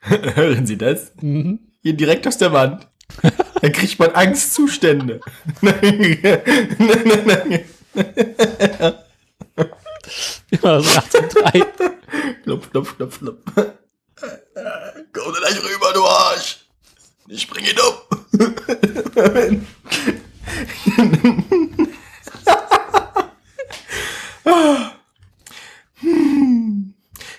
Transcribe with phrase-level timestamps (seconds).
[0.34, 1.12] Hören Sie das?
[1.20, 1.60] Mhm.
[1.82, 2.88] Hier direkt aus der Wand.
[3.60, 5.20] Da kriegt man Angstzustände.
[10.50, 11.60] Immer so nachts um drei.
[12.44, 13.38] Klopf, klopf, klopf, klopf.
[13.54, 13.74] Komm
[15.14, 16.64] da gleich rüber, du Arsch.
[17.28, 19.66] Ich bring ihn um.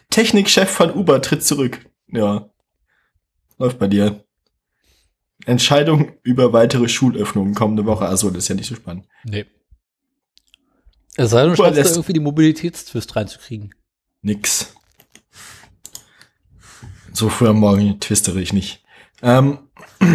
[0.09, 1.79] Technikchef von Uber tritt zurück.
[2.11, 2.49] Ja.
[3.57, 4.23] Läuft bei dir.
[5.45, 8.05] Entscheidung über weitere Schulöffnungen kommende Woche.
[8.05, 9.07] Also, das ist ja nicht so spannend.
[9.23, 9.45] Nee.
[11.15, 13.73] Es sei denn, du schaffst da irgendwie die Mobilitätstwist reinzukriegen.
[14.21, 14.73] Nix.
[17.11, 18.83] So früh am Morgen twistere ich nicht.
[19.21, 19.59] Ähm,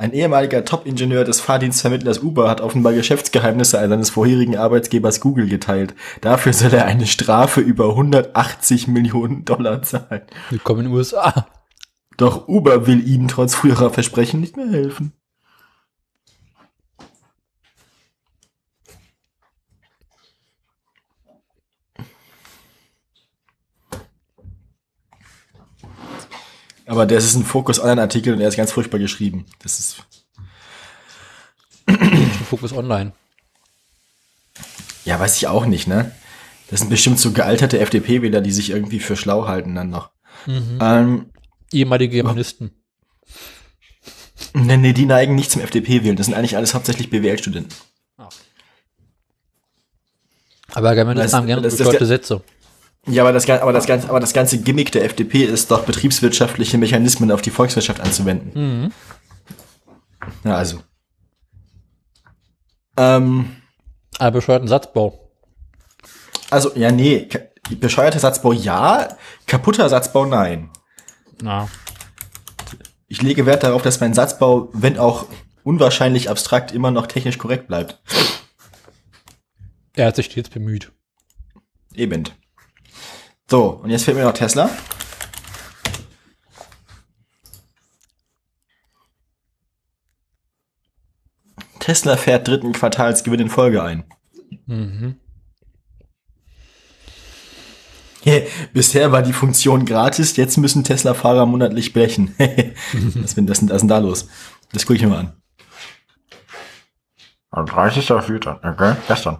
[0.00, 5.94] ein ehemaliger Top-Ingenieur des Fahrdienstvermittlers Uber hat offenbar Geschäftsgeheimnisse seines vorherigen Arbeitgebers Google geteilt.
[6.22, 10.22] Dafür soll er eine Strafe über 180 Millionen Dollar zahlen.
[10.48, 11.46] Willkommen in den USA.
[12.16, 15.12] Doch Uber will ihm trotz früherer Versprechen nicht mehr helfen.
[26.90, 29.46] Aber das ist ein Focus Online-Artikel und er ist ganz furchtbar geschrieben.
[29.62, 30.02] Das ist.
[32.50, 33.12] Fokus Online.
[35.04, 36.10] Ja, weiß ich auch nicht, ne?
[36.68, 40.10] Das sind bestimmt so gealterte FDP-Wähler, die sich irgendwie für schlau halten dann noch.
[40.48, 41.30] Ähm,
[41.70, 42.72] Ehemalige Germanisten.
[44.54, 46.16] nee, nee, die neigen nicht zum FDP-Wählen.
[46.16, 47.72] Das sind eigentlich alles hauptsächlich BWL-Studenten.
[50.72, 52.42] Aber Germanisten haben gerne bescheuerte Sätze.
[53.06, 56.78] Ja, aber das, aber, das ganze, aber das ganze Gimmick der FDP ist doch, betriebswirtschaftliche
[56.78, 58.52] Mechanismen auf die Volkswirtschaft anzuwenden.
[58.84, 58.92] Mhm.
[60.44, 60.80] Ja, also.
[62.96, 63.56] Ähm,
[64.18, 65.30] Aber bescheuerten Satzbau.
[66.50, 67.28] also, ja, nee.
[67.70, 69.16] Bescheuerter Satzbau ja,
[69.46, 70.70] kaputter Satzbau nein.
[71.40, 71.68] Na.
[73.06, 75.26] Ich lege Wert darauf, dass mein Satzbau, wenn auch
[75.64, 78.00] unwahrscheinlich abstrakt, immer noch technisch korrekt bleibt.
[79.94, 80.92] Er hat sich stets bemüht.
[81.94, 82.24] Eben.
[83.50, 84.70] So, und jetzt fehlt mir noch Tesla.
[91.78, 94.04] Tesla fährt dritten Quartalsgewinn in Folge ein.
[94.66, 95.16] Mhm.
[98.74, 102.34] Bisher war die Funktion gratis, jetzt müssen Tesla-Fahrer monatlich blechen.
[102.38, 104.28] was, denn- was, was ist denn da los?
[104.72, 105.32] Das gucke ich mir mal an.
[107.50, 108.72] Am 30.04.
[108.72, 109.38] Okay, gestern.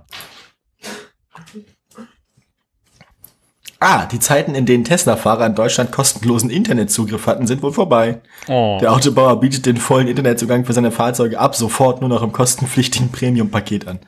[3.82, 8.20] Ah, die Zeiten, in denen Tesla-Fahrer in Deutschland kostenlosen Internetzugriff hatten, sind wohl vorbei.
[8.46, 8.76] Oh.
[8.78, 13.10] Der Autobauer bietet den vollen Internetzugang für seine Fahrzeuge ab sofort nur noch im kostenpflichtigen
[13.10, 14.00] Premium-Paket an.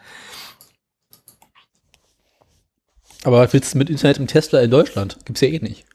[3.24, 5.16] Aber was willst du mit Internet im Tesla in Deutschland?
[5.24, 5.86] Gibt's ja eh nicht.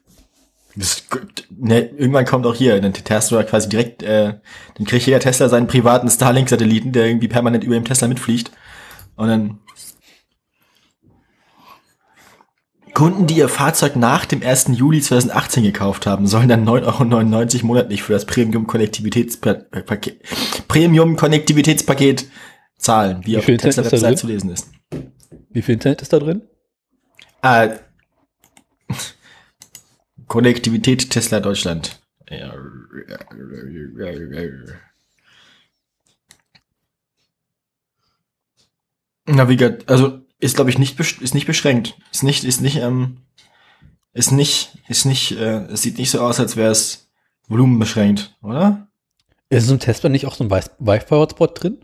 [0.74, 1.04] Das,
[1.56, 4.34] ne, irgendwann kommt auch hier, dann Tesla quasi direkt, äh,
[4.76, 8.50] dann kriegt jeder Tesla seinen privaten Starlink-Satelliten, der irgendwie permanent über dem Tesla mitfliegt.
[9.14, 9.58] Und dann
[12.98, 14.70] Kunden, die ihr Fahrzeug nach dem 1.
[14.72, 22.26] Juli 2018 gekauft haben, sollen dann 9,99 Euro monatlich für das Premium-Konnektivitätspaket Premium-Konnektivitätspaket
[22.76, 24.72] zahlen, wie, Wie auf der Tesla-Website zu lesen ist.
[25.48, 26.42] Wie viel Internet ist da drin?
[27.42, 27.76] Äh,
[30.26, 32.00] Konnektivität Tesla Deutschland.
[39.26, 41.96] Navigat, also ist glaube ich nicht ist nicht beschränkt.
[42.12, 43.18] Ist nicht ist nicht ähm
[44.12, 47.08] ist nicht ist nicht äh, es sieht nicht so aus, als wäre es
[47.48, 48.88] volumenbeschränkt, oder?
[49.50, 51.78] Ist so ein Tesla nicht auch so ein Wi- Wi-Fi-Hotspot drin?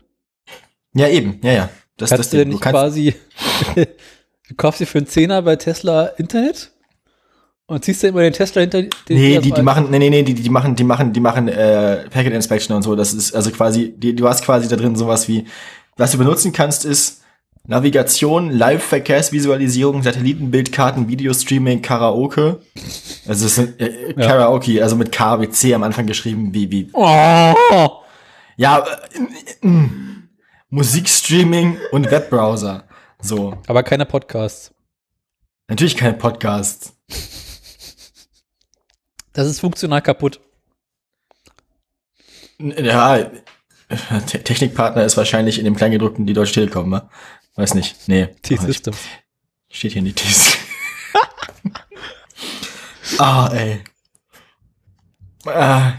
[0.93, 1.39] Ja, eben.
[1.43, 1.69] Ja, ja.
[1.97, 3.15] Das Kannst du das denn nicht quasi,
[3.75, 6.71] du kaufst dir für einen Zehner bei Tesla Internet
[7.67, 10.23] und ziehst dir immer den Tesla hinter den Nee, die, die machen, nee, nee, nee,
[10.23, 12.95] die, die machen, die machen, die machen äh, Packet Inspection und so.
[12.95, 15.45] Das ist also quasi, die, du hast quasi da drin sowas wie,
[15.97, 17.21] was du benutzen kannst, ist
[17.67, 22.59] Navigation, Live-Verkehrsvisualisierung, Satellitenbildkarten, Videostreaming, Karaoke.
[23.27, 26.89] Also es sind äh, Karaoke, also mit K wie C am Anfang geschrieben, wie wie
[26.93, 27.89] Oh!
[28.57, 29.89] ja äh, äh,
[30.69, 32.83] Musikstreaming und Webbrowser.
[33.21, 34.71] So, Aber keine Podcasts.
[35.67, 36.93] natürlich keine Podcasts.
[39.33, 40.39] Das ist funktional kaputt.
[42.59, 43.17] Ja,
[44.27, 47.09] Te- Technikpartner ist wahrscheinlich in dem Kleingedruckten die Deutsche Telekom, ne?
[47.55, 47.95] Weiß nicht.
[48.07, 48.27] Nee.
[48.41, 48.97] T-Systems.
[49.69, 50.17] Steht hier nicht.
[50.17, 50.25] T-
[53.19, 53.83] ah, ey.
[55.45, 55.93] Ah.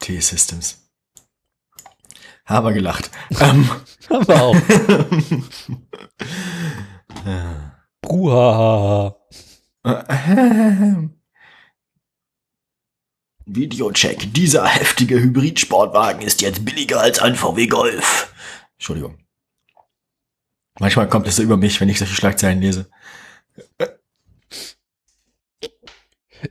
[0.00, 0.78] T-Systems.
[2.44, 3.10] Aber gelacht.
[3.40, 3.68] ähm,
[4.10, 4.56] Haben wir auch.
[8.02, 9.16] Bruhaha.
[13.46, 14.32] Videocheck.
[14.34, 18.32] Dieser heftige Hybrid-Sportwagen ist jetzt billiger als ein VW Golf.
[18.74, 19.18] Entschuldigung.
[20.80, 22.86] Manchmal kommt es so über mich, wenn ich solche Schlagzeilen lese.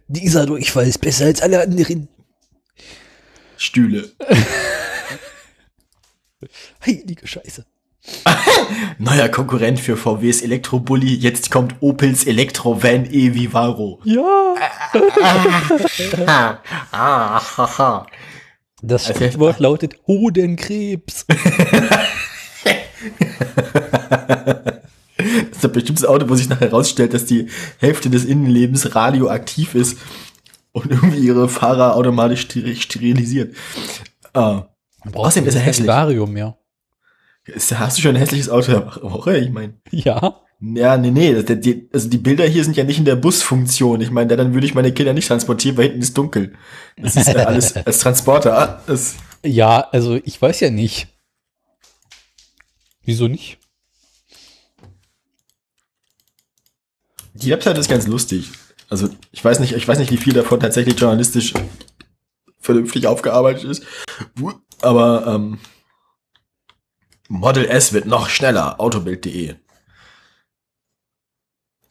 [0.08, 2.08] Dieser Durchfall ist besser als alle anderen.
[3.58, 4.12] Stühle.
[6.86, 7.66] Heilige Scheiße.
[8.98, 11.14] Neuer Konkurrent für VWs Elektrobully.
[11.16, 14.00] Jetzt kommt Opels Elektrovan E Vivaro.
[14.06, 14.56] Ja.
[16.92, 18.08] Ah, haha.
[18.81, 21.26] Das Also- Stichwort lautet Hodenkrebs.
[25.18, 27.48] Das ist ein bestimmtes Auto, wo sich nachher herausstellt, dass die
[27.80, 29.98] Hälfte des Innenlebens radioaktiv ist
[30.72, 33.54] und irgendwie ihre Fahrer automatisch ster- sterilisiert.
[34.34, 34.63] Ah.
[35.13, 35.88] Außerdem ist er hässlich.
[35.88, 36.56] Barium, ja.
[37.46, 39.38] Ist, hast du schon ein hässliches Auto der Woche?
[39.38, 39.74] Ich meine.
[39.92, 40.40] Ja.
[40.62, 41.34] Ja, nee, nee.
[41.42, 44.00] Das, die, also die Bilder hier sind ja nicht in der Busfunktion.
[44.00, 46.54] Ich meine, dann würde ich meine Kinder nicht transportieren, weil hinten ist dunkel.
[46.95, 48.57] Das ist ja alles als Transporter.
[48.57, 51.07] Ah, Das, Ja, also ich weiß ja nicht.
[53.04, 53.60] Wieso nicht?
[57.42, 58.51] die Webseite ist ganz lustig.
[58.90, 61.54] Also ich weiß nicht, ich weiß nicht, wie viel davon tatsächlich journalistisch
[62.60, 63.84] vernünftig aufgearbeitet ist.
[64.81, 65.60] Aber ähm,
[67.28, 68.80] Model S wird noch schneller.
[68.80, 69.56] Autobild.de.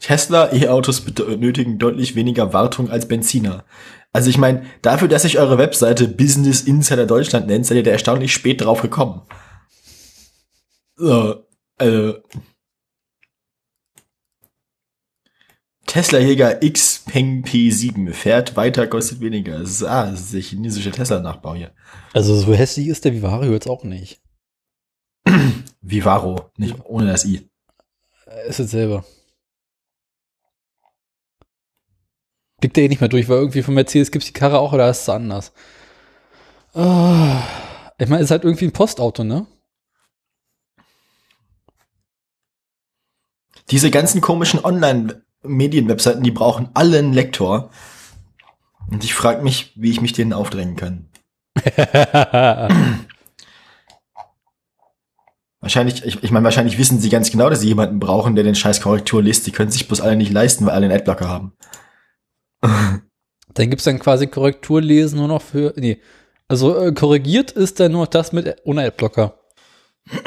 [0.01, 3.65] Tesla E-Autos benötigen deutlich weniger Wartung als Benziner.
[4.13, 7.91] Also ich meine, dafür, dass sich eure Webseite Business Insider Deutschland nennt, seid ihr da
[7.91, 9.23] erstaunlich spät drauf gekommen.
[10.99, 11.47] So,
[11.79, 12.23] also,
[15.87, 19.61] Tesla Jäger X Peng P7 fährt weiter, kostet weniger.
[19.61, 21.73] Das ist, ah, das ist der chinesische Tesla-Nachbau hier.
[22.13, 24.21] Also so hässlich ist der Vivario jetzt auch nicht.
[25.81, 27.49] Vivaro, nicht ohne das I.
[28.27, 29.05] Äh, Ist jetzt selber.
[32.61, 34.73] Blickt der eh nicht mehr durch, weil irgendwie von Mercedes gibt es die Karre auch
[34.73, 35.53] oder ist es anders?
[36.75, 37.41] Ah,
[37.99, 39.47] ich meine, es ist halt irgendwie ein Postauto, ne?
[43.71, 47.71] Diese ganzen komischen Online-Medien-Webseiten, die brauchen alle einen Lektor.
[48.91, 51.09] Und ich frage mich, wie ich mich denen aufdrängen kann.
[55.61, 58.55] Wahrscheinlich, ich, ich meine, wahrscheinlich wissen sie ganz genau, dass sie jemanden brauchen, der den
[58.55, 59.47] scheiß Korrektur liest.
[59.47, 61.53] Die können sich bloß alle nicht leisten, weil alle einen Adblocker haben.
[62.63, 65.75] Dann gibt es dann quasi Korrekturlesen nur noch für.
[65.77, 66.01] Nee.
[66.47, 69.41] Also äh, korrigiert ist dann nur das mit ohne Adblocker.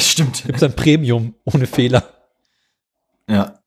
[0.00, 0.42] Stimmt.
[0.44, 2.17] Gibt es dann Premium ohne Fehler.
[3.28, 3.62] Ja.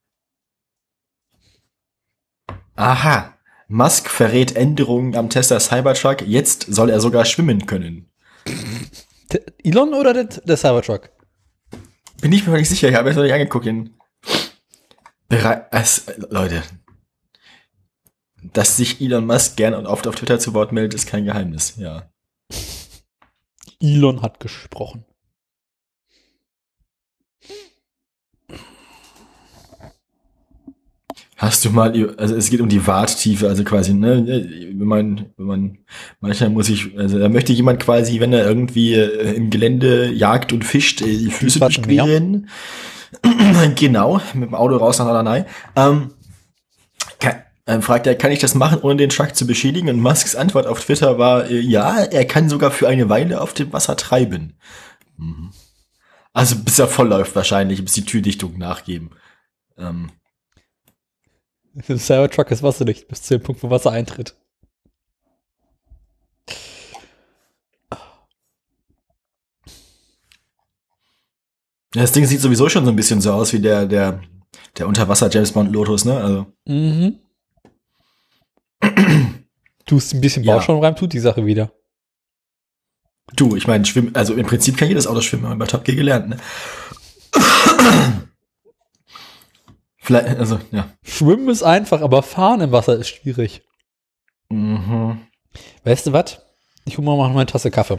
[2.74, 3.38] Aha.
[3.68, 6.22] Musk verrät Änderungen am Tesla Cybertruck.
[6.22, 8.10] Jetzt soll er sogar schwimmen können.
[9.62, 11.10] Elon oder der, der Cybertruck?
[12.20, 12.88] Bin ich mir nicht sicher.
[12.88, 13.66] Ich habe es noch nicht angeguckt.
[13.66, 13.94] In
[15.28, 16.62] Berei es, Leute.
[18.42, 21.76] Dass sich Elon Musk gern und oft auf Twitter zu Wort meldet, ist kein Geheimnis.
[21.76, 22.10] Ja.
[23.80, 25.06] Elon hat gesprochen.
[31.42, 35.46] Hast du mal, also es geht um die Warttiefe, also quasi, ne, wenn man, wenn
[35.46, 35.78] man,
[36.20, 40.52] manchmal muss ich, also da möchte jemand quasi, wenn er irgendwie äh, im Gelände jagt
[40.52, 41.58] und fischt, äh, die ja.
[41.58, 42.48] durchqueren.
[43.74, 45.44] genau, mit dem Auto raus nach Norderney.
[45.74, 46.12] Ähm,
[47.18, 49.88] kann, ähm, fragt er, kann ich das machen, ohne den Truck zu beschädigen?
[49.88, 53.52] Und Musks Antwort auf Twitter war, äh, ja, er kann sogar für eine Weile auf
[53.52, 54.52] dem Wasser treiben.
[55.16, 55.50] Mhm.
[56.32, 59.10] Also bis er voll läuft wahrscheinlich, bis die Türdichtung nachgeben.
[59.76, 60.10] Ähm,
[61.74, 64.36] Der Cybertruck ist wasserdicht bis zu dem Punkt, wo Wasser eintritt.
[71.94, 74.20] Ja, das Ding sieht sowieso schon so ein bisschen so aus wie der, der,
[74.78, 76.16] der Unterwasser James Bond Lotus, ne?
[76.20, 77.18] Also, Mhm.
[79.86, 80.54] Tust ein bisschen Ja.
[80.56, 81.70] Bauschaum rein, tut die Sache wieder.
[83.34, 85.84] du, ich meine, schwimmen, also im Prinzip kann jedes Auto schwimmen, haben wir bei Top
[85.84, 86.36] Gear gelernt, ne?
[90.04, 90.88] Vielleicht, also, ja.
[91.04, 93.62] Schwimmen ist einfach, aber fahren im Wasser ist schwierig.
[94.50, 95.20] Mhm.
[95.84, 96.40] Weißt du was?
[96.84, 97.98] Ich hole mal noch eine Tasse Kaffee.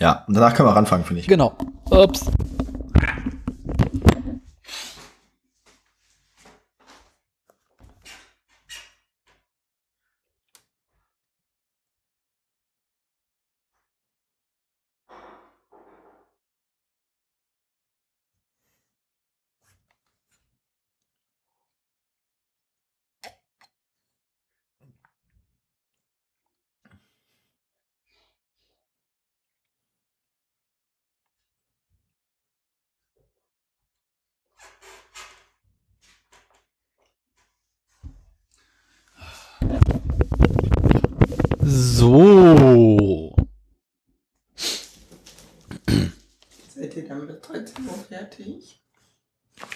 [0.00, 1.28] Ja, und danach können wir ranfangen, finde ich.
[1.28, 1.56] Genau.
[1.90, 2.26] Ups.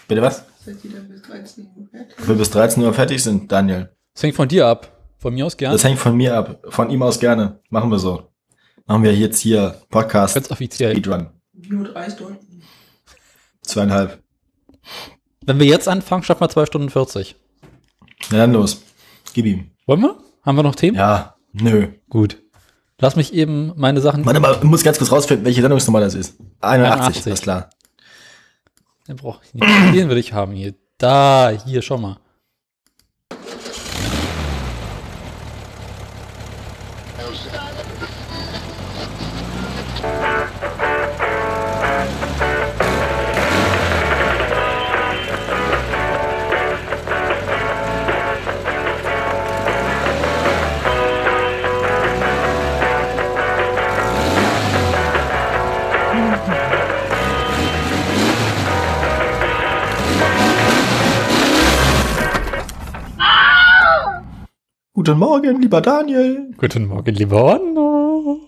[0.08, 0.44] Bitte was?
[0.64, 2.28] Seid ihr dann bis 13 Uhr fertig?
[2.28, 3.90] Wir bis 13 Uhr fertig sind, Daniel.
[4.14, 4.92] Das hängt von dir ab.
[5.18, 5.74] Von mir aus gerne.
[5.74, 6.60] Das hängt von mir ab.
[6.68, 7.60] Von ihm aus gerne.
[7.70, 8.30] Machen wir so.
[8.86, 10.92] Machen wir jetzt hier Podcast Ganz offiziell.
[10.92, 11.28] Speedrun.
[11.52, 12.62] Nur drei Stunden.
[13.62, 14.22] Zweieinhalb.
[15.44, 17.34] Wenn wir jetzt anfangen, schaffen wir 2 Stunden 40.
[18.30, 18.82] Na dann los.
[19.34, 19.70] Gib ihm.
[19.86, 20.16] Wollen wir?
[20.42, 20.96] Haben wir noch Themen?
[20.96, 21.36] Ja.
[21.52, 21.88] Nö.
[22.08, 22.42] Gut.
[22.98, 24.24] Lass mich eben meine Sachen.
[24.24, 26.36] Warte mal, ich muss ganz kurz rausfinden, welche Sendungsnummer das ist.
[26.60, 27.32] 81, 81.
[27.32, 27.70] ist klar.
[29.08, 29.66] Den brauche ich nicht.
[29.94, 30.74] Den will ich haben hier.
[30.98, 32.18] Da, hier, schau mal.
[65.06, 66.50] Guten Morgen, lieber Daniel.
[66.56, 68.38] Guten Morgen, lieber Anna.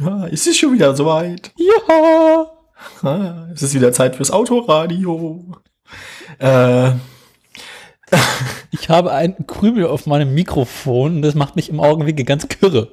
[0.00, 1.52] Ja, es ist schon wieder soweit.
[1.58, 2.46] Ja.
[3.02, 5.44] Ah, es ist wieder Zeit fürs Autoradio.
[6.38, 6.92] Äh,
[8.70, 12.90] Ich habe einen Krümel auf meinem Mikrofon und das macht mich im Augenblick ganz kirre.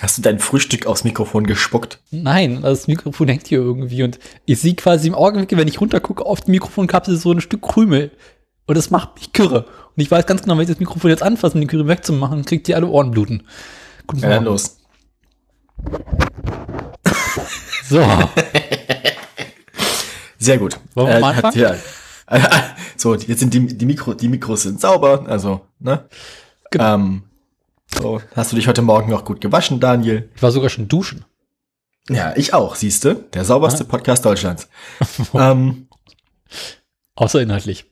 [0.00, 2.00] hast du dein Frühstück aufs Mikrofon gespuckt?
[2.10, 6.24] Nein, das Mikrofon hängt hier irgendwie und ich sehe quasi im Augenblick, wenn ich runtergucke
[6.24, 8.12] auf die Mikrofonkapsel, so ein Stück Krümel.
[8.66, 9.66] Und das macht mich kirre.
[9.96, 12.44] Und ich weiß ganz genau, wenn ich das Mikrofon jetzt anfasse, um den Krümel wegzumachen,
[12.44, 13.44] kriegt ihr alle Ohrenbluten.
[14.06, 14.56] Guten Ja, dann Morgen.
[14.56, 14.78] los.
[17.86, 18.00] So,
[20.38, 20.78] Sehr gut.
[20.94, 21.60] Wollen wir mal hat- anfangen?
[21.62, 21.76] ja.
[22.96, 26.08] So, jetzt sind die, die, Mikro, die Mikros sind sauber, also, ne?
[26.70, 26.94] Genau.
[26.94, 27.22] Ähm,
[27.94, 30.30] so, hast du dich heute Morgen noch gut gewaschen, Daniel?
[30.34, 31.24] ich war sogar schon duschen.
[32.08, 33.16] Ja, ich auch, siehste.
[33.34, 33.86] Der sauberste Ah.
[33.88, 34.68] Podcast Deutschlands.
[35.34, 35.88] ähm,
[37.16, 37.84] Außer inhaltlich.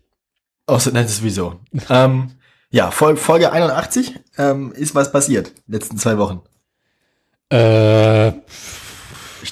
[0.72, 1.60] Außer, nein, sowieso.
[1.90, 2.30] ähm,
[2.70, 6.40] ja, Fol Folge 81 ähm, ist was passiert, letzten zwei Wochen.
[7.50, 8.32] Äh,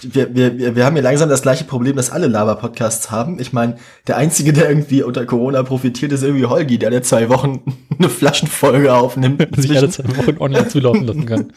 [0.03, 3.41] Wir, wir, wir haben ja langsam das gleiche Problem, das alle Lava-Podcasts haben.
[3.41, 7.29] Ich meine, der Einzige, der irgendwie unter Corona profitiert, ist irgendwie Holgi, der alle zwei
[7.29, 7.61] Wochen
[7.99, 9.47] eine Flaschenfolge aufnimmt.
[9.57, 11.53] sich alle zwei Wochen online zulaufen lassen kann.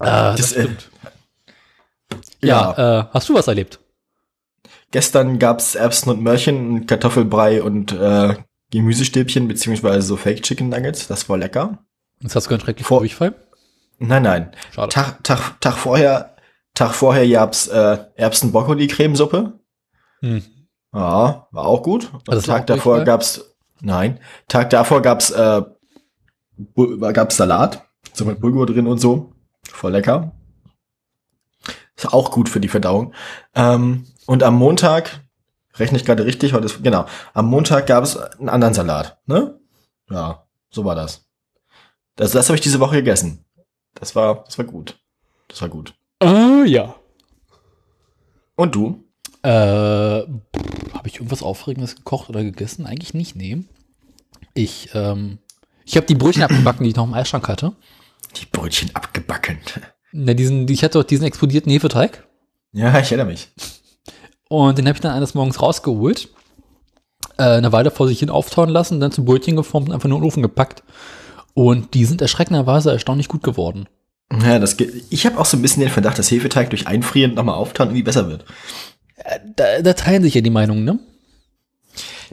[0.00, 0.68] Äh, Das, äh,
[2.42, 3.80] ja, ja, Äh, hast du was erlebt?
[4.94, 8.36] Gestern gab's Erbsen und Möhrchen, Kartoffelbrei und äh,
[8.70, 11.08] Gemüsestäbchen, beziehungsweise so Fake Chicken Nuggets.
[11.08, 11.84] Das war lecker.
[12.20, 13.34] Jetzt hast du ganz schrecklich Vor- Durchfall.
[13.98, 14.52] Nein, nein.
[14.72, 14.88] Schade.
[14.92, 16.36] Tag, Tag, Tag vorher,
[16.74, 19.58] Tag vorher gab's äh, Erbsen-Brokkoli-Cremesuppe.
[20.20, 20.42] Hm.
[20.94, 22.10] Ja, war auch gut.
[22.28, 23.04] Also das Tag auch davor Durchfall?
[23.04, 25.62] gab's, nein, Tag davor gab's, äh,
[27.12, 29.32] gab's Salat, so mit Bulgur drin und so.
[29.68, 30.32] Voll lecker.
[32.04, 33.14] Ist auch gut für die Verdauung.
[33.54, 35.20] Ähm, und am Montag,
[35.76, 39.58] rechne ich gerade richtig, heute ist, genau, am Montag gab's einen anderen Salat, ne?
[40.10, 41.24] Ja, so war das.
[42.16, 43.44] Das, das habe ich diese Woche gegessen.
[43.94, 44.98] Das war, das war gut.
[45.48, 45.94] Das war gut.
[46.22, 46.94] Äh, ja.
[48.54, 49.02] Und du?
[49.42, 52.84] Äh, habe ich irgendwas Aufregendes gekocht oder gegessen?
[52.84, 53.64] Eigentlich nicht, nee.
[54.52, 55.38] Ich, ähm,
[55.86, 57.72] ich habe die Brötchen abgebacken, die ich noch im Eisschrank hatte.
[58.36, 59.58] Die Brötchen abgebacken.
[60.16, 62.24] Ne, diesen, ich hatte doch diesen explodierten Hefeteig.
[62.72, 63.48] Ja, ich erinnere mich.
[64.48, 66.28] Und den habe ich dann eines Morgens rausgeholt,
[67.36, 70.18] äh, eine Weile vor sich hin auftauen lassen, dann zu Brötchen geformt und einfach nur
[70.18, 70.84] in den Ofen gepackt.
[71.52, 73.88] Und die sind erschreckenderweise erstaunlich gut geworden.
[74.40, 74.76] Ja, das
[75.10, 78.04] ich habe auch so ein bisschen den Verdacht, dass Hefeteig durch Einfrieren nochmal auftauen irgendwie
[78.04, 78.44] besser wird.
[79.16, 81.00] Äh, Da, da teilen sich ja die Meinungen, ne?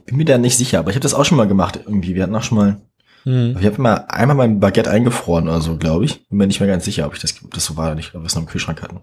[0.05, 2.13] Bin mir da nicht sicher, aber ich habe das auch schon mal gemacht irgendwie.
[2.13, 2.81] Wir hatten auch schon mal,
[3.23, 3.55] Hm.
[3.59, 6.27] ich habe mal einmal mein Baguette eingefroren oder so, glaube ich.
[6.29, 8.15] Bin mir nicht mehr ganz sicher, ob ich das, ob das so war oder nicht,
[8.15, 9.01] ob wir es noch im Kühlschrank hatten.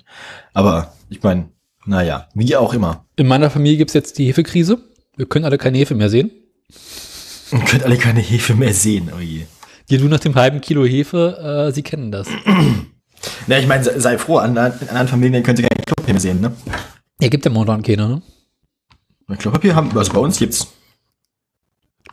[0.55, 1.51] Aber ich meine,
[1.87, 3.05] naja, wie auch immer.
[3.17, 4.79] In meiner Familie gibt's jetzt die Hefekrise.
[5.17, 6.31] Wir können alle keine Hefe mehr sehen.
[7.53, 9.47] Ihr könnt alle keine Hefe mehr sehen, oh je.
[9.89, 12.29] Die du nach dem halben Kilo Hefe, äh, sie kennen das.
[13.47, 16.53] Na, ich meine, sei, froh, in anderen Familien könnt ihr kein Klopapier mehr sehen, ne?
[17.21, 18.23] Ja, gibt ja momentan keine, ne?
[19.39, 20.67] Klopapier haben, also bei uns gibt's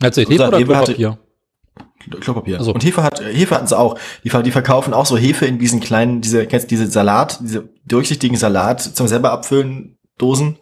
[0.00, 1.16] Also Hefe oder Rewe hatte-
[2.20, 2.58] Klopapier?
[2.58, 2.72] Also.
[2.72, 3.98] Und Hefe hat, Hefe hatten sie auch.
[4.24, 7.68] Die, die verkaufen auch so Hefe in diesen kleinen, diese, kennst du diese Salat, diese
[7.86, 10.56] durchsichtigen Salat zum selber abfüllen, Dosen,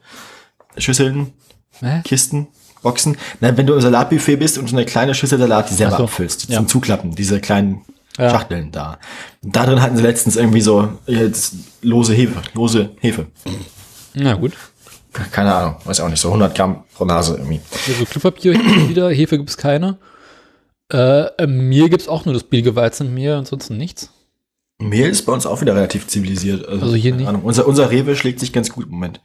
[0.79, 1.33] Schüsseln,
[1.81, 2.01] Hä?
[2.05, 2.49] Kisten,
[2.83, 3.17] Boxen.
[3.41, 6.05] Na, wenn du im Salatbuffet bist und so eine kleine Schüssel Salat, die selber so.
[6.05, 6.57] abfüllst, Ja.
[6.59, 7.83] zum Zuklappen, diese kleinen
[8.19, 8.31] Ja.
[8.31, 8.99] Schachteln da.
[9.43, 13.27] Und da drin hatten sie letztens irgendwie so jetzt lose Hefe, lose Hefe.
[14.15, 14.53] Na gut.
[15.31, 17.61] Keine Ahnung, weiß auch nicht, so 100 Gramm pro Nase irgendwie.
[17.89, 18.55] Also Klopapier
[18.89, 19.99] wieder, Hefe gibt's keine.
[20.95, 24.11] Äh, äh, Mehl gibt's auch nur das billige Weizenmehl, ansonsten nichts.
[24.79, 26.69] Mehl ist bei uns auch wieder relativ zivilisiert.
[26.69, 27.29] Also hier keine nicht.
[27.29, 27.43] Ahnung.
[27.43, 29.21] Unser, unser Rewe schlägt sich ganz gut im Moment.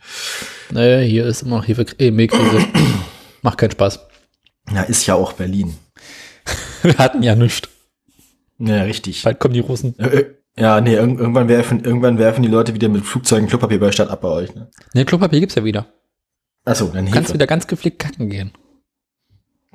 [0.71, 2.65] Nee, hier ist immer noch Hefe, äh, Mehlkrise.
[3.43, 3.99] Macht keinen Spaß.
[4.73, 5.75] Ja, ist ja auch Berlin.
[6.81, 7.67] Wir hatten ja nichts.
[8.57, 9.23] Ja, richtig.
[9.23, 9.97] Bald kommen die Russen.
[9.99, 13.79] Äh, äh, Ja, nee, irg irgendwann werfen, irgendwann werfen die Leute wieder mit Flugzeugen Klopapier
[13.79, 14.69] bei Stadt ab bei euch, ne?
[14.93, 15.85] Ne, Klopapier gibt's ja wieder.
[16.65, 17.35] Achso, dann Du kannst Hefe.
[17.35, 18.51] wieder ganz gepflegt kacken gehen.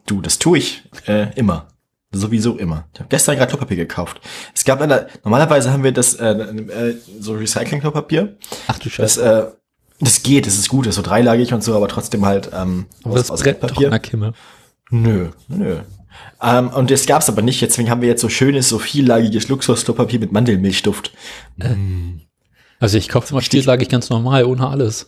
[0.07, 1.69] Du, das tue ich äh, immer.
[2.19, 2.87] Sowieso immer.
[2.95, 4.21] Ich habe gestern gerade Klopapier gekauft.
[4.55, 8.37] Es gab eine, normalerweise haben wir das äh, äh, so Recycling-Klopapier.
[8.67, 9.53] Ach du Das, Scheiße.
[9.53, 9.57] äh,
[10.01, 12.87] das geht, das ist gut, das ist so dreilagig und so, aber trotzdem halt ähm,
[13.05, 14.33] Aber das brennt doch an der Kimme.
[14.91, 15.79] Nö, nö.
[16.43, 20.21] Ähm, und das gab's aber nicht, deswegen haben wir jetzt so schönes, so viellagiges Luxus-Klopapier
[20.21, 21.13] mit Mandelmilchduft.
[22.79, 25.07] Also ich kaufe immer stielsagig ganz normal, ohne alles.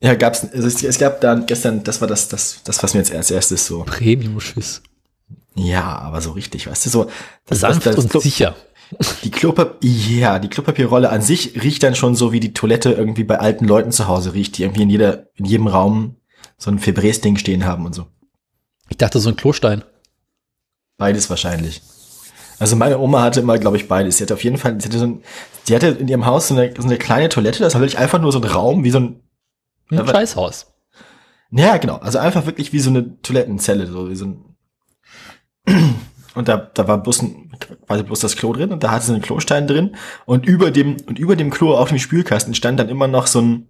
[0.00, 3.00] Ja, gab's, also es, es gab dann gestern, das war das, das, das, was mir
[3.00, 3.82] jetzt als erstes so.
[3.84, 4.82] Premium-Schiss.
[5.58, 7.10] Ja, aber so richtig, weißt du, so.
[7.46, 8.54] Das, Sanft das, das, und Klo- sicher.
[9.22, 13.24] Die Klopapier, ja, die Klopapierrolle an sich riecht dann schon so, wie die Toilette irgendwie
[13.24, 16.16] bei alten Leuten zu Hause riecht, die irgendwie in jeder, in jedem Raum
[16.56, 18.06] so ein Febrés-Ding stehen haben und so.
[18.88, 19.84] Ich dachte, so ein Klostein.
[20.96, 21.82] Beides wahrscheinlich.
[22.58, 24.16] Also meine Oma hatte immer, glaube ich, beides.
[24.16, 25.22] Sie hatte auf jeden Fall, sie hatte, so ein,
[25.68, 28.20] die hatte in ihrem Haus so eine, so eine kleine Toilette, das war wirklich einfach
[28.20, 29.20] nur so ein Raum, wie so ein,
[29.90, 30.66] Ein Scheißhaus.
[31.50, 34.47] ja genau, also einfach wirklich wie so eine Toilettenzelle, so wie so ein,
[36.34, 37.50] und da, da war bloß ein,
[37.86, 39.96] quasi bloß das Klo drin und da hatte sie einen Klostein drin
[40.26, 43.40] und über dem, und über dem Klo auf dem Spülkasten stand dann immer noch so
[43.40, 43.68] ein,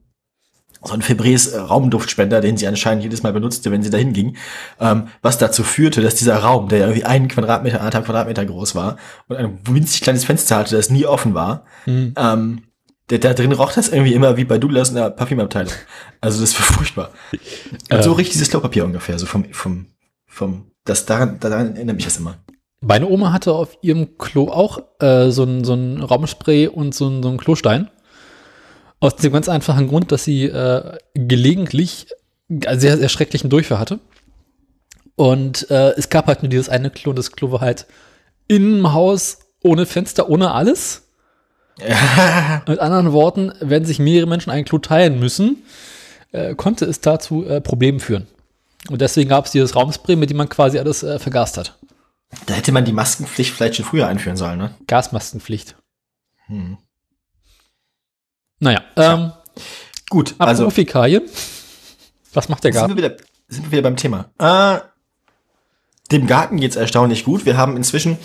[0.84, 4.36] so ein Febrés äh, Raumduftspender, den sie anscheinend jedes Mal benutzte, wenn sie dahin ging,
[4.78, 8.74] ähm, was dazu führte, dass dieser Raum, der ja irgendwie einen Quadratmeter, anderthalb Quadratmeter groß
[8.76, 8.96] war
[9.28, 12.14] und ein winzig kleines Fenster hatte, das nie offen war, Hm.
[12.16, 12.62] ähm,
[13.10, 15.72] der, da drin roch das irgendwie immer wie bei Douglas in der Parfümabteilung.
[16.20, 17.10] Also das war furchtbar.
[17.90, 18.16] Und so Ähm.
[18.16, 19.86] riecht dieses Klopapier ungefähr, so vom, vom,
[20.26, 22.37] vom, das daran, daran erinnert mich das immer.
[22.80, 27.09] Meine Oma hatte auf ihrem Klo auch äh, so ein, so ein Raumspray und so
[27.09, 27.90] ein, so ein Klostein.
[29.01, 32.09] Aus dem ganz einfachen Grund, dass sie äh, gelegentlich
[32.48, 33.98] einen sehr, sehr schrecklichen Durchfall hatte.
[35.16, 37.87] Und äh, es gab halt nur dieses eine Klo und das Klo war halt
[38.46, 41.09] im Haus ohne Fenster, ohne alles.
[42.66, 45.64] Mit anderen Worten, wenn sich mehrere Menschen ein Klo teilen müssen,
[46.33, 48.27] äh, konnte es dazu äh, Problemen führen.
[48.90, 51.79] Und deswegen gab es dieses Raumspray, mit dem man quasi alles äh, vergast hat.
[52.46, 54.74] Da hätte man die Maskenpflicht vielleicht schon früher einführen sollen, ne?
[54.87, 55.77] Gasmaskenpflicht.
[56.46, 56.79] Hm.
[58.61, 59.33] Naja, ähm,
[60.11, 61.22] Gut, also Fäkalien.
[62.33, 62.96] Was macht der sind Garten?
[62.96, 63.16] wir, wieder,
[63.48, 64.31] sind wir wieder beim Thema.
[64.38, 64.81] Äh,
[66.11, 67.44] dem Garten geht's erstaunlich gut.
[67.44, 68.16] Wir haben inzwischen,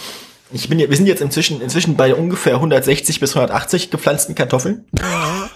[0.52, 4.86] ich bin, wir sind jetzt inzwischen, inzwischen bei ungefähr 160 bis 180 gepflanzten Kartoffeln.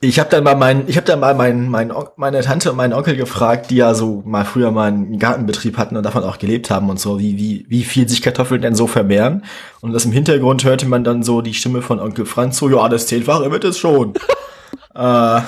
[0.00, 2.92] Ich habe dann mal meinen, ich habe dann mal meinen, meinen, meine Tante und meinen
[2.92, 6.70] Onkel gefragt, die ja so mal früher mal einen Gartenbetrieb hatten und davon auch gelebt
[6.70, 9.44] haben und so, wie, wie, wie viel sich Kartoffeln denn so vermehren.
[9.80, 12.86] Und das im Hintergrund hörte man dann so die Stimme von Onkel Franz, so, ja,
[12.90, 14.12] das Zehnfache wird es schon.
[14.94, 15.40] äh,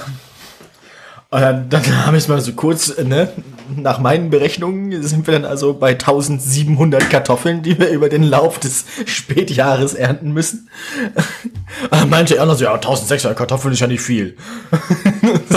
[1.30, 3.30] und dann, dann habe ich mal so kurz, äh, ne,
[3.76, 8.58] nach meinen Berechnungen sind wir dann also bei 1700 Kartoffeln, die wir über den Lauf
[8.58, 10.70] des Spätjahres ernten müssen.
[11.82, 14.38] Und dann meinte er noch so, ja, 1600 Kartoffeln ist ja nicht viel.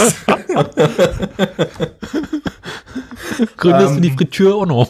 [3.55, 4.89] Gründest ähm, du die Fritür auch noch?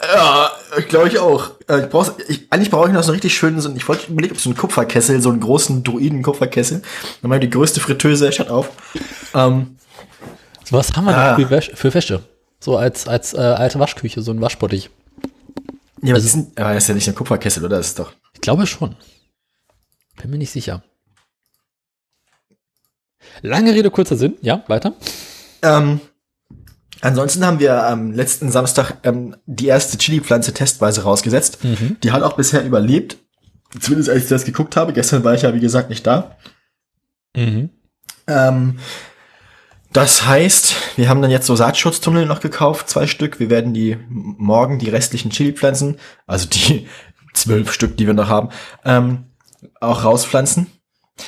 [0.00, 1.50] Ja, ich glaube ich auch.
[1.68, 4.10] Äh, Ich brauch's, ich, eigentlich brauche ich noch so einen richtig schönen, so, ich wollte
[4.10, 6.82] überlegen, ob so einen Kupferkessel, so einen großen Druiden-Kupferkessel.
[7.20, 8.70] Dann mal die größte Fritteuse, schaut auf.
[9.34, 9.76] Ähm,
[10.64, 11.34] So was haben wir Ah.
[11.34, 12.22] denn für, Wäsche, für Wäsche?
[12.60, 14.90] So als, als äh, alte Waschküche, so ein Waschbottich.
[16.02, 17.78] ja, aber die sind, aber das ist ja nicht ein Kupferkessel, oder?
[17.78, 18.12] Das ist doch.
[18.34, 18.94] Ich glaube schon.
[20.20, 20.82] Bin mir nicht sicher.
[23.42, 24.36] Lange Rede, kurzer Sinn.
[24.42, 24.92] Ja, weiter.
[25.62, 26.00] Ähm,
[27.00, 31.64] ansonsten haben wir am letzten Samstag ähm, die erste Chili-Pflanze testweise rausgesetzt.
[31.64, 31.96] Mhm.
[32.02, 33.18] Die hat auch bisher überlebt.
[33.78, 34.92] Zumindest als ich das geguckt habe.
[34.92, 36.36] Gestern war ich ja, wie gesagt, nicht da.
[37.36, 37.70] Mhm.
[38.26, 38.78] Ähm,
[39.92, 43.40] das heißt, wir haben dann jetzt so Saatschutztunnel noch gekauft, zwei Stück.
[43.40, 46.86] Wir werden die morgen die restlichen Chili-Pflanzen, also die
[47.34, 48.50] zwölf Stück, die wir noch haben,
[48.84, 49.24] ähm,
[49.80, 50.66] auch rauspflanzen.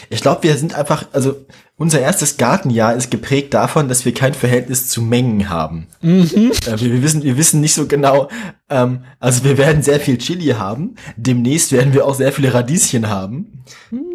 [0.08, 1.46] Ich glaube, wir sind einfach, also
[1.80, 5.86] unser erstes Gartenjahr ist geprägt davon, dass wir kein Verhältnis zu Mengen haben.
[6.02, 8.28] Äh, wir, wir, wissen, wir wissen nicht so genau,
[8.68, 10.94] ähm, also wir werden sehr viel Chili haben.
[11.16, 13.64] Demnächst werden wir auch sehr viele Radieschen haben.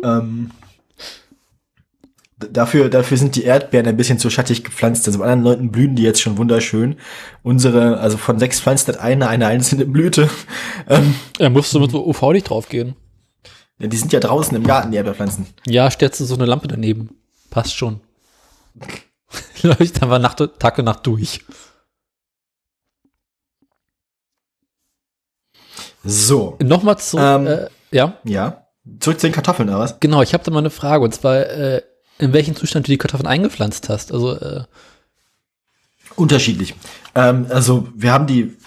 [0.04, 0.52] Ähm,
[2.42, 5.08] d- dafür, dafür sind die Erdbeeren ein bisschen zu schattig gepflanzt.
[5.08, 6.98] Also bei anderen Leuten blühen die jetzt schon wunderschön.
[7.44, 10.30] Unsere, also von sechs Pflanzen hat eine eine einzelne Blüte.
[10.88, 12.94] Ähm, Da musst du mit so UV-Licht draufgehen.
[13.80, 15.48] ja, die sind ja draußen im Garten, die Erdbeerpflanzen.
[15.66, 17.10] Ja, stellst du so eine Lampe daneben.
[17.56, 18.02] Passt schon.
[19.62, 21.40] Leuchtet einfach Nacht, Tag und Nacht durch.
[26.04, 27.48] So, Nochmal zu, Ähm.
[27.48, 28.68] äh, ja, ja.
[29.00, 30.02] Zurück zu den Kartoffeln, oder was?
[30.02, 31.06] genau, ich habe da mal eine Frage.
[31.06, 31.82] Und zwar, äh,
[32.20, 34.12] in welchem Zustand du die Kartoffeln eingepflanzt hast.
[34.12, 34.66] Also, äh,
[36.18, 36.76] Unterschiedlich.
[37.16, 38.58] Ähm, also wir haben die,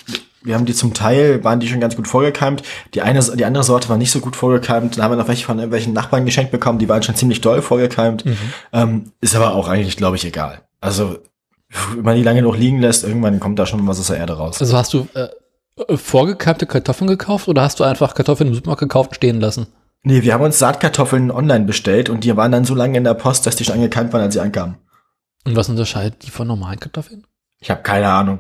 [0.43, 2.63] wir haben die zum Teil, waren die schon ganz gut vorgekeimt.
[2.95, 4.97] Die eine, die andere Sorte war nicht so gut vorgekeimt.
[4.97, 7.63] Dann haben wir noch welche von irgendwelchen Nachbarn geschenkt bekommen, die waren schon ziemlich doll
[7.63, 8.25] vorgekeimt.
[8.73, 10.63] Ähm, ist aber auch eigentlich, glaube ich, egal.
[10.81, 11.19] Also,
[11.95, 14.35] wenn man die lange noch liegen lässt, irgendwann kommt da schon was aus der Erde
[14.35, 14.61] raus.
[14.61, 19.11] also hast du äh, vorgekeimte Kartoffeln gekauft oder hast du einfach Kartoffeln im Supermarkt gekauft
[19.11, 19.67] und stehen lassen?
[20.03, 23.15] Nee, wir haben uns Saatkartoffeln online bestellt und die waren dann so lange in der
[23.15, 24.77] Post, dass die schon angekeimt waren, als sie ankamen.
[25.45, 27.27] Und was unterscheidet die von normalen Kartoffeln?
[27.59, 28.39] Ich habe keine Ahnung.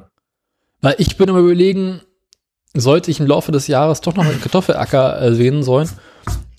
[0.81, 2.01] Weil ich bin immer überlegen,
[2.75, 5.89] sollte ich im Laufe des Jahres doch noch einen Kartoffelacker äh, sehen sollen,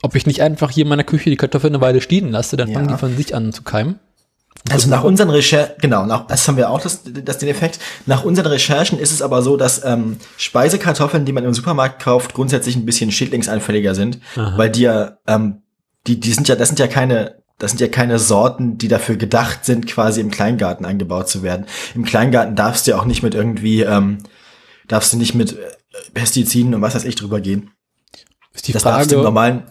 [0.01, 2.69] ob ich nicht einfach hier in meiner Küche die Kartoffeln eine Weile stehen lasse, dann
[2.69, 2.75] Ja.
[2.75, 3.99] fangen die von sich an zu keimen.
[4.69, 7.79] Also nach unseren Recherchen, genau, nach, das haben wir auch das, das den Effekt.
[8.05, 12.33] Nach unseren Recherchen ist es aber so, dass ähm, Speisekartoffeln, die man im Supermarkt kauft,
[12.33, 15.61] grundsätzlich ein bisschen schädlingsanfälliger sind, weil die ja, ähm,
[16.07, 19.17] die, die sind ja, das sind ja keine, das sind ja keine Sorten, die dafür
[19.17, 21.65] gedacht sind, quasi im Kleingarten angebaut zu werden.
[21.93, 24.19] Im Kleingarten darfst du ja auch nicht mit irgendwie, ähm,
[24.87, 25.57] darfst du nicht mit äh,
[26.13, 27.71] Pestiziden und was weiß ich drüber gehen.
[28.53, 29.63] Ist die das darfst du im Frage, normalen,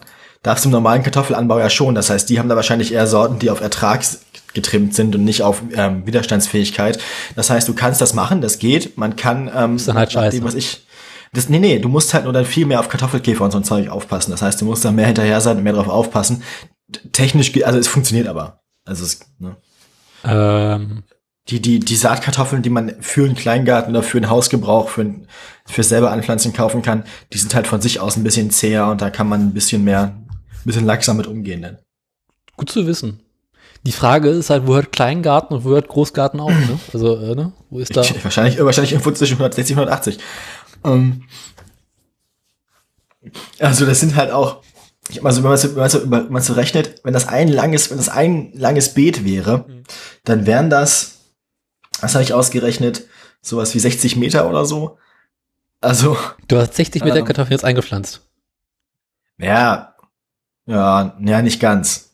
[0.43, 1.95] darfst du im normalen Kartoffelanbau ja schon.
[1.95, 4.03] Das heißt, die haben da wahrscheinlich eher Sorten, die auf Ertrag
[4.53, 6.99] getrimmt sind und nicht auf ähm, Widerstandsfähigkeit.
[7.35, 8.97] Das heißt, du kannst das machen, das geht.
[8.97, 10.43] Man kann, ähm, Ist dann halt nach dem, scheiße.
[10.43, 10.85] was ich,
[11.33, 13.63] das, nee, nee, du musst halt nur dann viel mehr auf Kartoffelkäfer und so ein
[13.63, 14.31] Zeug aufpassen.
[14.31, 16.43] Das heißt, du musst da mehr hinterher sein und mehr drauf aufpassen.
[17.11, 18.61] Technisch, also es funktioniert aber.
[18.85, 19.55] Also es, ne.
[20.23, 21.03] ähm,
[21.47, 25.27] Die, die, die Saatkartoffeln, die man für einen Kleingarten oder für einen Hausgebrauch, für, ein,
[25.65, 29.01] für selber anpflanzen kaufen kann, die sind halt von sich aus ein bisschen zäher und
[29.01, 31.61] da kann man ein bisschen mehr, ein bisschen laxer mit umgehen.
[31.61, 31.77] Dann.
[32.55, 33.21] gut zu wissen.
[33.85, 36.79] Die Frage ist halt, wo hört Kleingarten und wo hört Großgarten auf, ne?
[36.93, 37.53] Also, äh, ne?
[37.69, 38.01] Wo ist da?
[38.01, 40.19] Ich, wahrscheinlich, wahrscheinlich irgendwo zwischen 160 und 180.
[40.83, 41.23] Ähm,
[43.59, 44.61] also das sind halt auch,
[45.23, 47.89] also wenn man so, wenn man so, wenn man so rechnet, wenn das ein langes,
[47.89, 49.65] wenn das ein langes Beet wäre,
[50.23, 51.19] dann wären das,
[52.01, 53.05] was habe ich ausgerechnet,
[53.41, 54.97] sowas wie 60 Meter oder so.
[55.81, 56.17] Also,
[56.47, 57.25] Du hast 60 Meter Ähm.
[57.25, 58.21] Kartoffeln jetzt eingepflanzt.
[59.37, 59.95] ja,
[60.65, 62.11] ja, ja, nicht ganz.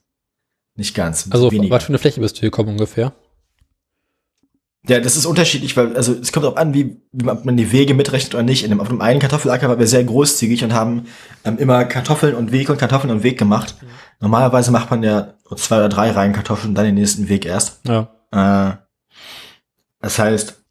[0.75, 1.27] Nicht ganz.
[1.31, 1.75] Also, weniger.
[1.75, 3.13] was für eine Fläche bist du gekommen ungefähr?
[4.88, 7.58] Ja, das ist unterschiedlich, weil, also es kommt auch an, wie, wie man, ob man
[7.58, 8.63] die Wege mitrechnet oder nicht.
[8.63, 11.08] In dem, auf dem einen Kartoffelacker waren wir sehr großzügig und haben
[11.43, 13.76] ähm, immer Kartoffeln und Weg und Kartoffeln und Weg gemacht.
[14.19, 17.80] Normalerweise macht man ja zwei oder drei Reihen Kartoffeln und dann den nächsten Weg erst.
[17.88, 18.10] Ja.
[18.32, 18.78] Äh,
[20.02, 20.62] das heißt,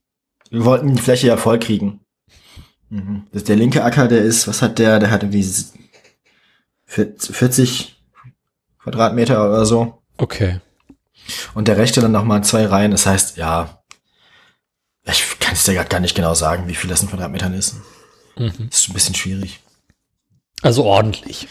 [0.50, 2.00] wir wollten die Fläche ja voll kriegen.
[2.90, 3.24] Mhm.
[3.32, 5.00] Das, der linke Acker, der ist, was hat der?
[5.00, 5.72] Der hat irgendwie s-
[6.86, 8.00] 40
[8.78, 10.02] Quadratmeter oder so.
[10.18, 10.60] Okay.
[11.54, 12.90] Und der rechte dann nochmal zwei Reihen.
[12.90, 13.82] Das heißt, ja,
[15.12, 17.76] ich kann es dir gerade gar nicht genau sagen, wie viel das in Quadratmetern ist.
[18.36, 18.68] Mhm.
[18.70, 19.60] Das ist ein bisschen schwierig.
[20.62, 21.46] Also ordentlich.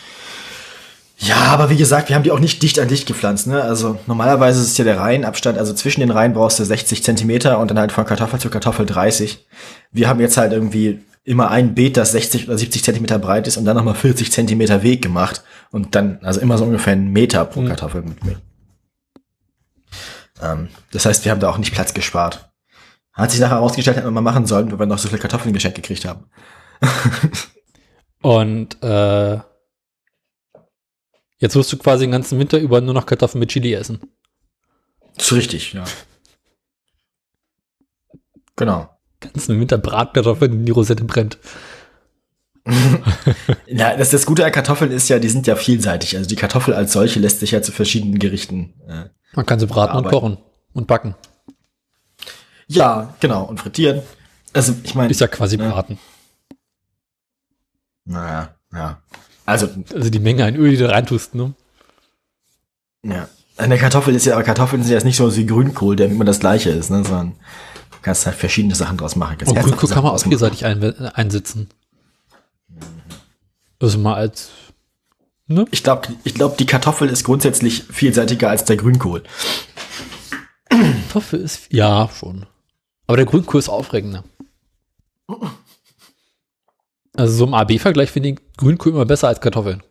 [1.20, 3.48] Ja, aber wie gesagt, wir haben die auch nicht dicht an dicht gepflanzt.
[3.48, 3.62] Ne?
[3.62, 7.70] Also normalerweise ist ja der Reihenabstand, also zwischen den Reihen brauchst du 60 Zentimeter und
[7.70, 9.46] dann halt von Kartoffel zu Kartoffel 30.
[9.92, 13.56] Wir haben jetzt halt irgendwie immer ein Beet, das 60 oder 70 Zentimeter breit ist
[13.56, 15.44] und dann nochmal 40 Zentimeter Weg gemacht.
[15.72, 17.68] Und dann, also immer so ungefähr einen Meter pro Mhm.
[17.68, 18.42] Kartoffel mit mir.
[20.42, 22.50] Ähm, das heißt, wir haben da auch nicht Platz gespart.
[23.14, 25.54] Hat sich nachher herausgestellt, hätten wir mal machen sollen, weil wir noch so viele Kartoffeln
[25.54, 26.26] geschenkt gekriegt haben.
[28.22, 29.40] Und äh,
[31.38, 34.00] jetzt wirst du quasi den ganzen Winter über nur noch Kartoffeln mit Chili essen.
[35.16, 35.84] Das ist richtig, ja.
[38.56, 38.90] Genau.
[39.20, 41.38] Ganzen Winter Bratkartoffeln in die Rosette brennt.
[43.68, 46.16] Ja, das, das Gute an Kartoffeln ist ja, die sind ja vielseitig.
[46.16, 48.76] Also die Kartoffel als solche lässt sich ja zu verschiedenen Gerichten.
[48.88, 50.38] Äh, Man kann sie braten und kochen
[50.74, 51.16] und backen.
[52.76, 53.44] Ja, genau.
[53.44, 54.02] Und frittieren.
[54.54, 55.10] Also ich meine.
[55.12, 55.70] Ist ja quasi Ja.
[55.72, 55.98] braten.
[58.06, 59.02] Naja, ja.
[59.46, 61.54] Also, Also die Menge an Öl, die du reintust, ne?
[63.04, 63.28] ja.
[63.56, 66.26] Eine Kartoffel ist ja, aber Kartoffeln sind ja jetzt nicht so wie Grünkohl, der immer
[66.26, 67.04] das gleiche ist, ne?
[67.04, 67.34] Sondern
[67.92, 69.38] du kannst halt verschiedene Sachen draus machen.
[69.46, 70.82] Und Grünkohl kann man auch vielseitig ein,
[71.14, 71.70] einsetzen.
[73.80, 74.50] Also mal als,
[75.46, 75.66] ne?
[75.70, 79.22] Ich glaube, ich glaub, die Kartoffel ist grundsätzlich vielseitiger als der Grünkohl.
[80.70, 82.48] Kartoffel ist, ja, schon.
[83.14, 84.24] Aber der Grünkohl ist aufregender.
[87.16, 89.84] Also so im AB-Vergleich finde ich Grünkohl immer besser als Kartoffeln.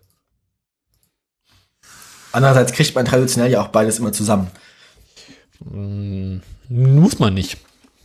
[2.33, 4.51] Andererseits kriegt man traditionell ja auch beides immer zusammen.
[5.61, 7.59] Mm, Muss man nicht.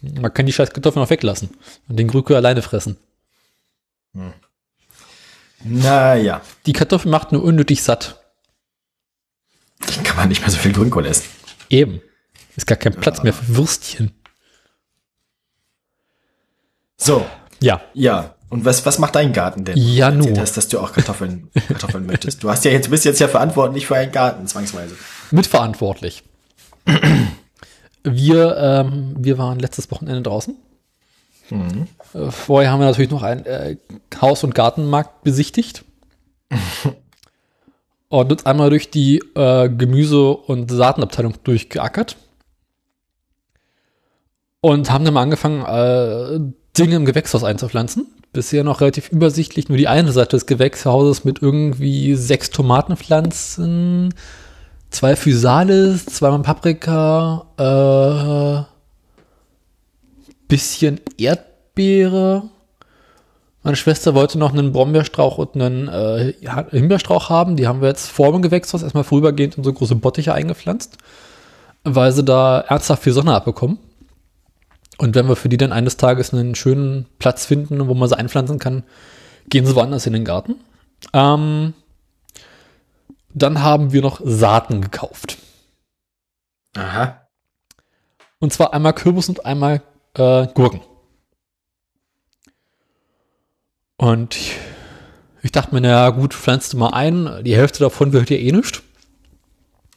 [0.04, 1.50] Man kann die scheiß Kartoffeln auch weglassen
[1.90, 2.98] und den Grünkohl alleine fressen.
[5.64, 8.24] Naja, Die Kartoffel macht nur unnötig satt.
[9.80, 11.26] dann kann man nicht mehr so viel Grünkohl essen.
[11.70, 12.02] Eben.
[12.56, 14.12] Ist gar kein Platz mehr für Würstchen.
[16.98, 17.26] So,
[17.62, 17.82] Ja.
[17.94, 19.78] Ja, und was, was macht dein Garten denn?
[19.78, 20.42] Ja, Du erzählt nur.
[20.42, 22.44] hast, dass du auch Kartoffeln, Kartoffeln möchtest.
[22.44, 24.96] Du hast ja jetzt, bist jetzt ja verantwortlich für einen Garten, zwangsweise.
[25.32, 26.24] Mitverantwortlich.
[28.04, 30.56] Wir, ähm, wir waren letztes Wochenende draußen.
[31.50, 31.88] Mhm.
[32.14, 33.76] Äh, Vorher haben wir natürlich noch einen äh,
[34.22, 35.84] Haus- und Gartenmarkt besichtigt.
[38.10, 42.16] und uns einmal durch die äh, Gemüse- und Saatenabteilung durchgeackert.
[44.62, 48.08] Und haben dann mal angefangen, äh, Dinge im Gewächshaus einzupflanzen.
[48.34, 54.14] Bisher noch relativ übersichtlich nur die eine Seite des Gewächshauses mit irgendwie sechs Tomatenpflanzen,
[54.90, 58.78] zwei Physalis, zweimal Paprika, äh,
[60.48, 62.44] bisschen Erdbeere.
[63.64, 66.34] Meine Schwester wollte noch einen Brombeerstrauch und einen äh,
[66.72, 67.56] Himbeerstrauch haben.
[67.58, 70.98] Die haben wir jetzt vor dem Gewächshaus erstmal vorübergehend in so große Bottiche eingepflanzt,
[71.84, 73.80] weil sie da ernsthaft viel Sonne abbekommen.
[74.98, 78.18] Und wenn wir für die dann eines Tages einen schönen Platz finden, wo man sie
[78.18, 78.84] einpflanzen kann,
[79.50, 80.56] gehen sie woanders in den Garten.
[81.14, 81.74] Ähm,
[83.34, 85.38] dann haben wir noch Saaten gekauft.
[86.76, 87.28] Aha.
[88.40, 89.82] Und zwar einmal Kürbis und einmal
[90.16, 90.82] äh, Gurken.
[93.98, 94.58] Und ich,
[95.42, 97.44] ich dachte mir, naja, gut, pflanzt du mal ein.
[97.44, 98.84] Die Hälfte davon wird ja eh nichts.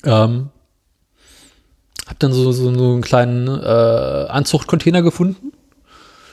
[0.04, 0.50] Ähm,
[2.10, 5.52] hab dann so, so, so einen kleinen äh, Anzuchtcontainer gefunden.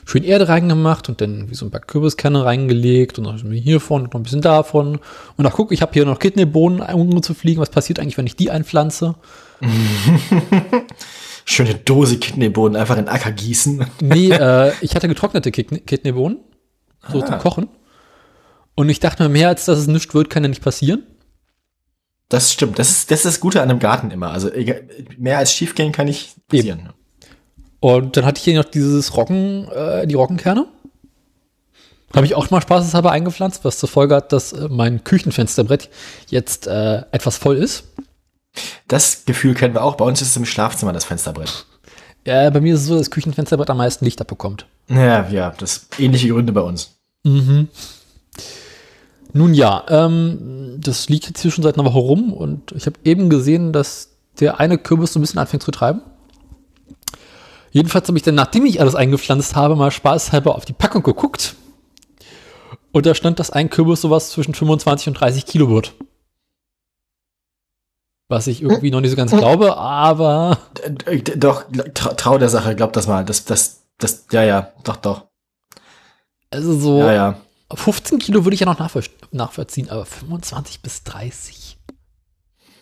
[0.05, 4.13] Schön Erde reingemacht und dann wie so ein paar Kürbiskerne reingelegt und noch hiervon und
[4.13, 4.99] noch ein bisschen davon.
[5.35, 7.59] Und ach guck, ich habe hier noch Kidneybohnen um zu fliegen.
[7.61, 9.15] Was passiert eigentlich, wenn ich die einpflanze?
[11.45, 13.85] Schöne Dose Kidneybohnen einfach in den Acker gießen.
[14.01, 16.39] Nee, äh, ich hatte getrocknete Kidney- Kidneybohnen,
[17.11, 17.67] so zum Kochen.
[18.75, 21.03] Und ich dachte mir, mehr als dass es nichts wird, kann ja nicht passieren.
[22.29, 22.77] Das stimmt.
[22.77, 24.31] Das ist, das ist das Gute an einem Garten immer.
[24.31, 24.49] Also
[25.17, 26.89] mehr als schief gehen kann nicht passieren.
[27.79, 30.67] Und dann hatte ich hier noch dieses Roggen, äh, die Roggenkerne.
[32.15, 35.89] Habe ich auch mal spaßeshalber eingepflanzt, was zur Folge hat, dass äh, mein Küchenfensterbrett
[36.27, 37.85] jetzt äh, etwas voll ist.
[38.87, 39.95] Das Gefühl kennen wir auch.
[39.95, 41.65] Bei uns ist es im Schlafzimmer das Fensterbrett.
[42.23, 44.65] Äh, bei mir ist es so, dass das Küchenfensterbrett am meisten Licht abbekommt.
[44.89, 46.97] Ja, ja, das ähnliche Gründe bei uns.
[49.37, 52.97] Nun ja, ähm, das liegt jetzt hier schon seit einer Woche rum und ich habe
[53.03, 56.01] eben gesehen, dass der eine Kürbis so ein bisschen anfängt zu treiben.
[57.71, 61.55] Jedenfalls habe ich dann, nachdem ich alles eingepflanzt habe, mal spaßhalber auf die Packung geguckt.
[62.91, 65.93] Und da stand, dass ein Kürbis sowas zwischen 25 und 30 Kilo wird.
[68.29, 70.57] Was ich irgendwie noch nicht so ganz glaube, aber
[71.05, 73.23] Äh, Doch, trau, trau der Sache, glaub das mal.
[73.23, 75.27] Das, das, das, ja, ja, doch, doch.
[76.49, 77.41] also so Ja, ja.
[77.73, 81.77] 15 Kilo würde ich ja noch nachvoll nachvollziehen, aber 25 bis 30.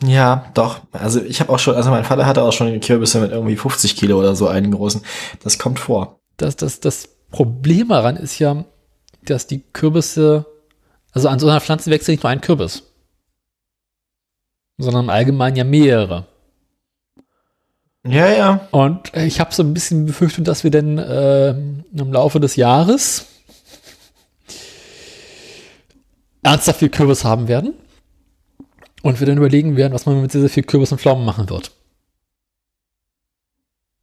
[0.04, 0.82] Ja, doch.
[0.91, 3.95] Also ich habe auch schon, also mein Vater hatte auch schon Kürbisse mit irgendwie 50
[3.95, 5.02] Kilo oder so, einen großen.
[5.43, 6.19] Das kommt vor.
[6.38, 8.65] das, das, das Problem daran ist ja,
[9.24, 10.45] dass die Kürbisse,
[11.12, 12.84] also an so einer Pflanze wächst ja nicht nur ein Kürbis,
[14.78, 16.28] sondern im Allgemeinen ja mehrere.
[18.08, 18.67] Ja, ja.
[18.69, 23.26] Und ich habe so ein bisschen befürchtet, dass wir dann äh, im Laufe des Jahres
[26.46, 27.74] ernsthaft viel Kürbis haben werden
[29.02, 31.72] und wir dann überlegen werden, was man mit sehr, viel Kürbis und Pflaumen machen wird.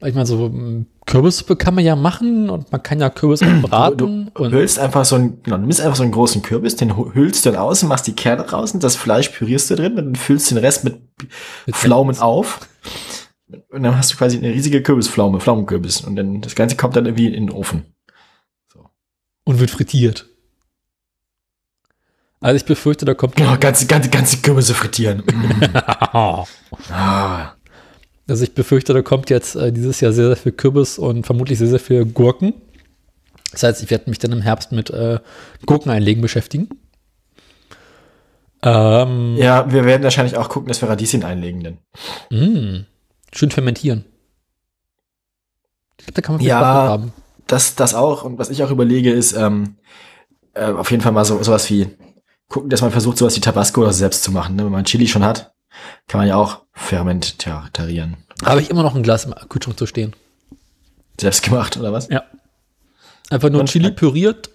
[0.05, 3.63] Ich meine, so mm, Kürbissuppe kann man ja machen und man kann ja Kürbis auch
[3.63, 4.31] braten.
[4.35, 6.97] Du und hüllst einfach so einen, genau, du nimmst einfach so einen großen Kürbis, den
[7.15, 9.93] hüllst du dann aus und machst die Kerne raus und das Fleisch pürierst du drin
[9.93, 11.01] und dann füllst du den Rest mit,
[11.67, 12.69] Mit Pflaumen auf.
[13.69, 16.01] Und dann hast du quasi eine riesige Kürbispflaume, Pflaumenkürbis.
[16.01, 17.85] Und dann das Ganze kommt dann irgendwie in den Ofen.
[19.45, 20.32] und wird frittiert.
[22.43, 25.23] Also ich befürchte, da kommt Genau, ganze, ganze, ganze Kürbisse frittieren.
[25.25, 25.63] Mm.
[28.29, 31.59] Also ich befürchte, da kommt jetzt äh, dieses Jahr sehr, sehr viel Kürbis und vermutlich
[31.59, 32.55] sehr, sehr viel Gurken.
[33.51, 35.19] Das heißt, ich werde mich dann im Herbst mit äh,
[35.67, 36.69] Gurkeneinlegen beschäftigen.
[38.63, 41.79] Ähm, Ja, wir werden wahrscheinlich auch gucken, dass wir Radieschen einlegen, denn.
[42.31, 42.85] mh,
[43.35, 44.05] schön fermentieren.
[45.99, 46.59] Ich glaube, da kann man viel Ja.
[46.61, 47.13] Spaß haben.
[47.49, 48.23] Das, das auch.
[48.25, 49.77] Und was ich auch überlege, ist, ähm,
[50.55, 51.89] äh, auf jeden Fall mal so sowas wie
[52.53, 54.57] gucken, dass man versucht, sowas wie Tabasco oder selbst zu machen.
[54.57, 54.65] Ne?
[54.65, 55.53] Wenn man Chili schon hat,
[56.07, 58.17] kann man ja auch fermentieren.
[58.45, 60.15] Habe ich immer noch ein Glas im Kühlschrank zu stehen.
[61.21, 62.09] Selbst gemacht, oder was?
[62.09, 62.23] Ja.
[63.31, 64.51] Einfach nur Und- Chili püriert,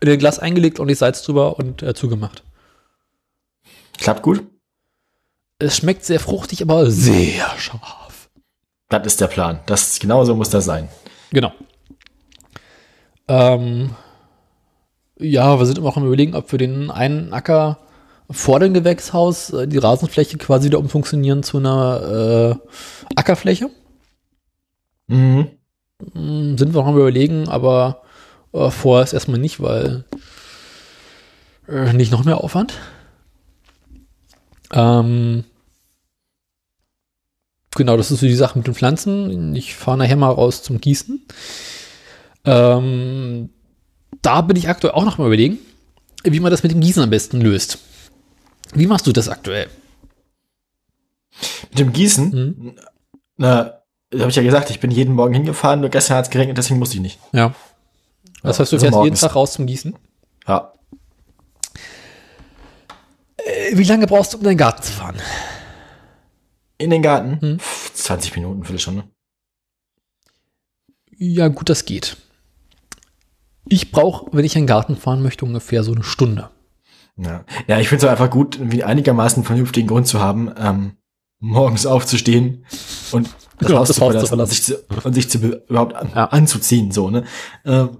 [0.00, 2.42] in ein Glas eingelegt und die Salz drüber und äh, zugemacht.
[3.98, 4.46] Klappt gut.
[5.58, 8.30] Es schmeckt sehr fruchtig, aber sehr scharf.
[8.88, 9.60] Das ist der Plan.
[9.66, 10.88] Das genau so muss das sein.
[11.30, 11.52] Genau.
[13.28, 13.94] Ähm,
[15.20, 17.78] ja, wir sind immer noch am überlegen, ob wir den einen Acker
[18.30, 22.58] vor dem Gewächshaus äh, die Rasenfläche quasi wieder umfunktionieren zu einer
[23.10, 23.70] äh, Ackerfläche.
[25.08, 25.48] Mhm.
[26.12, 28.02] Hm, sind wir noch am überlegen, aber
[28.52, 30.04] äh, vorerst erstmal nicht, weil
[31.68, 32.74] äh, nicht noch mehr Aufwand.
[34.72, 35.44] Ähm,
[37.74, 39.54] genau, das ist so die Sache mit den Pflanzen.
[39.56, 41.20] Ich fahre nachher mal raus zum Gießen.
[42.44, 43.50] Ähm,
[44.22, 45.58] da bin ich aktuell auch noch mal überlegen,
[46.24, 47.78] wie man das mit dem Gießen am besten löst.
[48.74, 49.68] Wie machst du das aktuell?
[51.70, 52.76] Mit dem Gießen, Mhm.
[53.36, 53.80] na,
[54.14, 56.78] habe ich ja gesagt, ich bin jeden Morgen hingefahren, nur gestern hat es geregnet, deswegen
[56.78, 57.18] musste ich nicht.
[57.32, 57.54] Ja.
[58.42, 59.20] Das heißt, du also fährst jeden morgens.
[59.20, 59.96] Tag raus zum Gießen.
[60.46, 60.72] Ja.
[63.36, 65.16] Äh, Wie lange brauchst du, um deinen Garten zu fahren?
[66.78, 67.58] In den Garten, Hm.
[67.58, 69.04] Pff, 20 Minuten, Viertelstunde.
[71.16, 72.16] Ja, gut, das geht.
[73.66, 76.50] Ich brauche, wenn ich einen Garten fahren möchte, ungefähr so eine Stunde.
[77.16, 80.92] Ja, ja ich finde es einfach gut, irgendwie einigermaßen vernünftigen Grund zu haben, ähm,
[81.38, 82.64] morgens aufzustehen
[83.12, 85.64] und das Genau, Haus das zu Haus zu verlassen sich zu, und sich zu be-
[85.68, 86.24] überhaupt an, Ja.
[86.26, 87.24] anzuziehen, so, ne?
[87.64, 87.98] Ähm,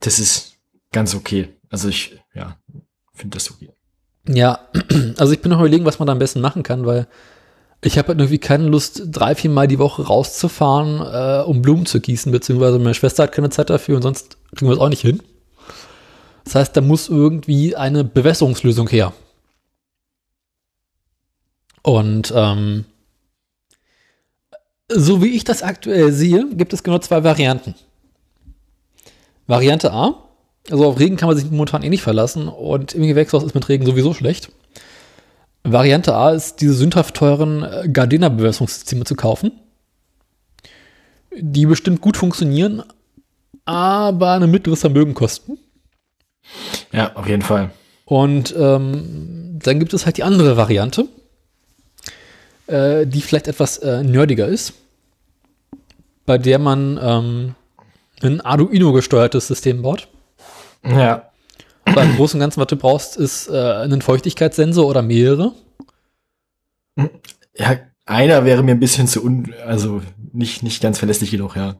[0.00, 0.56] das ist
[0.92, 1.48] ganz okay.
[1.70, 2.56] Also ich, ja,
[3.12, 3.70] finde das okay.
[4.28, 4.68] Ja,
[5.18, 7.06] also ich bin noch überlegen, was man da am besten machen kann, weil
[7.84, 11.84] ich habe halt irgendwie keine Lust, drei, vier Mal die Woche rauszufahren, äh, um Blumen
[11.84, 14.88] zu gießen, beziehungsweise meine Schwester hat keine Zeit dafür und sonst kriegen wir es auch
[14.88, 15.20] nicht hin.
[16.44, 19.12] Das heißt, da muss irgendwie eine Bewässerungslösung her.
[21.82, 22.84] Und ähm,
[24.88, 27.74] so wie ich das aktuell sehe, gibt es genau zwei Varianten.
[29.48, 30.28] Variante A,
[30.70, 33.68] also auf Regen kann man sich momentan eh nicht verlassen und im Gewächshaus ist mit
[33.68, 34.52] Regen sowieso schlecht.
[35.64, 39.52] Variante A ist, diese sündhaft teuren äh, Gardena-Bewässerungssysteme zu kaufen,
[41.36, 42.82] die bestimmt gut funktionieren,
[43.64, 45.58] aber ein mittleres Vermögen kosten.
[46.92, 47.70] Ja, auf jeden Fall.
[48.04, 51.06] Und ähm, dann gibt es halt die andere Variante,
[52.66, 54.74] äh, die vielleicht etwas äh, nerdiger ist,
[56.26, 57.54] bei der man ähm,
[58.20, 60.08] ein Arduino-gesteuertes System baut.
[60.84, 61.31] Ja.
[61.92, 65.52] Aber im Großen und Ganzen, was du brauchst, ist äh, ein Feuchtigkeitssensor oder mehrere.
[67.54, 70.02] Ja, einer wäre mir ein bisschen zu un, also
[70.32, 71.76] nicht, nicht ganz verlässlich genug, ja.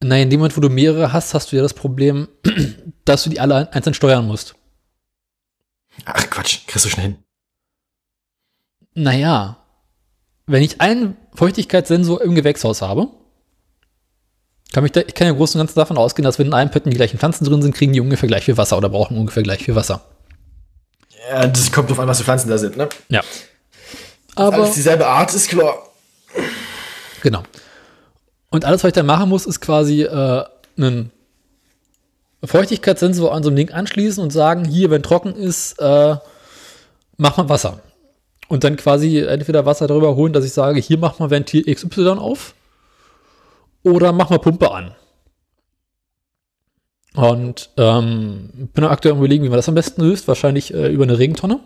[0.00, 2.28] Naja, in dem Moment, wo du mehrere hast, hast du ja das Problem,
[3.04, 4.54] dass du die alle einzeln steuern musst.
[6.04, 7.16] Ach Quatsch, kriegst du schnell hin.
[8.94, 9.64] Naja,
[10.46, 13.10] wenn ich einen Feuchtigkeitssensor im Gewächshaus habe,
[14.72, 16.54] kann ich, da, ich kann ja im Großen und Ganzen davon ausgehen, dass wenn in
[16.54, 19.16] einem Pötten die gleichen Pflanzen drin sind, kriegen die ungefähr gleich viel Wasser oder brauchen
[19.16, 20.02] ungefähr gleich viel Wasser.
[21.30, 22.88] Ja, das kommt drauf an, was für Pflanzen da sind, ne?
[23.08, 23.22] Ja.
[24.34, 25.74] Aber, Alles dieselbe Art, ist klar.
[27.22, 27.42] genau.
[28.50, 30.44] Und alles, was ich dann machen muss, ist quasi äh,
[30.76, 31.10] einen
[32.44, 36.16] Feuchtigkeitssensor an so einem Ding anschließen und sagen, hier, wenn trocken ist, äh,
[37.16, 37.80] mach mal Wasser.
[38.48, 42.10] Und dann quasi entweder Wasser darüber holen, dass ich sage, hier mach mal Ventil XY
[42.18, 42.54] auf
[43.90, 44.94] oder mach mal Pumpe an.
[47.14, 50.28] Und ähm, bin aktuell am überlegen, wie man das am besten löst.
[50.28, 51.60] Wahrscheinlich äh, über eine Regentonne.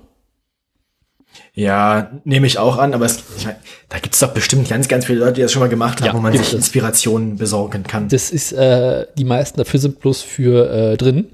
[1.54, 3.56] Ja, nehme ich auch an, aber es, ich mein,
[3.88, 6.06] da gibt es doch bestimmt ganz, ganz viele Leute, die das schon mal gemacht haben,
[6.06, 6.54] Ja, wo man sich.
[6.54, 8.08] Inspirationen besorgen kann.
[8.08, 11.26] Das ist, äh, die meisten dafür sind bloß für äh, drin.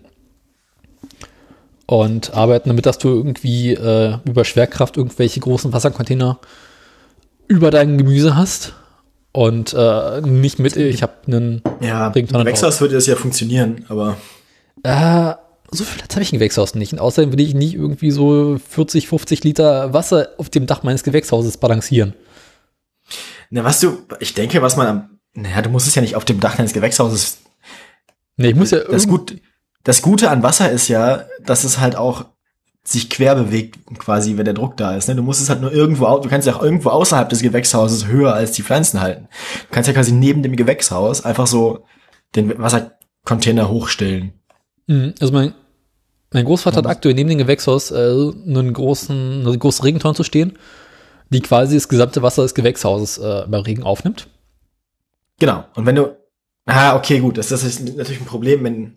[1.87, 6.39] Und arbeiten damit, dass du irgendwie äh, über Schwerkraft irgendwelche großen Wassercontainer
[7.47, 8.75] über dein Gemüse hast.
[9.33, 11.63] Und äh, nicht mit, ich habe einen.
[11.81, 14.17] ja, Regentonne Gewächshaus würde das ja funktionieren, aber
[14.83, 15.35] Äh,
[15.71, 16.93] so viel Platz habe ich im Gewächshaus nicht.
[16.93, 21.03] Und außerdem will ich nicht irgendwie so 40, 50 Liter Wasser auf dem Dach meines
[21.03, 22.15] Gewächshauses balancieren.
[23.51, 26.25] na, was du, ich denke, was man am, naja, du musst es ja nicht auf
[26.25, 27.39] dem Dach deines Gewächshauses.
[28.37, 29.37] Nee, ich muss ja Das, gut,
[29.85, 32.25] das Gute an Wasser ist ja, dass es halt auch
[32.93, 35.09] sich quer bewegt, quasi, wenn der Druck da ist.
[35.09, 35.17] Ne?
[35.17, 38.33] Du musst es halt nur irgendwo, du kannst ja auch irgendwo außerhalb des Gewächshauses höher
[38.33, 39.29] als die Pflanzen halten.
[39.69, 41.85] Du kannst ja quasi neben dem Gewächshaus einfach so
[42.35, 44.33] den Wassercontainer hochstellen.
[44.87, 45.55] Mhm, Also mein,
[46.33, 50.59] mein Großvater hat aktuell neben dem Gewächshaus äh, einen großen, eine große Regentonne zu stehen,
[51.31, 54.29] die quasi das gesamte Wasser des Gewächshauses äh, bei Regen aufnimmt.
[55.39, 55.65] Genau.
[55.75, 56.17] Und wenn du,
[56.67, 58.97] ah, okay, gut, das, das ist natürlich ein Problem, wenn,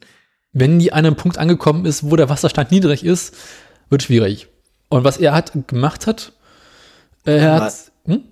[0.53, 3.35] Wenn die an einem Punkt angekommen ist, wo der Wasserstand niedrig ist,
[3.91, 4.47] wird schwierig.
[4.89, 6.33] Und was er hat gemacht hat,
[7.23, 7.73] er hat,
[8.05, 8.23] hm?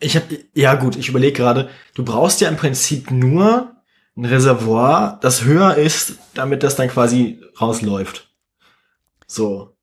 [0.00, 3.72] ich habe, ja gut, ich überlege gerade, du brauchst ja im Prinzip nur
[4.16, 8.28] ein Reservoir, das höher ist, damit das dann quasi rausläuft.
[9.26, 9.76] So.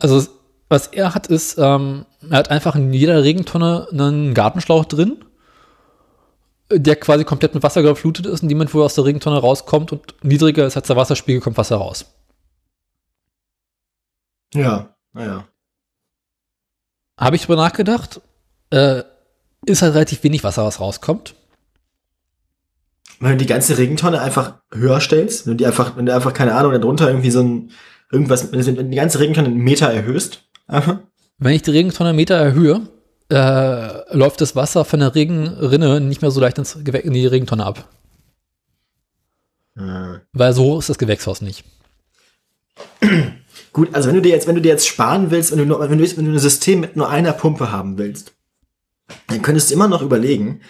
[0.00, 0.26] also
[0.68, 5.24] was er hat ist, ähm, er hat einfach in jeder Regentonne einen Gartenschlauch drin,
[6.70, 9.92] der quasi komplett mit Wasser geflutet ist und Moment, wo er aus der Regentonne rauskommt
[9.92, 12.06] und niedriger ist als der Wasserspiegel, kommt Wasser raus.
[14.54, 15.46] Ja, naja.
[17.18, 18.20] Habe ich drüber nachgedacht,
[18.70, 19.02] äh,
[19.66, 21.34] ist halt relativ wenig Wasser, was rauskommt.
[23.20, 26.32] Wenn du die ganze Regentonne einfach höher stellst, wenn du die einfach, wenn du einfach,
[26.32, 27.70] keine Ahnung, darunter irgendwie so ein,
[28.10, 30.98] irgendwas, wenn du die ganze Regentonne einen Meter erhöhst, einfach,
[31.38, 32.88] Wenn ich die Regentonne einen Meter erhöhe,
[33.30, 37.26] äh, läuft das Wasser von der Regenrinne nicht mehr so leicht ins Gew in die
[37.26, 37.88] Regentonne ab.
[39.76, 40.18] Äh.
[40.32, 41.64] Weil so ist das Gewächshaus nicht.
[43.74, 45.80] Gut, also wenn du dir jetzt, wenn du dir jetzt sparen willst, wenn du, nur,
[45.80, 48.32] wenn du, wenn du ein System mit nur einer Pumpe haben willst,
[49.26, 50.60] dann könntest du immer noch überlegen,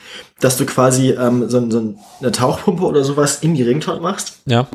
[0.40, 4.66] dass du quasi ähm, so, so eine Tauchpumpe oder sowas in die Regentonne machst Ja.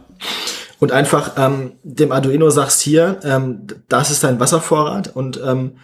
[0.80, 5.78] und einfach ähm, dem Arduino sagst hier, ähm, das ist dein Wasservorrat und ähm,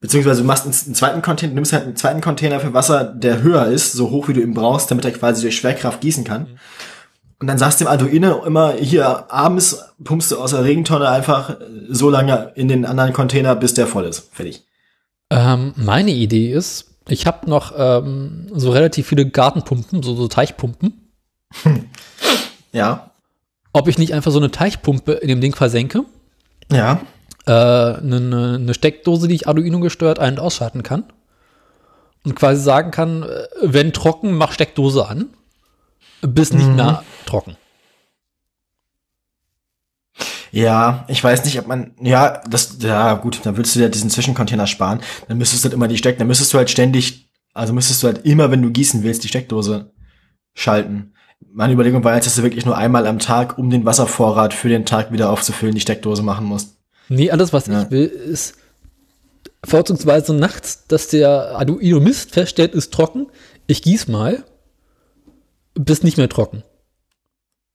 [0.00, 3.42] beziehungsweise du machst einen, zweiten Container, du nimmst halt einen zweiten Container für Wasser, der
[3.42, 6.58] höher ist, so hoch wie du ihn brauchst, damit er quasi durch Schwerkraft gießen kann.
[7.40, 11.56] Und dann sagst du dem Arduino immer, hier abends pumpst du aus der Regentonne einfach
[11.88, 14.28] so lange in den anderen Container, bis der voll ist.
[14.32, 14.64] Fertig.
[15.30, 21.10] Ähm, meine Idee ist, ich habe noch ähm, so relativ viele Gartenpumpen, so, so Teichpumpen.
[22.72, 23.10] Ja.
[23.72, 26.04] Ob ich nicht einfach so eine Teichpumpe in dem Ding versenke,
[26.72, 27.00] Ja.
[27.46, 31.04] äh, eine, eine eine Steckdose, die ich Arduino gesteuert ein- und ausschalten kann
[32.24, 35.26] und quasi sagen kann, äh, wenn trocken, mach Steckdose an,
[36.26, 37.56] bis nicht mehr trocken.
[40.52, 44.10] Ja, ich weiß nicht, ob man, ja, das, ja, gut, dann würdest du ja diesen
[44.10, 45.00] Zwischencontainer sparen.
[45.26, 48.06] Dann müsstest du halt immer die Steck, dann müsstest du halt ständig, also müsstest du
[48.06, 49.92] halt immer, wenn du gießen willst, die Steckdose
[50.54, 51.12] schalten.
[51.52, 54.68] Meine Überlegung war jetzt, dass du wirklich nur einmal am Tag, um den Wasservorrat für
[54.68, 56.76] den Tag wieder aufzufüllen, die Steckdose machen musst.
[57.08, 57.82] Nee, alles, was Ja.
[57.82, 58.54] ich will, ist
[59.64, 63.26] vorzugsweise nachts, dass der Arduino Mist feststellt, ist trocken.
[63.66, 64.44] Ich gieß mal,
[65.74, 66.62] bis nicht mehr trocken.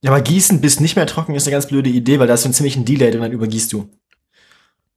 [0.02, 2.42] Ja, aber gießen bis nicht mehr trocken ist eine ganz blöde Idee, weil da ist
[2.42, 3.88] so ein ziemlichen Delay und dann übergießt du.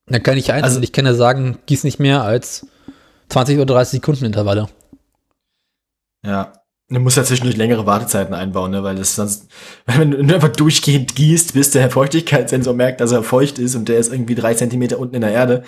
[0.08, 2.66] Dann kann ich ein, Also- ich kann ja sagen, gieß nicht mehr als
[3.30, 4.68] 20 oder 30 Sekunden Intervalle.
[6.26, 6.54] Ja.
[6.90, 9.48] Du musst ja zwischendurch längere Wartezeiten einbauen, ne, weil das sonst,
[9.88, 13.74] wenn du wenn du einfach durchgehend gießt, bis der Feuchtigkeitssensor merkt, dass er feucht ist
[13.76, 15.64] und der ist irgendwie drei Zentimeter unten in der Erde,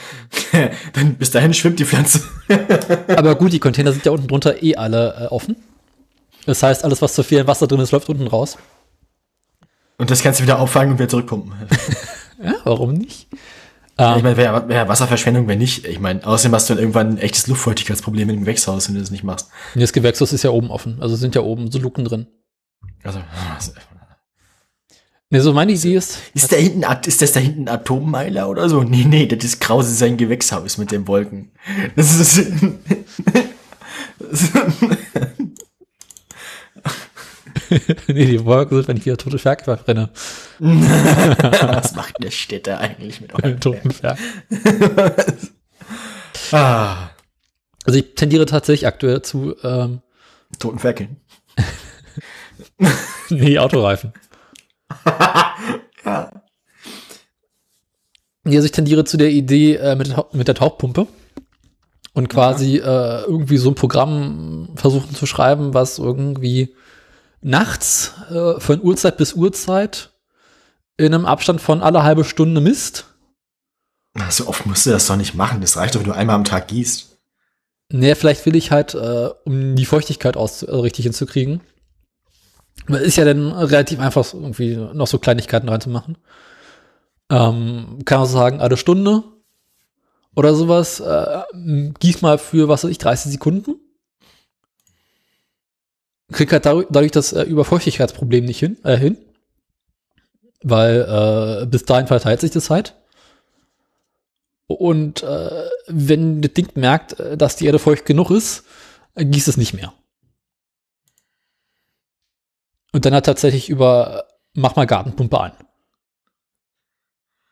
[0.94, 2.22] dann bis dahin schwimmt die Pflanze.
[3.16, 5.56] Aber gut, die Container sind ja unten drunter eh alle äh, offen.
[6.46, 8.58] Das heißt, alles, was zu viel Wasser drin ist, läuft unten raus.
[9.98, 11.54] Und das kannst du wieder auffangen und wieder zurückpumpen.
[12.44, 13.28] Ja, warum nicht?
[13.32, 13.38] ich
[13.98, 15.86] Ähm, meine, wäre wär Wasserverschwendung, wenn nicht.
[15.88, 19.10] Ich meine, außerdem hast du dann irgendwann ein echtes Luftfeuchtigkeitsproblem im Gewächshaus, wenn du das
[19.10, 19.48] nicht machst.
[19.74, 20.98] das Gewächshaus ist ja oben offen.
[21.00, 22.28] Also sind ja oben so Luken drin.
[23.06, 23.20] Also,
[25.32, 28.70] Ne, so meine Idee ist, ist da hinten, ist das da hinten ein Atommeiler oder
[28.70, 28.84] so?
[28.84, 31.52] Nee, nee, das ist Krause sein Gewächshaus mit den Wolken.
[31.96, 32.46] Das ist,
[38.08, 40.10] nee, die Wolken sind, wenn ich wieder tote Ferkel verbrenne.
[40.60, 44.24] was macht der Städte eigentlich mit eurem Toten Ferkel.
[46.52, 47.10] Ah,
[47.86, 50.02] Also ich tendiere tatsächlich aktuell zu, ähm,
[50.60, 51.18] toten Ferkeln.
[53.30, 54.14] nee, Autoreifen.
[56.06, 56.32] Ja.
[58.46, 61.08] Also ich tendiere zu der Idee äh, mit, mit der Tauchpumpe
[62.14, 66.76] und quasi äh, irgendwie so ein Programm versuchen zu schreiben, was irgendwie
[67.46, 70.12] nachts äh, von Uhrzeit bis Uhrzeit
[70.98, 73.06] in einem Abstand von alle halbe Stunde misst.
[74.30, 75.62] So oft musst du das doch nicht machen.
[75.62, 77.18] Das reicht doch, wenn du einmal am Tag gießt.
[77.92, 81.62] Nee, vielleicht will ich halt, äh, um die Feuchtigkeit aus, äh, richtig hinzukriegen.
[82.88, 86.18] Ist ja dann relativ einfach, irgendwie noch so Kleinigkeiten reinzumachen.
[87.30, 89.24] Ähm, kann man so sagen, alle Stunde
[90.36, 91.44] oder sowas, äh,
[92.00, 93.76] gieß mal für, was weiß ich, 30 Sekunden.
[96.32, 99.18] Krieg halt dadurch, das äh, Überfeuchtigkeitsproblem nicht hin, äh, hin.
[100.64, 102.96] Weil äh, bis dahin verteilt sich das halt.
[104.68, 108.64] Und äh, wenn das Ding merkt, äh, dass die Erde feucht genug ist,
[109.16, 109.94] gießt es nicht mehr.
[112.92, 115.52] Und dann hat tatsächlich über, äh, mach mal Gartenpumpe an.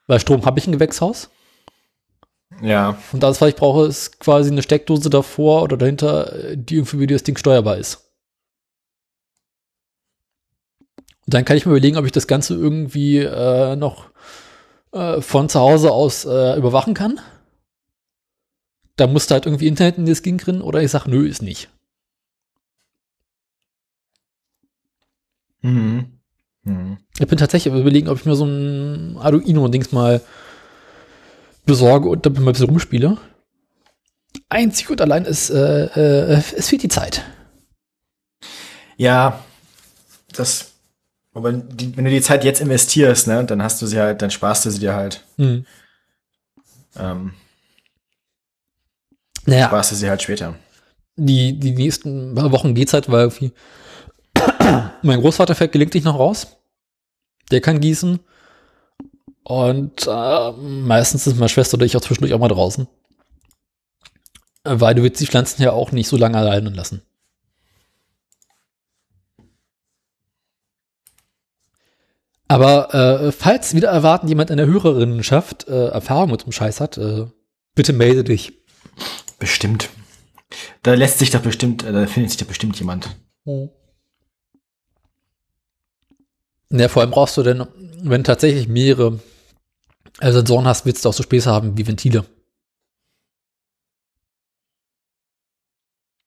[0.08, 1.30] Weil Strom habe ich im Gewächshaus.
[2.62, 2.98] Ja.
[3.12, 7.00] Und alles, was ich brauche, ist quasi eine Steckdose davor oder dahinter, äh, die irgendwie
[7.00, 8.13] wie das Ding steuerbar ist.
[11.26, 14.10] Und dann kann ich mir überlegen, ob ich das Ganze irgendwie äh, noch
[14.92, 17.20] äh, von zu Hause aus äh, überwachen kann.
[18.96, 21.70] Da musste halt irgendwie Internet in das Ding drin oder ich sag, nö, ist nicht.
[25.62, 26.20] Mhm.
[26.64, 26.98] Mhm.
[27.18, 30.22] Ich bin tatsächlich überlegen, ob ich mir so ein Arduino-Dings mal
[31.66, 33.18] besorge und damit mal ein bisschen rumspiele.
[34.50, 37.24] Einzig und allein ist, äh, äh, es fehlt die Zeit.
[38.98, 39.44] Ja,
[40.34, 40.73] das,
[41.34, 44.32] aber die, wenn du die Zeit jetzt investierst, ne, dann hast du sie halt, dann
[44.32, 45.66] sparst du sie dir halt, Hm.
[46.98, 47.34] ähm,
[49.46, 50.56] Naja, sparst du sie halt später.
[51.16, 53.52] die, die nächsten Wochen geht's halt, weil irgendwie
[55.02, 56.48] mein Großvater fährt gelegentlich noch raus.
[57.52, 58.20] Der kann gießen.
[59.44, 62.88] Und äh, meistens ist meine Schwester oder ich auch zwischendurch auch mal draußen.
[64.64, 67.02] Äh, Weil du willst die Pflanzen ja auch nicht so lange alleine lassen.
[72.48, 76.98] Aber äh, falls wieder erwarten jemand in der Hörerinnenschaft äh, Erfahrung mit dem Scheiß hat,
[76.98, 77.26] äh,
[77.74, 78.54] bitte melde dich.
[79.40, 79.90] Bestimmt.
[80.84, 83.16] Da lässt sich doch bestimmt, äh, da findet sich doch bestimmt jemand.
[86.70, 87.66] Ja, vor allem brauchst du denn,
[88.02, 89.20] wenn tatsächlich mehrere
[90.20, 92.26] äh, Sensoren hast, willst du auch so Späße haben wie Ventile.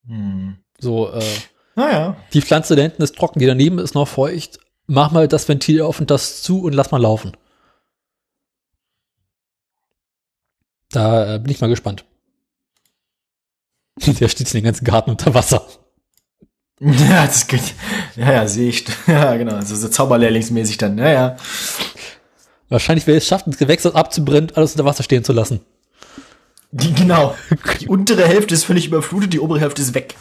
[0.07, 0.57] Hm.
[0.79, 1.23] So, äh,
[1.75, 2.17] Naja.
[2.33, 4.59] die Pflanze da hinten ist trocken, die daneben ist noch feucht.
[4.87, 7.37] Mach mal das Ventil auf und das zu und lass mal laufen.
[10.91, 12.05] Da äh, bin ich mal gespannt.
[14.07, 15.67] Der steht den ganzen Garten unter Wasser.
[16.79, 17.75] Ja, das geht.
[18.17, 18.85] Ja, ja, sehe ich.
[19.07, 19.61] Ja, genau.
[19.63, 20.99] So, so Zauberlehrlingsmäßig dann.
[20.99, 21.37] Ja, ja.
[22.69, 25.61] Wahrscheinlich, wer es schafft, das Gewächs abzubrennen, alles unter Wasser stehen zu lassen.
[26.73, 27.35] Die, genau.
[27.81, 30.15] Die untere Hälfte ist völlig überflutet, die obere Hälfte ist weg.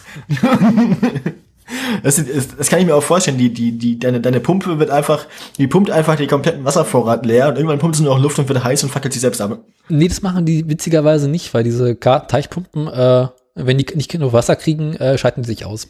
[2.03, 3.37] Das, ist, das kann ich mir auch vorstellen.
[3.37, 5.25] Die, die, die, deine, deine Pumpe wird einfach,
[5.57, 8.47] die pumpt einfach den kompletten Wasservorrat leer und irgendwann pumpt sie nur noch Luft und
[8.47, 9.59] wird heiß und fackelt sich selbst ab.
[9.89, 14.55] Nee, das machen die witzigerweise nicht, weil diese Teichpumpen, äh, wenn die nicht genug Wasser
[14.55, 15.87] kriegen, äh, schalten die sich aus.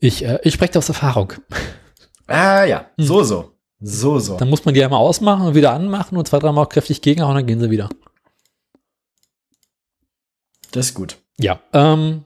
[0.00, 1.32] Ich, äh, ich spreche aus Erfahrung.
[2.26, 3.52] Ah ja, so, so.
[3.80, 4.36] So, so.
[4.36, 7.36] Dann muss man die einmal ausmachen und wieder anmachen und zwei, dreimal auch kräftig gegenhauen,
[7.36, 7.88] dann gehen sie wieder.
[10.72, 11.16] Das ist gut.
[11.38, 11.60] Ja.
[11.72, 12.24] Ähm,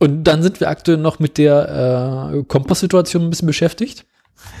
[0.00, 4.04] und dann sind wir aktuell noch mit der äh, Kompostsituation ein bisschen beschäftigt.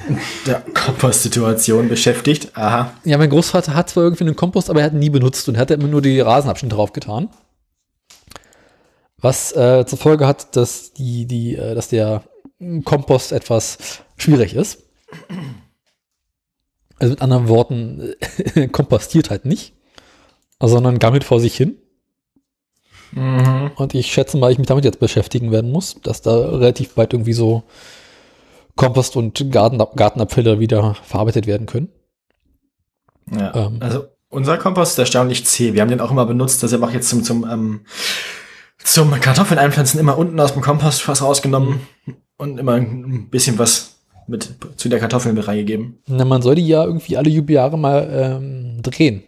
[0.46, 2.56] Der Kompostsituation beschäftigt.
[2.56, 2.92] Aha.
[3.04, 5.56] Ja, mein Großvater hat zwar irgendwie einen Kompost, aber er hat ihn nie benutzt und
[5.56, 7.28] er hat immer nur die Rasenabschnitte drauf getan.
[9.18, 12.22] Was äh, zur Folge hat, dass die, die, äh, dass der
[12.84, 14.84] Kompost etwas schwierig ist.
[16.98, 18.14] Also mit anderen Worten,
[18.72, 19.74] kompostiert halt nicht,
[20.60, 21.76] sondern gammelt vor sich hin.
[23.14, 23.70] Mhm.
[23.76, 27.12] Und ich schätze mal, ich mich damit jetzt beschäftigen werden muss, dass da relativ weit
[27.12, 27.62] irgendwie so
[28.76, 31.88] Kompost und Garten, Gartenabfälle wieder verarbeitet werden können.
[33.30, 33.54] Ja.
[33.54, 33.76] Ähm.
[33.80, 35.74] Also unser Kompost ist erstaunlich zäh.
[35.74, 37.80] Wir haben den auch immer benutzt, dass er auch jetzt zum, zum, ähm,
[38.82, 41.80] zum Kartoffeln einpflanzen immer unten aus dem Kompostfass rausgenommen
[42.36, 45.98] und immer ein bisschen was mit zu der Kartoffel mit reingegeben.
[46.06, 49.22] Na, man soll die ja irgendwie alle Jahre mal ähm, drehen.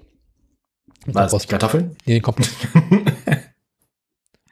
[1.06, 1.30] Was?
[1.30, 1.48] Kompost.
[1.48, 1.96] Kartoffeln?
[2.04, 2.50] Nee, den Kompost.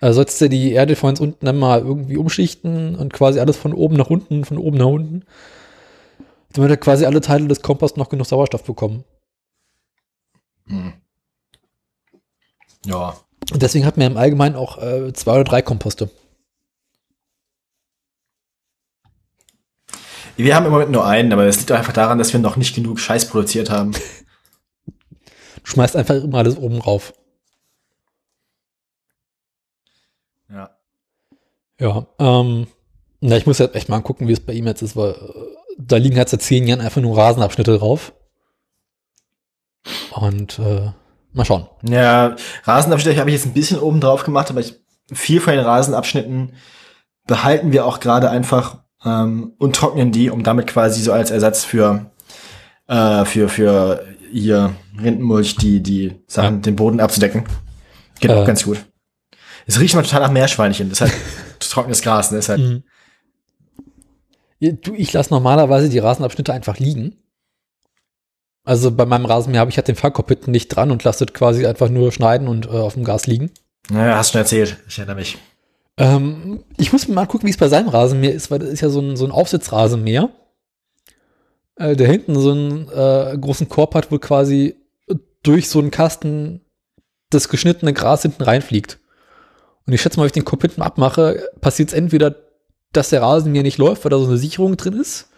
[0.05, 3.57] also sollst du die Erde von uns unten dann mal irgendwie umschichten und quasi alles
[3.57, 5.25] von oben nach unten, von oben nach unten.
[6.53, 9.05] Damit wir quasi alle Teile des Komposts noch genug Sauerstoff bekommen.
[10.67, 10.93] Hm.
[12.85, 13.17] Ja.
[13.51, 16.11] Und deswegen hat man im Allgemeinen auch äh, zwei oder drei Komposte.
[20.37, 22.75] Wir haben im Moment nur einen, aber das liegt einfach daran, dass wir noch nicht
[22.75, 23.93] genug Scheiß produziert haben.
[25.57, 27.15] Du schmeißt einfach immer alles oben rauf.
[30.55, 30.77] Ja.
[31.81, 32.67] Ja, ähm,
[33.21, 35.17] na, ich muss jetzt echt mal gucken, wie es bei ihm jetzt ist, weil äh,
[35.79, 38.13] da liegen halt seit zehn Jahren einfach nur Rasenabschnitte drauf.
[40.15, 40.91] Und äh,
[41.33, 41.67] mal schauen.
[41.83, 44.75] Ja, Rasenabschnitte habe ich jetzt ein bisschen oben drauf gemacht, aber ich,
[45.13, 46.53] viel von den Rasenabschnitten
[47.27, 51.65] behalten wir auch gerade einfach ähm, und trocknen die, um damit quasi so als Ersatz
[51.65, 52.11] für
[52.87, 56.61] äh, für für hier Rindenmulch die die Sachen Ja.
[56.61, 57.45] den Boden abzudecken.
[58.21, 58.47] Geht auch Äh.
[58.47, 58.85] ganz gut.
[59.67, 60.93] Es riecht mal total nach Meerschweinchen.
[60.99, 61.13] Halt
[61.75, 62.31] trockenes Gras.
[62.31, 62.39] Ne?
[62.39, 62.83] Ist halt, Mhm.
[64.61, 67.17] Du, ich lasse normalerweise die Rasenabschnitte einfach liegen.
[68.65, 71.67] Also bei meinem Rasenmäher habe ich halt den Fallkoppitten nicht dran und lasse das quasi
[71.67, 73.51] einfach nur schneiden und äh, auf dem Gas liegen.
[73.91, 74.79] Naja, hast schon erzählt.
[74.89, 75.37] Ich erinnere mich.
[75.99, 78.89] Ähm, ich muss mal gucken, wie es bei seinem Rasenmäher ist, weil das ist ja
[78.89, 80.31] so ein, so ein Aufsitzrasenmäher,
[81.77, 84.77] äh, der hinten so einen äh, großen Korb hat, wo quasi
[85.43, 86.63] durch so einen Kasten
[87.29, 88.99] das geschnittene Gras hinten reinfliegt.
[89.87, 92.35] Und ich schätze mal, wenn ich den Korb hinten abmache, passiert es entweder,
[92.93, 95.29] dass der Rasenmäher nicht läuft, weil da so eine Sicherung drin ist,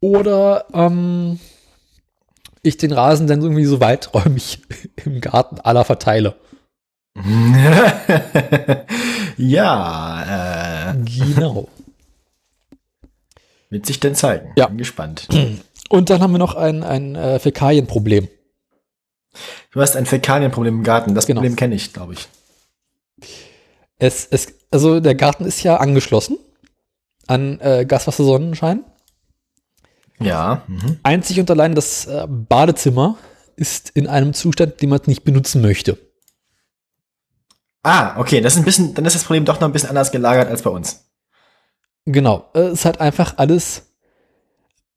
[0.00, 1.38] oder ähm,
[2.62, 4.62] ich den Rasen dann irgendwie so weiträumig
[5.04, 6.34] im Garten aller verteile.
[9.36, 11.68] ja, äh, Genau.
[13.70, 14.52] wird sich denn zeigen.
[14.56, 14.66] Ja.
[14.66, 15.28] Bin gespannt.
[15.88, 18.28] Und dann haben wir noch ein, ein äh, Fäkalienproblem.
[19.72, 21.14] Du hast ein Fäkalienproblem im Garten.
[21.14, 21.40] Das Genau.
[21.40, 22.28] Problem kenne ich, glaube ich.
[24.00, 26.38] Es, es, also der Garten ist ja angeschlossen
[27.26, 28.84] an äh, Gaswasser, Sonnenschein.
[30.18, 30.62] Ja.
[30.66, 30.98] Mhm.
[31.02, 33.16] Einzig und allein das äh, Badezimmer
[33.56, 35.98] ist in einem Zustand, den man nicht benutzen möchte.
[37.82, 40.10] Ah, okay, das ist ein bisschen, dann ist das Problem doch noch ein bisschen anders
[40.10, 41.06] gelagert als bei uns.
[42.06, 42.50] Genau.
[42.54, 43.94] Äh, es hat einfach alles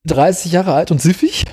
[0.05, 1.45] 30 Jahre alt und siffig.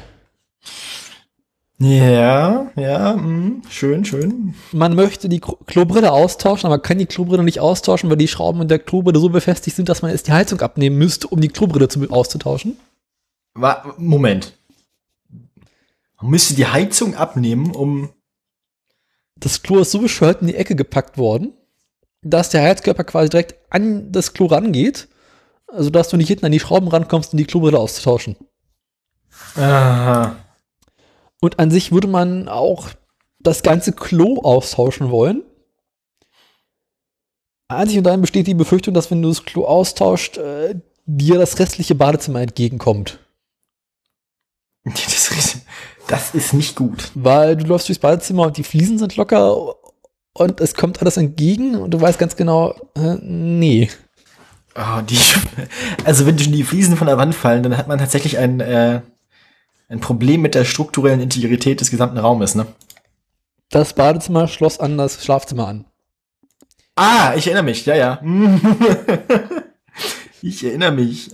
[1.82, 4.54] Ja, ja, mh, schön, schön.
[4.72, 8.60] Man möchte die Klo- Klobrille austauschen, aber kann die Klobrille nicht austauschen, weil die Schrauben
[8.60, 11.48] in der Klobrille so befestigt sind, dass man erst die Heizung abnehmen müsste, um die
[11.48, 12.76] Klobrille zu, auszutauschen.
[13.54, 14.52] Wa Moment.
[16.20, 18.10] Man müsste die Heizung abnehmen, um.
[19.36, 21.54] Das Klo ist so bescheuert in die Ecke gepackt worden,
[22.20, 25.08] dass der Heizkörper quasi direkt an das Klo rangeht,
[25.66, 28.36] also dass du nicht hinten an die Schrauben rankommst, um die Klobrille auszutauschen.
[29.56, 30.36] Aha.
[31.40, 32.90] Und an sich würde man auch
[33.38, 35.42] das ganze Klo austauschen wollen.
[37.68, 40.74] Einzig und dann besteht die Befürchtung, dass wenn du das Klo austauscht, äh,
[41.06, 43.18] dir das restliche Badezimmer entgegenkommt.
[44.84, 45.60] Das ist,
[46.08, 47.10] das ist nicht gut.
[47.14, 49.76] Weil du läufst durchs Badezimmer und die Fliesen sind locker
[50.32, 53.90] und es kommt alles entgegen und du weißt ganz genau, äh, nee.
[54.74, 55.18] Oh, die,
[56.04, 59.02] also wenn die Fliesen von der Wand fallen, dann hat man tatsächlich ein, äh,
[59.90, 62.66] ein Problem mit der strukturellen Integrität des gesamten Raumes, ne?
[63.70, 65.84] Das Badezimmer schloss an das Schlafzimmer an.
[66.94, 68.22] Ah, ich erinnere mich, ja, ja.
[70.42, 71.30] ich erinnere mich.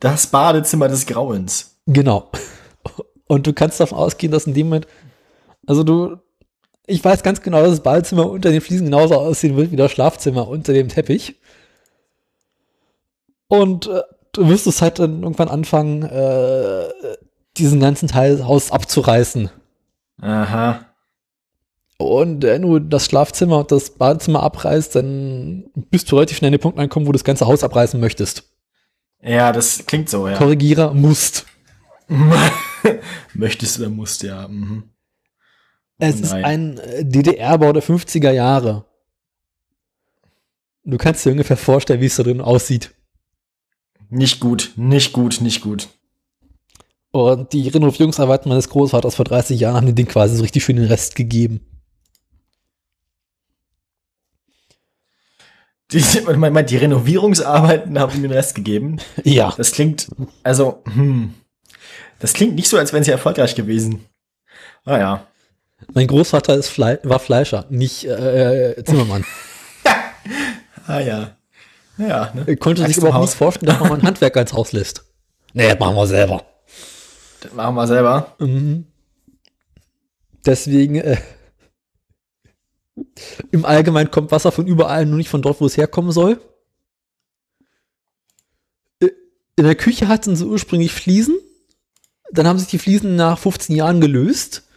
[0.00, 1.76] Das Badezimmer des Grauens.
[1.86, 2.30] Genau.
[3.28, 4.88] Und du kannst davon ausgehen, dass in dem Moment,
[5.66, 6.16] also du,
[6.86, 9.92] ich weiß ganz genau, dass das Badezimmer unter den Fliesen genauso aussehen wird wie das
[9.92, 11.36] Schlafzimmer unter dem Teppich.
[13.46, 14.02] Und äh,
[14.32, 16.88] du wirst es halt dann irgendwann anfangen, äh,
[17.58, 19.50] diesen ganzen Teil des Hauses abzureißen.
[20.20, 20.86] Aha.
[21.98, 26.52] Und wenn du das Schlafzimmer und das Badezimmer abreißt, dann bist du relativ schnell an
[26.52, 28.44] den Punkt angekommen, wo du das ganze Haus abreißen möchtest.
[29.20, 30.36] Ja, das klingt so, ja.
[30.36, 31.46] Korrigierer musst.
[33.34, 34.48] Möchtest oder musst, ja.
[34.48, 34.90] Mhm.
[35.98, 36.44] Es Oh ist nein.
[36.44, 38.84] ein äh, DDR-Bau der 50er Jahre.
[40.84, 42.92] Du kannst dir ungefähr vorstellen, wie es da drin aussieht.
[44.10, 45.88] Nicht gut, nicht gut, nicht gut.
[47.12, 50.76] Und die Renovierungsarbeiten meines Großvaters vor 30 Jahren haben dem Ding quasi so richtig schön
[50.76, 51.60] den Rest gegeben.
[55.92, 56.02] Die,
[56.36, 58.96] man meint, die Renovierungsarbeiten haben ihm den Rest gegeben.
[59.24, 59.52] Ja.
[59.56, 60.08] Das klingt,
[60.42, 61.34] also, hm.
[62.18, 64.06] Das klingt nicht so, als wären sie erfolgreich gewesen.
[64.84, 65.26] Ah ja.
[65.92, 69.24] Mein Großvater ist Flei war Fleischer, nicht äh, Zimmermann.
[70.88, 71.36] Ah ja.
[71.96, 72.42] Ja, ne?
[72.44, 73.30] Er konnte sich Axt auch Haus.
[73.30, 75.04] nicht vorstellen, dass man einen Handwerker ins Haus lässt.
[75.52, 76.44] Nee, das machen wir selber.
[77.42, 78.36] Das machen wir selber.
[78.38, 78.86] Mhm.
[80.46, 81.16] Deswegen, äh,
[83.50, 86.40] im Allgemeinen kommt Wasser von überall, nur nicht von dort, wo es herkommen soll.
[89.00, 89.08] Äh,
[89.56, 91.36] In der Küche hatten sie ursprünglich Fliesen.
[92.30, 94.68] Dann haben sich die Fliesen nach 15 Jahren gelöst.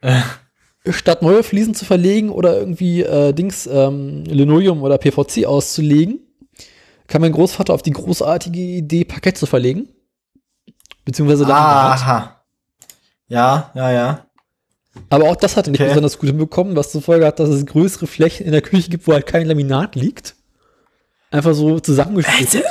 [0.00, 0.20] Äh.
[0.88, 6.20] Statt neue Fliesen zu verlegen oder irgendwie äh, Dings, ähm, Linoleum oder PVC auszulegen,
[7.08, 9.88] kam mein Großvater auf die großartige Idee, Parkett zu verlegen.
[11.08, 12.00] Beziehungsweise Laminat.
[12.02, 12.42] Aha.
[13.28, 14.26] Ja, ja, ja.
[15.08, 15.88] Aber auch das hat er nicht Okay.
[15.88, 19.06] besonders gut hinbekommen, was zur Folge hat, dass es größere Flächen in der Küche gibt,
[19.06, 20.34] wo halt kein Laminat liegt.
[21.30, 22.62] Einfach so zusammengeschnitten.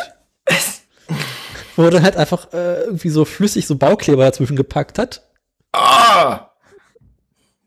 [1.75, 5.23] Wo er dann halt einfach äh, irgendwie so flüssig so Baukleber dazwischen gepackt hat.
[5.71, 6.51] Ah!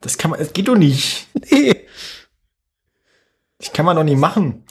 [0.00, 1.26] Das kann man, das geht doch nicht.
[1.50, 1.84] Nee.
[3.58, 4.62] Das kann man doch nicht machen.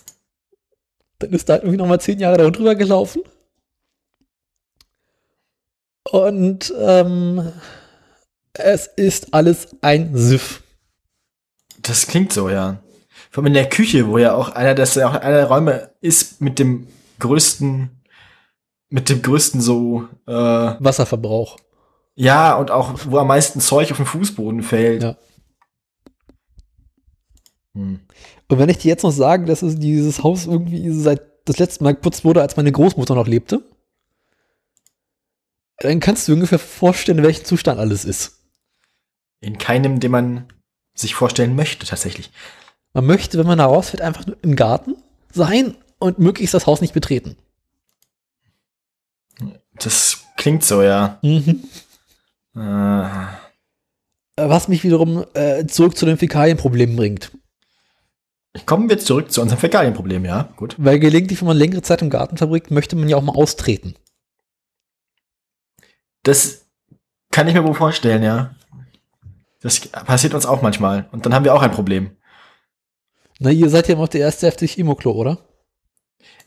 [1.20, 3.22] Dann ist da halt irgendwie nochmal zehn Jahre da drüber gelaufen.
[6.04, 7.52] Und ähm,
[8.54, 10.64] es ist alles ein Siff.
[11.82, 12.82] Das klingt so, ja.
[13.32, 15.92] Vor allem in der Küche, wo ja auch einer, das ja auch einer der Räume
[16.02, 16.88] ist mit dem
[17.20, 17.90] größten,
[18.90, 21.58] mit dem größten so, äh, Wasserverbrauch.
[22.16, 25.04] ja, und auch, wo am meisten Zeug auf den Fußboden fällt.
[25.04, 25.18] Ja.
[27.76, 28.00] Hm.
[28.48, 31.84] Und wenn ich dir jetzt noch sage, dass es dieses Haus irgendwie seit das letzte
[31.84, 33.62] Mal geputzt wurde, als meine Großmutter noch lebte,
[35.80, 38.40] dann kannst du ungefähr vorstellen, in welchem Zustand alles ist.
[39.42, 40.46] In keinem, den man
[40.94, 42.32] sich vorstellen möchte, tatsächlich.
[42.94, 44.96] Man möchte, wenn man da rausfährt, einfach nur im Garten
[45.32, 47.38] sein und möglichst das Haus nicht betreten.
[49.76, 51.20] Das klingt so, ja.
[51.22, 51.64] Mhm.
[52.56, 53.08] Äh,
[54.36, 57.32] Was mich wiederum äh, zurück zu den Fäkalienproblemen bringt.
[58.66, 60.50] kommen wir zurück zu unserem Fäkalienproblem, ja.
[60.58, 60.76] Gut.
[60.78, 63.96] Weil gelegentlich, wenn man längere Zeit im Garten verbringt, möchte man ja auch mal austreten.
[66.24, 66.66] Das
[67.32, 68.56] kann ich mir wohl vorstellen, ja.
[69.62, 71.08] Das passiert uns auch manchmal.
[71.12, 72.16] Und dann haben wir auch ein Problem.
[73.40, 75.38] Na, ihr seid ja noch der erste heftig Imoklo, oder?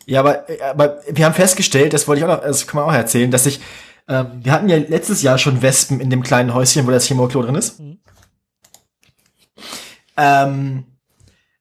[0.07, 2.97] Ja, aber, aber wir haben festgestellt, das wollte ich auch noch, das kann man auch
[2.97, 3.61] erzählen, dass ich,
[4.09, 7.43] ähm, wir hatten ja letztes Jahr schon Wespen in dem kleinen Häuschen, wo das Chemoklo
[7.43, 7.81] drin ist.
[7.81, 7.99] Mhm.
[10.17, 10.85] Ähm,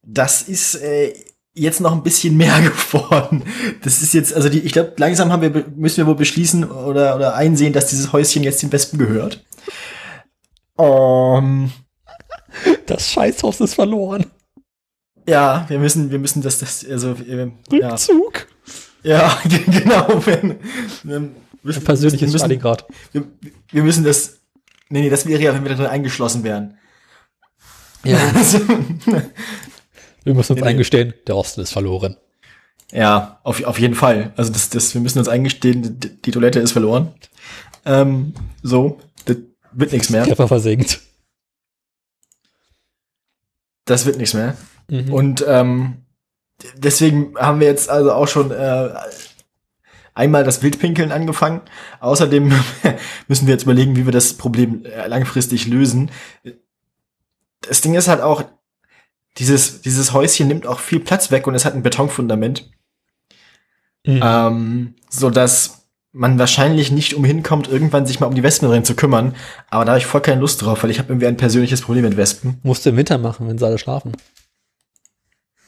[0.04, 1.14] das ist äh,
[1.54, 3.44] jetzt noch ein bisschen mehr geworden.
[3.84, 7.16] Das ist jetzt, also die, ich glaube, langsam haben wir, müssen wir wohl beschließen oder,
[7.16, 9.44] oder einsehen, dass dieses Häuschen jetzt den Wespen gehört.
[10.80, 11.72] Ähm,
[12.86, 14.26] Das Scheißhaus ist verloren.
[15.28, 18.48] ja, wir müssen, wir müssen das, das, also, äh, ja, Rückzug.
[19.04, 19.38] ja,
[19.68, 20.60] genau, wenn,
[21.04, 21.30] wir
[21.64, 22.50] müssen, Persönliches müssen,
[23.12, 23.24] wir,
[23.72, 24.40] wir müssen das,
[24.90, 26.78] nee, nee, das wäre ja, wenn wir da drin eingeschlossen wären.
[28.04, 28.18] Ja.
[30.24, 32.18] Wir müssen uns Nee, eingestehen, der Osten ist verloren.
[32.92, 34.34] Ja, auf, auf jeden Fall.
[34.36, 37.14] Also das, das, wir müssen uns eingestehen, die, die Toilette ist verloren.
[37.86, 39.38] Ähm, so, das
[39.72, 40.24] wird nichts mehr.
[40.26, 41.00] Treffer versenkt.
[43.86, 44.56] Das wird nichts mehr.
[44.90, 45.14] Mhm.
[45.14, 46.06] Und ähm,
[46.76, 48.90] deswegen haben wir jetzt also auch schon äh,
[50.14, 51.62] einmal das Wildpinkeln angefangen.
[52.00, 52.54] Außerdem
[53.28, 56.12] müssen wir jetzt überlegen, wie wir das Problem äh, langfristig lösen.
[57.62, 58.44] Das Ding ist halt auch,
[59.38, 62.70] dieses, dieses Häuschen nimmt auch viel Platz weg und es hat ein Betonfundament.
[64.06, 64.20] Mhm.
[64.24, 65.82] ähm, so dass
[66.14, 69.36] man wahrscheinlich nicht umhin kommt, irgendwann sich mal um die Wespen drin zu kümmern.
[69.70, 72.04] Aber da habe ich voll keine Lust drauf, weil ich habe irgendwie ein persönliches Problem
[72.04, 72.60] mit Wespen.
[72.64, 74.14] Musst du im Winter machen, wenn sie alle schlafen.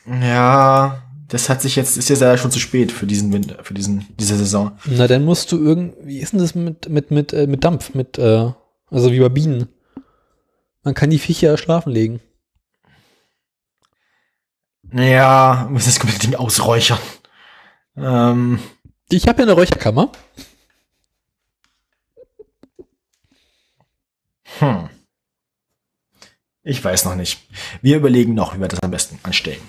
[0.06, 3.74] Ja, das hat sich jetzt ist jetzt ja schon zu spät für diesen Winter, für
[3.74, 4.74] diesen diese Saison.
[4.86, 7.94] Na, dann musst du irgend, wie ist denn das mit, mit, mit, äh, mit Dampf,
[7.94, 8.52] mit, äh,
[8.90, 9.70] also wie bei Bienen.
[10.84, 12.20] Man kann die Viecher schlafen legen.
[14.94, 17.00] Ja, muss das komplette Ding ausräuchern.
[17.98, 18.60] Ähm,
[19.10, 20.12] Ich habe ja eine Räucherkammer.
[24.60, 24.90] hm.
[26.66, 27.42] Ich weiß noch nicht.
[27.82, 29.62] Wir überlegen noch, wie wir das am besten anstellen.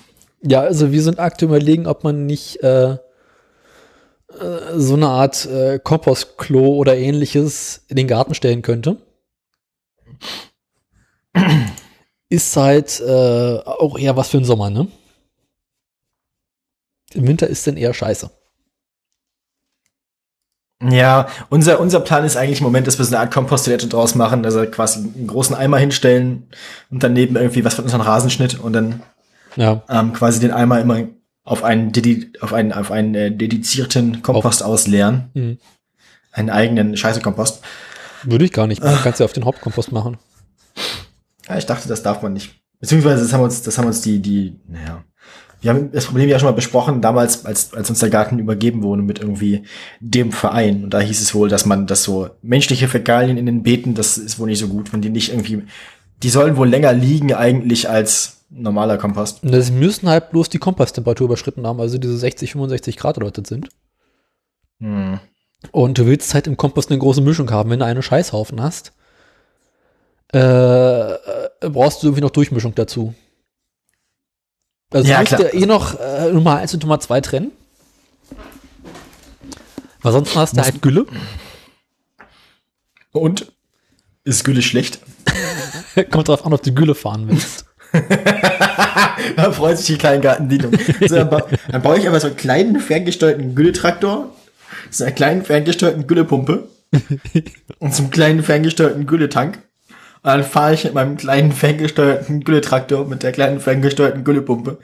[0.42, 2.98] Ja, also wir sind aktuell überlegen, ob man nicht äh, äh,
[4.76, 8.98] so eine Art äh, Kompostklo oder ähnliches in den Garten stellen könnte.
[12.28, 14.86] Ist halt äh, auch eher was für den Sommer, ne?
[17.14, 18.30] Im Winter ist dann eher scheiße.
[20.82, 24.14] Ja, unser, unser Plan ist eigentlich im Moment, dass wir so eine Art Komposttoilette draus
[24.14, 26.48] machen, also quasi einen großen Eimer hinstellen
[26.90, 29.02] und daneben irgendwie was von unserem Rasenschnitt und dann
[29.56, 29.82] Ja.
[29.88, 31.04] ähm, quasi den Eimer immer
[31.44, 35.30] auf einen, dedi auf einen, auf einen äh, dedizierten Kompost ausleeren.
[35.34, 35.58] Mhm.
[36.32, 37.62] Einen eigenen Scheiße-Kompost.
[38.24, 38.82] Würde ich gar nicht.
[38.82, 40.18] Man kannst ja auf den Hauptkompost machen.
[41.48, 42.54] Ja, ich dachte, das darf man nicht.
[42.80, 45.04] Beziehungsweise das haben uns, das haben uns die, die, naja.
[45.64, 48.82] Wir haben das Problem ja schon mal besprochen, damals, als, als uns der Garten übergeben
[48.82, 49.62] wurde mit irgendwie
[49.98, 50.84] dem Verein.
[50.84, 54.18] Und da hieß es wohl, dass man das so menschliche Fäkalien in den Beeten, das
[54.18, 55.62] ist wohl nicht so gut, wenn die nicht irgendwie,
[56.22, 59.42] die sollen wohl länger liegen eigentlich als normaler Kompost.
[59.42, 63.48] Und das müssen halt bloß die Komposttemperatur überschritten haben, also diese 60, 65 Grad das
[63.48, 63.70] sind.
[64.80, 65.18] Hm.
[65.70, 67.70] Und du willst halt im Kompost eine große Mischung haben.
[67.70, 68.92] Wenn du einen Scheißhaufen hast,
[70.28, 71.14] äh,
[71.60, 73.14] brauchst du irgendwie noch Durchmischung dazu.
[74.94, 77.50] Also Ja, du musst ja eh noch äh, Nummer 1 und Nummer 2 trennen.
[80.02, 81.06] Weil sonst hast du Muss- halt Gülle.
[83.12, 83.52] Und?
[84.24, 85.00] Ist Gülle schlecht?
[86.10, 87.66] Kommt drauf an, ob du Gülle fahren willst.
[89.36, 90.72] da freut sich die Kleingartendienung.
[91.06, 94.32] So, dann, ba dann baue ich aber so einen kleinen ferngesteuerten Gülletraktor,
[94.90, 96.68] so einer kleinen ferngesteuerten Güllepumpe
[97.78, 99.58] und zum kleinen ferngesteuerten Gülletank.
[100.24, 104.78] Und dann fahre ich mit meinem kleinen ferngesteuerten Gülletraktor mit der kleinen ferngesteuerten Güllepumpe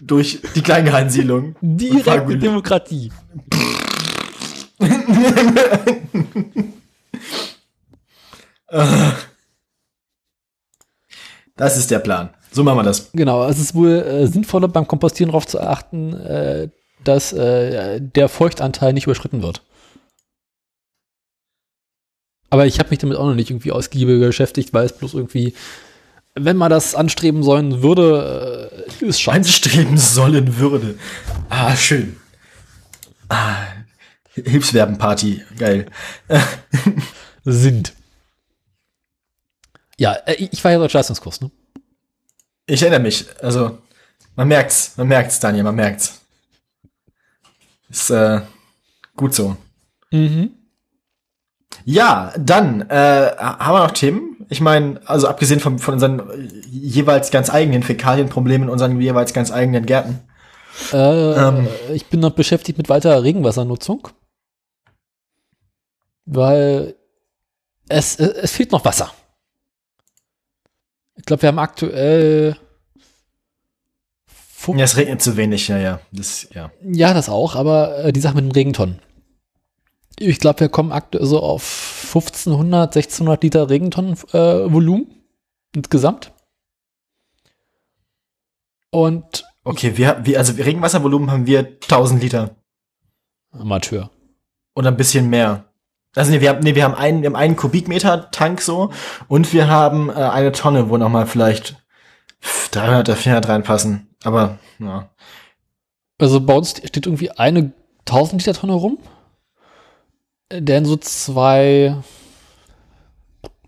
[0.00, 1.56] durch die Kleingartensiedlung.
[1.60, 2.38] Direkte.
[2.38, 3.12] Demokratie.
[11.56, 12.30] Das ist der Plan.
[12.52, 13.10] So machen wir das.
[13.12, 16.68] Genau, es ist wohl äh, sinnvoller beim Kompostieren darauf zu achten, äh,
[17.02, 19.62] dass äh, der Feuchtanteil nicht überschritten wird.
[22.50, 25.54] Aber ich habe mich damit auch noch nicht irgendwie ausgiebig beschäftigt, weil es bloß irgendwie,
[26.34, 29.36] wenn man das anstreben sollen würde, äh, ist scheiße.
[29.36, 30.98] Anstreben sollen würde.
[31.50, 32.16] Ah, schön.
[33.28, 33.56] Ah,
[34.34, 35.42] Hilfswerbenparty.
[35.58, 35.86] Geil.
[37.44, 37.92] Sind.
[39.98, 41.50] Ja, äh, ich war ja deutscher Leistungskurs, ne?
[42.66, 43.26] Ich erinnere mich.
[43.42, 43.78] Also,
[44.36, 44.96] man merkt's.
[44.96, 45.64] Man merkt's, Daniel.
[45.64, 46.20] Man merkt's.
[47.90, 48.40] Ist äh,
[49.16, 49.56] gut so.
[50.10, 50.57] Mhm.
[51.90, 54.44] Ja, dann äh, haben wir noch Themen.
[54.50, 59.32] Ich meine, also abgesehen von, von unseren äh, jeweils ganz eigenen Fäkalienproblemen in unseren jeweils
[59.32, 60.20] ganz eigenen Gärten.
[60.92, 61.66] Äh, Ähm.
[61.94, 64.08] Ich bin noch beschäftigt mit weiterer Regenwassernutzung.
[66.26, 66.94] Weil
[67.88, 69.10] es, es, es fehlt noch Wasser.
[71.16, 72.58] Ich glaube, wir haben aktuell.
[74.66, 76.00] Ja, es regnet zu wenig, ja, ja.
[76.12, 76.70] Das, ja.
[76.82, 79.00] Ja, das auch, aber äh, die Sache mit den Regentonnen.
[80.20, 85.06] Ich glaube, wir kommen aktuell so auf 1500, 1600 Liter Regentonnen äh, Volumen
[85.74, 86.32] insgesamt.
[88.90, 92.56] Und Okay, wir, wir, also Regenwasservolumen haben wir 1000 Liter.
[93.50, 94.10] Amateur.
[94.74, 95.64] Oder ein bisschen mehr.
[96.16, 98.90] Also nee, wir haben, nee, wir haben einen, wir haben einen Kubikmeter Tank so
[99.28, 101.76] und wir haben äh, eine Tonne, wo noch mal vielleicht
[102.70, 104.08] 300 oder 400 reinpassen.
[104.24, 105.10] Aber ja.
[106.16, 107.72] Also bei uns steht irgendwie eine
[108.06, 108.98] 1000 Liter Tonne rum.
[110.52, 111.96] Denn so zwei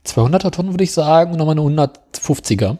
[0.07, 2.78] 200er Tonnen würde ich sagen und nochmal eine 150er.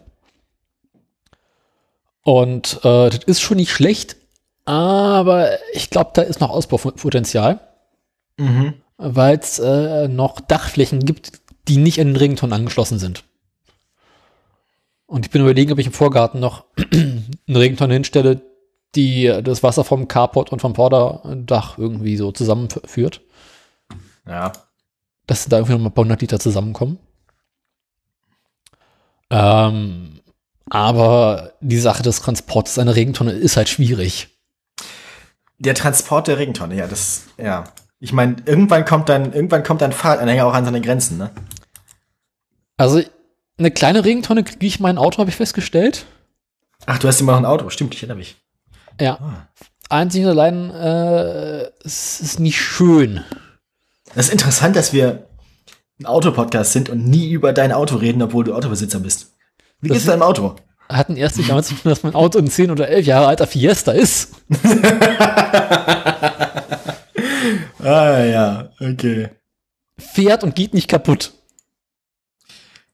[2.23, 4.17] Und äh, das ist schon nicht schlecht,
[4.65, 7.61] aber ich glaube, da ist noch Ausbaupotenzial,
[8.39, 8.75] Mhm.
[8.97, 11.33] weil es äh, noch Dachflächen gibt,
[11.69, 13.25] die nicht an den Regentonnen angeschlossen sind.
[15.07, 17.29] Und ich bin überlegen, ob ich im Vorgarten noch eine
[17.61, 18.41] Regentonne hinstelle,
[18.95, 23.21] die das Wasser vom Carport und vom Vorderdach irgendwie so zusammenführt,
[24.27, 24.53] Ja.
[25.27, 26.99] dass da irgendwie noch mal ein paar hundert Liter zusammenkommen.
[29.31, 30.21] Ähm,
[30.69, 34.29] aber die Sache des Transports einer Regentonne ist halt schwierig.
[35.59, 37.65] Der Transport der Regentonne, ja, das, ja.
[37.99, 41.31] Ich meine, irgendwann kommt dann, irgendwann kommt ein Fahrradanhänger auch an seine Grenzen, ne?
[42.77, 43.03] Also
[43.59, 46.07] eine kleine Regentonne kriege ich in mein Auto, habe ich festgestellt.
[46.87, 48.37] Ach, du hast immer noch ein Auto, stimmt, ich erinnere mich.
[48.99, 49.19] Ja.
[49.21, 49.49] Ah.
[49.91, 53.23] Einzig und allein, äh, es ist nicht schön.
[54.15, 55.29] Das ist interessant, dass wir
[56.01, 59.35] ein Autopodcast sind und nie über dein Auto reden, obwohl du Autobesitzer bist.
[59.81, 60.57] Wie Das geht's deinem Auto?
[60.89, 63.47] Hatten erst nicht damit zu tun, dass mein Auto ein 10 oder 11 Jahre alter
[63.47, 64.33] Fiesta ist.
[67.83, 69.31] Ah, ja, okay.
[69.99, 71.33] Fährt und geht nicht kaputt.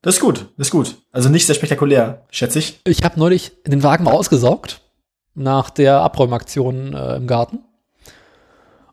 [0.01, 0.97] Das ist gut, das ist gut.
[1.11, 2.81] Also nicht sehr spektakulär, schätze ich.
[2.85, 4.81] Ich habe neulich den Wagen mal ausgesaugt
[5.35, 7.65] nach der Abräumaktion äh, im Garten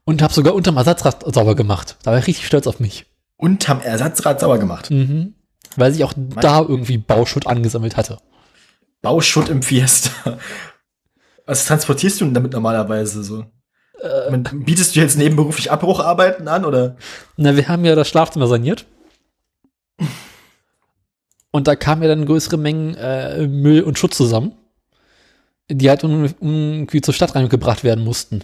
[0.06, 1.98] und habe sogar unterm Ersatzrad sauber gemacht.
[2.04, 3.06] Da war ich richtig stolz auf mich.
[3.38, 4.92] Unterm Ersatzrad sauber gemacht.
[4.92, 5.36] Mhm.
[5.76, 8.18] Weil sich auch da irgendwie Bauschutt angesammelt hatte.
[9.02, 10.38] Bauschutt im Fiesta.
[11.46, 13.46] Was transportierst du denn damit normalerweise so?
[14.02, 14.38] Äh.
[14.38, 16.96] Bietest du jetzt nebenberuflich Abbrucharbeiten an oder?
[17.38, 18.86] Na, wir haben ja das Schlafzimmer saniert.
[21.52, 24.54] Und da kamen ja dann größere Mengen äh, Müll und Schutt zusammen,
[25.70, 28.44] die halt irgendwie zur Stadtreinigung gebracht werden mussten.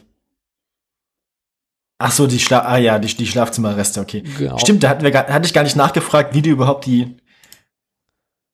[2.01, 4.23] Ach so, die Schla ah ja, die, die Schlafzimmerreste, okay.
[4.37, 4.57] Genau.
[4.57, 7.17] Stimmt, da hatten wir hatte ich gar nicht nachgefragt, wie du überhaupt die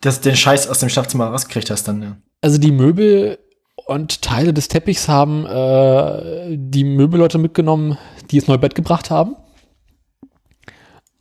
[0.02, 2.02] das, den Scheiß aus dem Schlafzimmer rausgekriegt hast dann.
[2.02, 2.18] Ja.
[2.42, 3.38] Also die Möbel
[3.88, 7.98] und Teile des Teppichs haben äh, die Möbelleute mitgenommen,
[8.32, 9.36] die das neue Bett gebracht haben.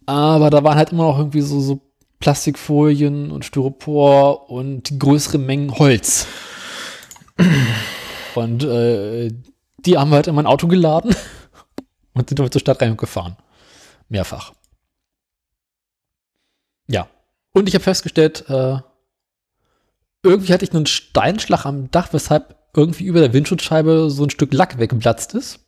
[0.07, 1.81] Aber da waren halt immer noch irgendwie so, so
[2.21, 6.27] Plastikfolien und Styropor und größere Mengen Holz.
[8.35, 9.31] Und äh,
[9.79, 11.15] die haben wir halt in mein Auto geladen
[12.15, 13.37] und sind zur Stadtreinigung gefahren.
[14.09, 14.53] Mehrfach.
[16.87, 17.09] Ja.
[17.53, 18.79] Und ich habe festgestellt, äh,
[20.23, 24.53] irgendwie hatte ich einen Steinschlag am Dach, weshalb irgendwie über der Windschutzscheibe so ein Stück
[24.53, 25.61] Lack weggeplatzt ist.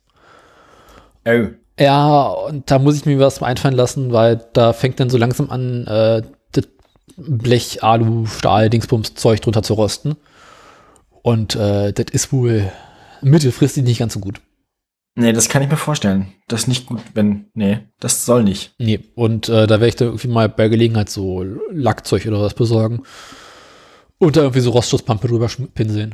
[1.25, 1.47] Oh.
[1.79, 5.49] Ja, und da muss ich mir was einfallen lassen, weil da fängt dann so langsam
[5.51, 6.67] an, äh, das
[7.17, 10.15] Blech, Alu, Stahl, Dingsbums, Zeug drunter zu rosten.
[11.21, 12.71] Und äh, das ist wohl
[13.21, 14.41] mittelfristig nicht ganz so gut.
[15.19, 16.31] Nee, das kann ich mir vorstellen.
[16.47, 17.49] Das ist nicht gut, wenn.
[17.55, 18.75] Nee, das soll nicht.
[18.77, 21.41] Nee, und äh, da werde ich da irgendwie mal bei Gelegenheit so
[21.71, 23.01] Lackzeug oder was besorgen.
[24.19, 26.13] Und da irgendwie so Rostschutzpampe drüber pinseln.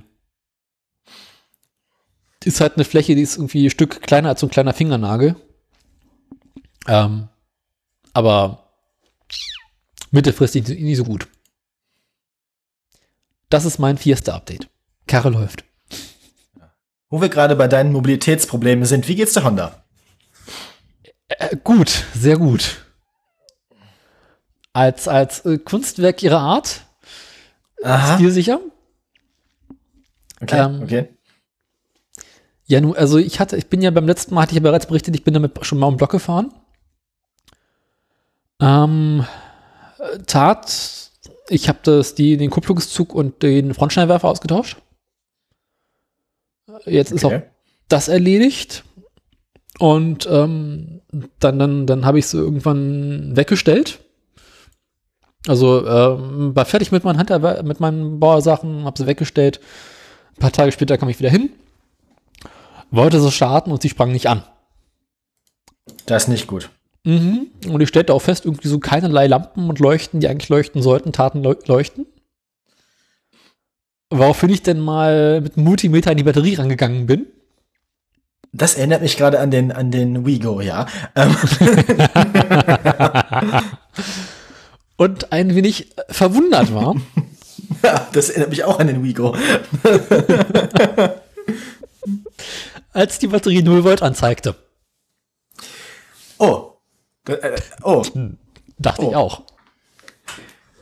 [2.45, 5.35] Ist halt eine Fläche, die ist irgendwie ein Stück kleiner als so ein kleiner Fingernagel.
[6.87, 7.27] Ähm,
[8.13, 8.69] aber
[10.11, 11.27] mittelfristig nicht so gut.
[13.49, 14.69] Das ist mein Fiesta-Update.
[15.07, 15.65] Karre läuft.
[17.13, 19.83] Wo wir gerade bei deinen Mobilitätsproblemen sind, wie geht's der Honda?
[21.27, 22.83] Äh, gut, sehr gut.
[24.73, 26.81] Als, als äh, Kunstwerk ihrer Art,
[27.83, 28.15] Aha.
[28.15, 28.59] stilsicher.
[30.41, 31.09] Okay, ähm, okay.
[32.65, 34.87] Ja, nun, also ich hatte, ich bin ja beim letzten Mal, hatte ich ja bereits
[34.87, 36.51] berichtet, ich bin damit schon mal um Block gefahren.
[38.59, 39.23] Ähm,
[39.99, 41.11] äh, Tat,
[41.47, 44.77] ich habe das, die, den Kupplungszug und den Frontscheinwerfer ausgetauscht.
[46.85, 47.43] Jetzt ist auch Okay.
[47.87, 48.83] das erledigt.
[49.79, 51.01] Und ähm,
[51.39, 53.99] dann, dann, dann habe ich es irgendwann weggestellt.
[55.47, 59.59] Also ähm, war fertig mit meinen Handarbeit, mit meinen Bauersachen, habe sie weggestellt.
[60.37, 61.49] Ein paar Tage später kam ich wieder hin,
[62.91, 64.43] wollte so starten und sie sprang nicht an.
[66.05, 66.69] Das ist nicht gut.
[67.03, 67.47] Mhm.
[67.67, 71.11] Und ich stellte auch fest, irgendwie so keinerlei Lampen und Leuchten, die eigentlich leuchten sollten,
[71.11, 72.05] taten leu- leuchten.
[74.17, 77.25] Woraufhin ich denn mal mit einem Multimeter an die Batterie rangegangen bin.
[78.51, 80.85] Das erinnert mich gerade an den, an den WeGo, ja.
[81.15, 81.35] Ähm,
[84.97, 86.95] Und ein wenig äh, verwundert war,
[88.13, 89.35] das erinnert mich auch an den WeGo.
[92.93, 94.55] als die Batterie 0 Volt anzeigte.
[96.37, 96.73] Oh,
[97.27, 98.03] Äh, oh,
[98.77, 99.15] Dachte ich Oh.
[99.15, 99.43] auch.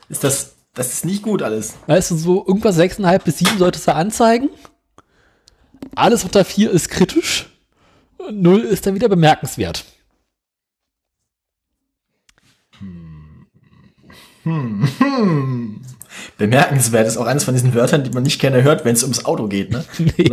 [0.09, 1.73] ist das, das ist nicht gut alles.
[1.87, 4.49] Weißt du, so irgendwas 6,5 bis 7 solltest du anzeigen.
[5.95, 7.49] Alles unter 4 ist kritisch.
[8.31, 9.85] 0 ist dann wieder bemerkenswert.
[16.37, 19.25] Bemerkenswert ist auch eines von diesen Wörtern, die man nicht gerne hört, wenn es ums
[19.25, 19.83] Auto geht, ne?
[20.17, 20.31] Nee.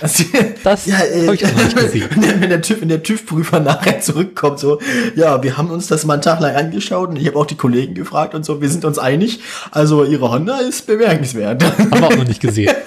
[0.00, 0.24] Also,
[0.62, 2.08] Das ja, äh, hab ich auch nicht gesehen.
[2.14, 4.80] Wenn der, wenn, der TÜV, wenn der TÜV-Prüfer nachher zurückkommt, so,
[5.16, 7.56] ja, wir haben uns das mal einen Tag lang angeschaut und ich habe auch die
[7.56, 9.40] Kollegen gefragt und so, wir sind uns einig.
[9.70, 11.62] Also ihre Honda ist bemerkenswert.
[11.64, 12.74] Haben wir auch noch nicht gesehen.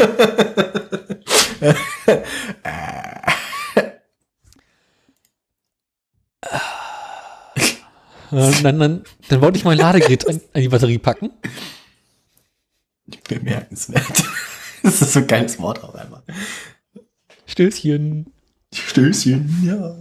[8.33, 11.31] Äh, dann, dann, dann wollte ich mein Ladegerät an, an die Batterie packen.
[13.27, 14.23] Bemerkenswert.
[14.85, 16.23] Das ist so ein geiles Wort auch einmal.
[17.45, 18.25] Stößchen.
[18.73, 19.95] Stößchen, ja.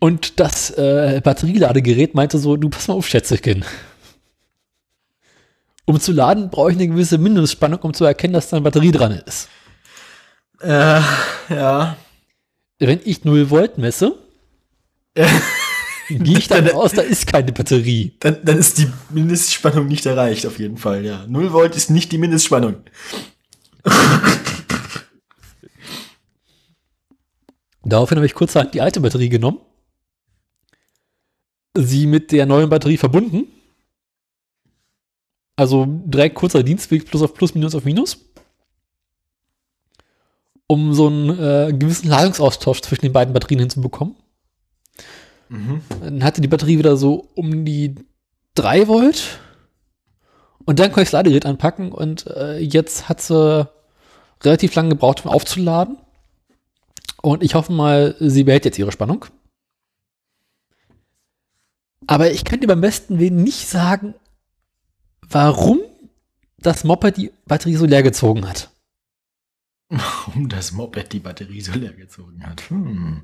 [0.00, 3.64] Und das äh, Batterieladegerät meinte so, du pass mal auf, Schätzchen.
[5.84, 8.90] Um zu laden, brauche ich eine gewisse Mindestspannung, um zu erkennen, dass da eine Batterie
[8.90, 9.48] dran ist.
[10.60, 11.00] Äh,
[11.50, 11.96] ja.
[12.80, 14.18] Wenn ich 0 Volt messe,
[16.18, 18.16] gehe ich davon aus, da ist keine Batterie.
[18.20, 21.24] Dann, dann ist die Mindestspannung nicht erreicht, auf jeden Fall, ja.
[21.26, 22.76] 0 Volt ist nicht die Mindestspannung.
[27.84, 29.58] Daraufhin habe ich kurzerhand die alte Batterie genommen,
[31.74, 33.46] sie mit der neuen Batterie verbunden.
[35.56, 38.18] Also direkt kurzer Dienstweg plus auf plus, minus auf minus.
[40.66, 44.14] Um so einen äh, gewissen Ladungsaustausch zwischen den beiden Batterien hinzubekommen.
[46.00, 47.96] Dann hatte die Batterie wieder so um die
[48.54, 49.40] 3 Volt.
[50.64, 53.68] Und dann konnte ich das Ladegerät anpacken und äh, jetzt hat sie
[54.42, 55.98] relativ lange gebraucht, um aufzuladen.
[57.22, 59.26] Und ich hoffe mal, sie behält jetzt ihre Spannung.
[62.06, 64.14] Aber ich kann dir beim besten Willen nicht sagen,
[65.28, 65.80] warum
[66.58, 68.70] das Moped die Batterie so leer gezogen hat.
[69.88, 72.68] Warum das Moped die Batterie so leer gezogen hat.
[72.70, 73.22] Hm.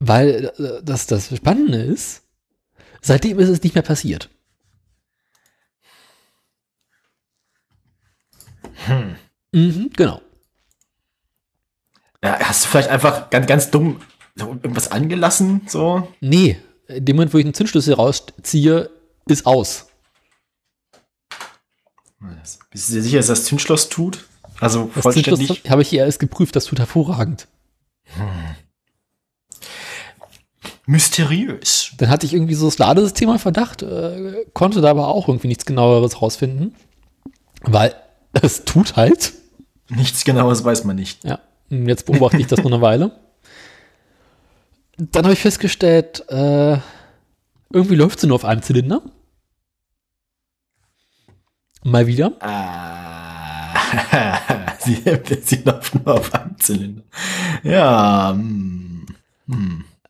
[0.00, 2.22] Weil äh, das, das Spannende ist,
[3.00, 4.30] seitdem ist es nicht mehr passiert.
[9.52, 10.20] Mhm, genau.
[12.24, 14.00] Ja, hast du vielleicht einfach ganz, ganz dumm
[14.36, 16.08] irgendwas angelassen, so?
[16.20, 18.90] Nee, in dem Moment, wo ich einen Zündschlüssel rausziehe,
[19.26, 19.86] ist aus.
[22.70, 24.26] Bist du dir sicher, dass das Zündschloss tut?
[24.60, 25.48] Also Das vollständig.
[25.48, 27.48] Zündschloss habe ich hier erst geprüft, das tut hervorragend.
[30.90, 31.92] Mysteriös.
[31.98, 35.46] Dann hatte ich irgendwie so das Ladesystem mal Verdacht, äh, konnte da aber auch irgendwie
[35.46, 36.74] nichts genaueres rausfinden.
[37.62, 37.94] Weil
[38.32, 39.32] es tut halt.
[39.88, 41.24] Nichts genaues weiß man nicht.
[41.24, 41.38] Ja,
[41.68, 43.12] jetzt beobachte ich das noch eine Weile.
[44.96, 46.78] Dann habe ich festgestellt, äh,
[47.72, 49.00] irgendwie läuft sie nur auf einem Zylinder.
[51.84, 52.32] Mal wieder.
[52.40, 53.74] Ah,
[54.80, 55.02] sie,
[55.42, 57.02] sie läuft nur auf einem Zylinder.
[57.62, 59.06] Ja, hm.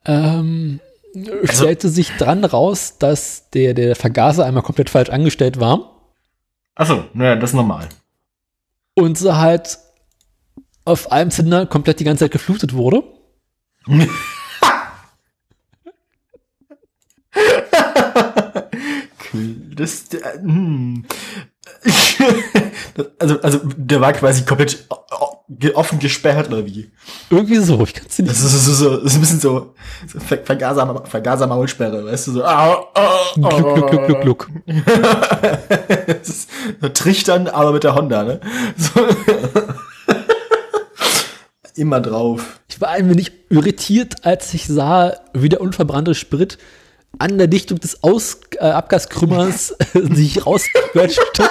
[0.04, 0.80] Hm.
[1.14, 6.00] Ähm, stellte sich dran raus, dass der, der Vergaser einmal komplett falsch angestellt war
[6.74, 7.88] Achso, naja, das ist normal.
[8.94, 9.78] und sie halt
[10.86, 13.02] auf einem Zylinder komplett die ganze Zeit geflutet wurde.
[19.76, 21.04] Das, äh, hm.
[23.18, 24.86] also, also, der war quasi komplett
[25.74, 26.90] offen gesperrt, oder wie?
[27.30, 29.74] Irgendwie so, ich kann es nicht Das ist so, so, ist ein bisschen so,
[30.06, 34.48] so Ver- Vergaser, Vergaser-Maulsperre, weißt du, so, au, au, Gluck, gluck, gluck, gluck, gluck.
[36.06, 36.48] das ist
[36.80, 38.40] so trichtern, aber mit der Honda, ne?
[38.76, 39.00] So.
[41.76, 42.60] Immer drauf.
[42.68, 46.58] Ich war ein wenig irritiert, als ich sah, wie der unverbrannte Sprit
[47.18, 49.74] an der Dichtung des Aus äh, Abgaskrümmers
[50.12, 51.44] sich rausquetschte.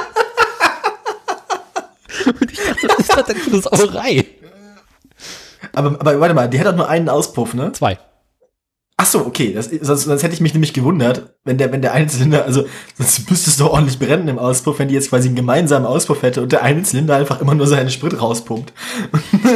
[2.25, 4.25] Und ich dachte, ist das denn für eine Sauerei?
[5.73, 7.71] Aber, aber warte mal, die hat doch nur einen Auspuff, ne?
[7.73, 7.97] Zwei.
[9.01, 11.93] Ach so, okay, das, sonst, sonst hätte ich mich nämlich gewundert, wenn der, wenn der
[11.93, 12.65] eine Zylinder, also
[12.97, 16.21] sonst müsste es doch ordentlich brennen im Auspuff, wenn die jetzt quasi einen gemeinsamen Auspuff
[16.21, 18.73] hätte und der eine Zylinder einfach immer nur seinen Sprit rauspumpt.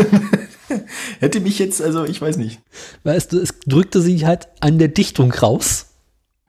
[1.20, 2.62] hätte mich jetzt, also ich weiß nicht.
[3.04, 5.88] Weißt du, es drückte sich halt an der Dichtung raus.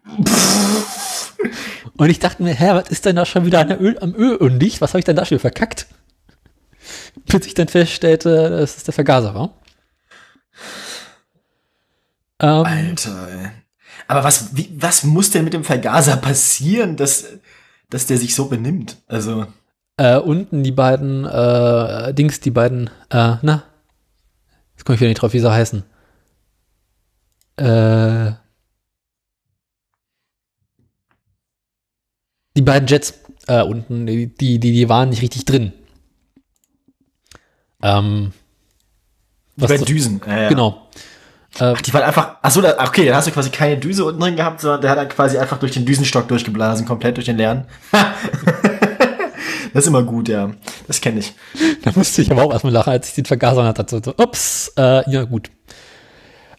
[1.97, 4.15] Und ich dachte mir, hä, was ist denn da schon wieder an der Öl, am
[4.15, 4.81] Öl undicht?
[4.81, 5.87] Was habe ich denn da schon verkackt?
[7.27, 9.55] bis ich dann feststellte, dass äh, es der Vergaser war.
[12.41, 13.51] Ähm, Alter, ey.
[14.07, 17.27] Aber was, wie, was muss denn mit dem Vergaser passieren, dass,
[17.91, 18.99] dass der sich so benimmt?
[19.07, 19.47] Also.
[19.97, 23.65] Äh, unten die beiden äh, Dings, die beiden, äh, na,
[24.75, 25.85] jetzt komme ich wieder nicht drauf, wie sie heißen.
[27.57, 28.33] Äh,
[32.57, 33.15] die beiden Jets
[33.47, 35.73] äh, unten, die, die, die waren nicht richtig drin.
[37.85, 38.33] Ähm,
[39.57, 40.21] Die beiden Düsen.
[40.27, 40.49] Ja, ja.
[40.49, 40.89] Genau.
[41.59, 44.05] Äh, Ach, die waren einfach, ach so, da, okay, da hast du quasi keine Düse
[44.05, 47.27] unten drin gehabt, sondern der hat dann quasi einfach durch den Düsenstock durchgeblasen, komplett durch
[47.27, 47.67] den leeren.
[49.73, 50.51] das ist immer gut, ja.
[50.89, 51.33] Das kenne ich.
[51.83, 53.85] Da musste ich aber auch erstmal lachen, als ich den Vergaser hatte.
[53.89, 55.51] So, so, ups, äh, ja, gut.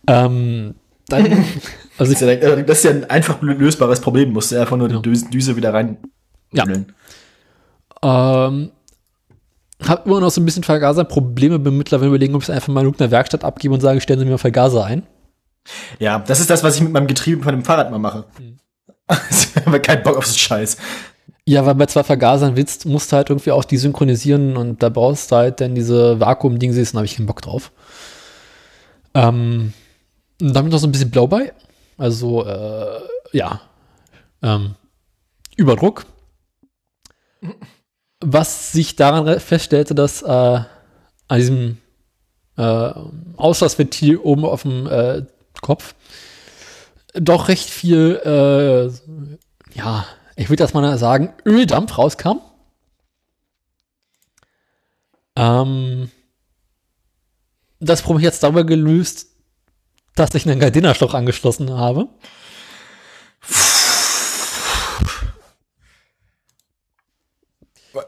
[0.08, 0.76] Ähm,
[1.10, 1.44] dann, also
[1.98, 5.02] Das ist, ja, das ist ja ein einfach lösbares Problem, musst du einfach nur die
[5.02, 5.98] Düse, Düse wieder rein.
[6.52, 6.66] Ja.
[8.04, 8.72] Ähm,
[9.84, 12.82] hab immer noch so ein bisschen Vergaser-Probleme, bin mittlerweile überlegen, ob ich es einfach mal
[12.82, 15.04] in irgendeiner Werkstatt abgebe und sage, stellen Sie mir mal Vergaser ein.
[16.00, 18.26] Ja, das ist das, was ich mit meinem Getriebe von dem Fahrrad mal mache.
[19.58, 20.78] Ich habe keinen Bock auf so Scheiß.
[21.48, 24.90] Ja, weil bei zwei Vergasern willst, musst du halt irgendwie auch die synchronisieren und da
[24.90, 27.72] brauchst du halt dann diese Vakuum-Dingsies, da habe ich keinen Bock drauf.
[29.14, 29.74] Ähm,
[30.42, 31.54] und damit noch so ein bisschen Blau bei.
[31.98, 33.00] Also, äh,
[33.32, 33.62] ja.
[34.42, 34.76] Ähm,
[35.56, 36.06] Überdruck.
[38.28, 40.28] Was sich daran feststellte, dass äh,
[41.28, 41.78] an diesem
[42.58, 42.92] äh,
[43.38, 45.26] Auslassventil oben auf dem äh,
[45.62, 45.94] Kopf
[47.14, 50.06] doch recht viel, äh, ja,
[50.36, 52.40] ich würde das mal sagen, Öldampf rauskam.
[55.36, 56.10] Ähm,
[57.80, 59.28] das Problem jetzt darüber gelöst,
[60.16, 62.08] dass ich einen Gardinnerschloch angeschlossen habe.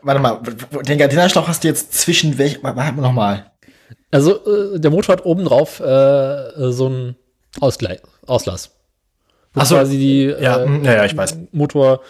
[0.01, 0.41] Warte mal,
[0.83, 3.51] den Gardinenschlauch hast du jetzt zwischen welch, warte mal nochmal.
[4.11, 7.15] Also äh, der Motor hat oben drauf äh, so einen
[7.61, 8.71] Ausgleich, Auslass.
[9.53, 11.37] Wo Ach so, quasi die ja, äh, ja, ja, ich weiß.
[11.51, 12.01] Motor,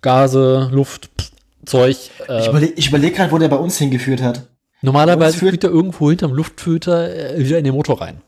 [0.00, 1.30] Gase, Luft, pff,
[1.66, 1.96] Zeug.
[2.28, 4.48] Äh, Ich überlege ich überleg gerade, wo der bei uns hingeführt hat.
[4.82, 8.22] normalerweise führt- er irgendwo hinterm Luftfilter äh, wieder in den Motor rein.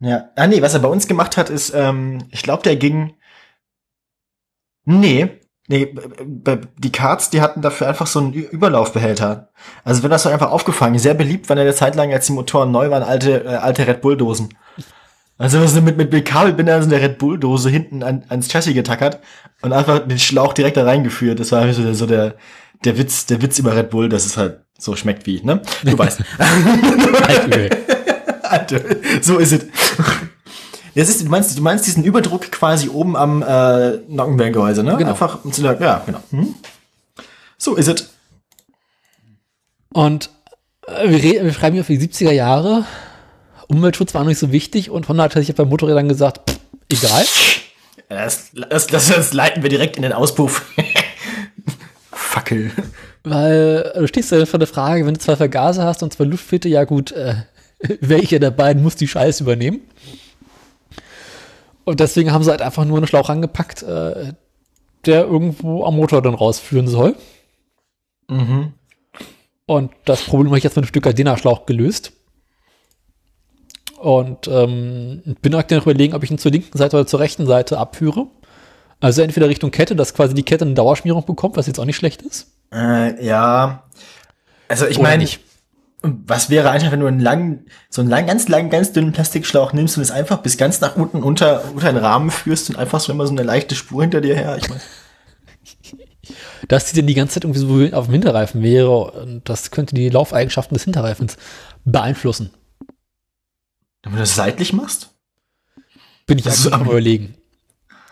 [0.00, 0.30] Ja.
[0.36, 3.14] Ah, nee, was er bei uns gemacht hat, ist, ähm, ich glaube, der ging.
[4.84, 5.40] Nee.
[5.68, 5.94] Nee,
[6.78, 9.50] die Karts, die hatten dafür einfach so einen Überlaufbehälter.
[9.84, 12.32] Also wenn das so einfach aufgefangen, sehr beliebt waren in der Zeit lang, als die
[12.32, 14.48] Motoren neu waren, alte, äh, alte Red Bull-Dosen.
[15.38, 19.20] Also was mit, mit, mit Kabelbinder in der Red Bull-Dose hinten an, ans Chassis getackert
[19.62, 21.38] und einfach den Schlauch direkt da reingeführt.
[21.40, 22.34] Das war so, der- so der,
[22.84, 25.62] der Witz, der Witz über Red Bull, dass es halt so schmeckt wie, ne?
[25.84, 26.20] Du weißt.
[27.28, 27.70] Altöl.
[28.42, 28.80] Alter,
[29.22, 29.66] so ist es.
[30.94, 34.96] Das ist, du meinst, du meinst diesen Überdruck quasi oben am äh, Nockenwellengehäuse, ne?
[34.96, 35.10] Genau.
[35.10, 36.20] Einfach, um zu sagen, ja, genau.
[36.30, 36.54] Hm?
[37.56, 38.10] So ist es.
[39.92, 40.30] Und
[40.86, 42.84] äh, wir, re- wir schreiben hier für die 70er Jahre.
[43.68, 46.58] Umweltschutz war noch nicht so wichtig und Honda hat sich bei Motorrädern gesagt, pff,
[46.90, 47.24] egal.
[48.08, 50.66] Das, das, das, das leiten wir direkt in den Auspuff.
[52.12, 52.70] Fackel.
[53.24, 56.24] Weil äh, du stehst ja vor der Frage, wenn du zwei Vergaser hast und zwei
[56.24, 57.36] Luftfilter, ja gut, äh,
[58.00, 59.80] welcher der beiden muss die Scheiße übernehmen?
[61.84, 64.32] Und deswegen haben sie halt einfach nur einen Schlauch angepackt, äh,
[65.04, 67.16] der irgendwo am Motor dann rausführen soll.
[68.28, 68.72] Mhm.
[69.66, 72.12] Und das Problem habe ich jetzt mit einem Stück Gardena-Schlauch gelöst.
[73.98, 77.46] Und ähm, bin aktuell noch überlegen, ob ich ihn zur linken Seite oder zur rechten
[77.46, 78.26] Seite abführe.
[79.00, 81.96] Also entweder Richtung Kette, dass quasi die Kette eine Dauerschmierung bekommt, was jetzt auch nicht
[81.96, 82.52] schlecht ist.
[82.72, 83.84] Äh, ja.
[84.68, 85.40] Also ich meine, nicht.
[86.02, 89.72] Was wäre einfach, wenn du einen langen, so einen langen, ganz langen, ganz dünnen Plastikschlauch
[89.72, 93.00] nimmst und es einfach bis ganz nach unten unter, unter den Rahmen führst und einfach
[93.00, 94.56] so immer so eine leichte Spur hinter dir her.
[94.60, 94.80] Ich meine,
[96.68, 99.94] dass die denn die ganze Zeit irgendwie so auf dem Hinterreifen wäre und das könnte
[99.94, 101.36] die Laufeigenschaften des Hinterreifens
[101.84, 102.50] beeinflussen.
[104.02, 105.10] wenn du das seitlich machst?
[106.26, 107.36] Bin ich Das am- überlegen.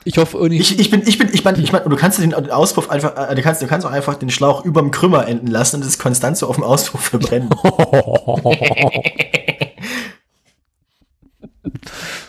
[0.04, 0.60] Ich hoffe irgendwie.
[0.60, 3.34] Ich, ich bin, ich bin, ich meine, ich mein, du kannst den Auspuff einfach, äh,
[3.34, 6.38] du kannst, du kannst auch einfach den Schlauch überm Krümmer enden lassen und es konstant
[6.38, 7.50] so auf dem Auspuff verbrennen.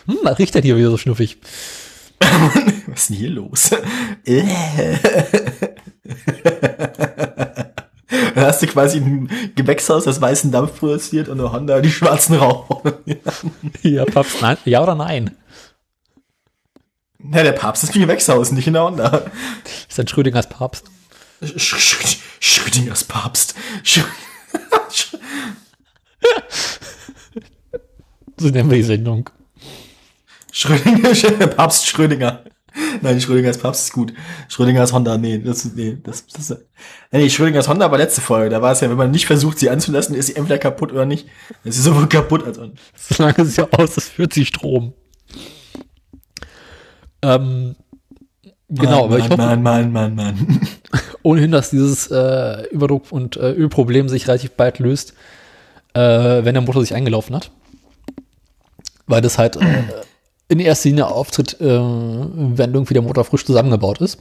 [0.06, 1.38] hm, was riecht denn hier wieder so schnuffig?
[2.86, 3.70] Was ist denn hier los?
[4.24, 4.44] Äh.
[8.34, 12.36] Dann hast du quasi ein Gewächshaus, das weißen Dampf produziert und eine Honda die schwarzen
[12.36, 12.82] Rauch.
[13.82, 15.36] Ja, Papst, nein, ja oder nein?
[17.32, 19.30] Ja, der Papst ist ein Gewächshaus, nicht in der Honda.
[19.88, 20.86] Ist ein Schrödingers Papst.
[21.44, 23.54] Sch Sch Schrödingers Papst.
[23.84, 24.00] Sch
[28.38, 29.30] So nennen wir die Sendung.
[30.50, 32.44] Schrödinger, Sch- Papst Schrödinger.
[33.02, 34.12] Nein, Schrödingers Papst ist gut.
[34.48, 36.64] Schrödingers Honda, nee, das ist, nee, das, das ist,
[37.10, 38.48] nee, Schrödingers Honda war letzte Folge.
[38.50, 41.04] Da war es ja, wenn man nicht versucht, sie anzulassen, ist sie entweder kaputt oder
[41.04, 41.28] nicht.
[41.64, 42.70] Es ist sowohl kaputt als auch.
[42.96, 44.94] Solange es ja aus, es führt sie Strom.
[47.22, 47.76] Ähm,
[48.68, 50.60] genau, aber Mann, ich hoffe, Mann, Mann, Mann, Mann.
[51.22, 55.14] ohnehin, dass dieses äh, Überdruck- und äh, Ölproblem sich relativ bald löst,
[55.94, 57.50] äh, wenn der Motor sich eingelaufen hat.
[59.06, 59.84] Weil das halt äh,
[60.48, 64.18] in erster Linie auftritt, äh, wenn irgendwie der Motor frisch zusammengebaut ist.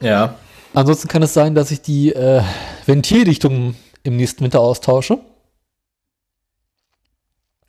[0.00, 0.36] Ja.
[0.72, 2.42] Ansonsten kann es sein, dass ich die äh,
[2.86, 5.18] Ventildichtung im nächsten Winter austausche.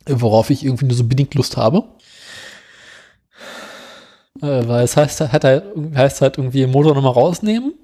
[0.06, 1.84] Worauf ich irgendwie nur so bedingt Lust habe.
[4.42, 5.64] Äh, weil es heißt, hat halt,
[5.94, 7.74] heißt halt irgendwie Motor nochmal rausnehmen,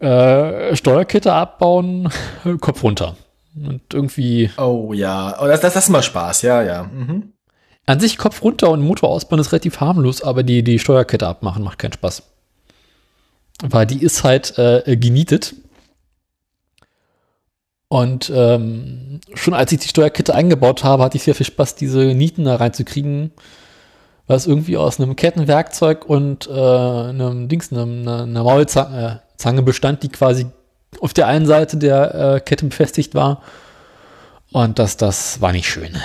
[0.00, 2.08] äh, Steuerkette abbauen,
[2.60, 3.16] Kopf runter.
[3.56, 5.36] Und irgendwie Oh ja.
[5.40, 6.82] Oh, das, das, das ist mal Spaß, ja, ja.
[6.84, 7.32] Mhm.
[7.86, 11.62] an sich Kopf runter und Motor ausbauen ist relativ harmlos, aber die, die Steuerkette abmachen
[11.62, 12.24] macht keinen Spaß.
[13.62, 15.54] Weil die ist halt äh, genietet.
[17.86, 21.98] Und ähm, schon als ich die Steuerkette eingebaut habe, hatte ich sehr viel Spaß, diese
[21.98, 23.30] Nieten da reinzukriegen.
[24.26, 30.02] Es irgendwie aus einem Kettenwerkzeug und äh, einem Dings, einem, einer, einer Maulzange äh, bestand,
[30.02, 30.46] die quasi
[31.00, 33.42] auf der einen Seite der äh, Kette befestigt war.
[34.52, 35.96] Und das, das war nicht schön.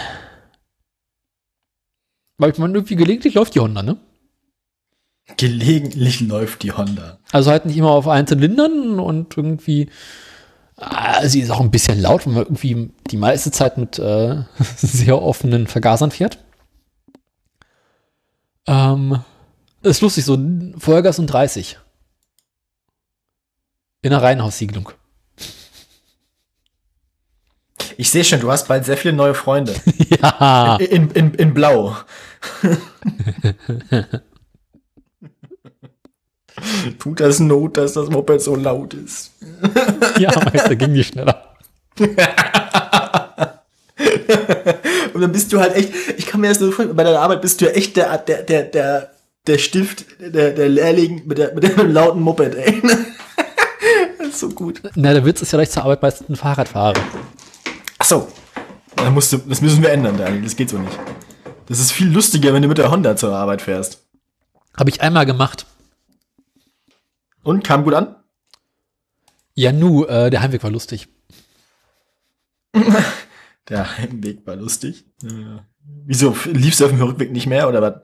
[2.38, 3.98] Weil ich meine, irgendwie gelegentlich läuft die Honda, ne?
[5.38, 7.20] Gelegentlich läuft die Honda.
[7.32, 9.90] Also halt nicht immer auf einen Zylindern und irgendwie,
[10.78, 14.38] ah, sie ist auch ein bisschen laut, wenn man irgendwie die meiste Zeit mit äh,
[14.78, 16.40] sehr offenen Vergasern fährt.
[18.70, 19.20] Ähm,
[19.82, 20.38] ist lustig, so
[20.78, 21.80] Vollgas und 30.
[24.04, 24.91] In einer Reihenhaussiedlung.
[27.98, 29.74] Ich sehe schon, du hast bald sehr viele neue Freunde.
[30.22, 30.76] ja.
[30.78, 31.98] In, in, in Blau.
[37.00, 39.32] Tut das Not, dass das Moped so laut ist?
[40.20, 41.56] ja, da ging die schneller.
[45.14, 47.42] Und dann bist du halt echt, ich kann mir das nur vorstellen, bei deiner Arbeit
[47.42, 49.12] bist du ja echt der, der, der, der,
[49.48, 52.82] der Stift, der, der Lehrling mit, der, mit dem lauten Moped, ey.
[54.18, 54.82] Das ist so gut.
[54.96, 57.00] Na, der Witz ist ja, dass ich zur Arbeit meistens ein Fahrrad fahre.
[57.98, 58.28] Ach so.
[58.96, 60.44] Da musst du, das müssen wir ändern, Daniel.
[60.44, 61.00] Das geht so nicht.
[61.68, 64.04] Das ist viel lustiger, wenn du mit der Honda zur Arbeit fährst.
[64.78, 65.66] Habe ich einmal gemacht.
[67.44, 68.16] Und kam gut an?
[69.56, 71.08] Ja, nu, äh, der Heimweg war lustig.
[73.70, 75.06] Der Heimweg war lustig.
[75.24, 75.66] Ja.
[76.06, 77.96] Wieso liefst du auf dem Rückweg nicht mehr oder was?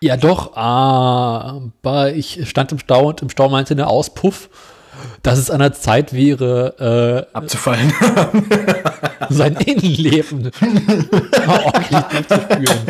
[0.00, 4.50] Ja, doch, aber ich stand im Stau und im Stau meinte der Auspuff,
[5.22, 7.92] dass es an der Zeit wäre, äh, Abzufallen.
[9.30, 12.82] sein Innenleben durchzuführen.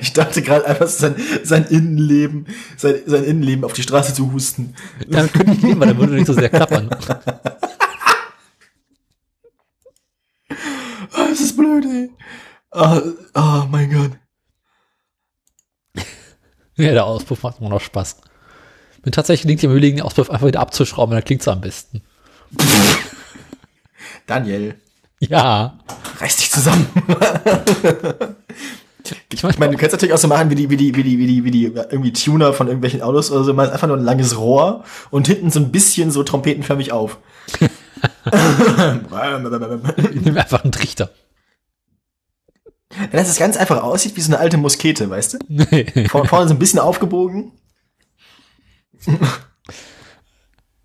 [0.00, 2.46] Ich dachte gerade einfach sein, sein Innenleben,
[2.76, 4.74] sein, sein Innenleben auf die Straße zu husten.
[5.08, 6.90] Damit könnte ich leben, weil dann würde nicht so sehr klappern.
[11.14, 12.10] Oh, das ist blöd, ey.
[12.72, 13.00] Oh,
[13.34, 14.12] oh mein Gott.
[16.76, 18.16] Ja, der Auspuff macht immer noch Spaß.
[19.04, 22.00] Mir tatsächlich liegt im Überlegen, den Auspuff einfach wieder abzuschrauben, dann klingt es am besten.
[24.26, 24.76] Daniel,
[25.20, 25.78] Ja.
[26.18, 26.86] reiß dich zusammen.
[29.32, 31.26] Ich meine, du kannst natürlich auch so machen, wie die, wie die, wie die, wie
[31.26, 34.38] die, wie die irgendwie Tuner von irgendwelchen Autos oder so, man einfach nur ein langes
[34.38, 37.18] Rohr und hinten so ein bisschen so trompetenförmig auf.
[38.26, 41.10] ich nehme einfach einen Trichter.
[43.10, 45.38] Dass es ganz einfach aussieht wie so eine alte Muskete, weißt du?
[45.48, 46.08] Nee.
[46.08, 47.52] Vor, vorne so ein bisschen aufgebogen.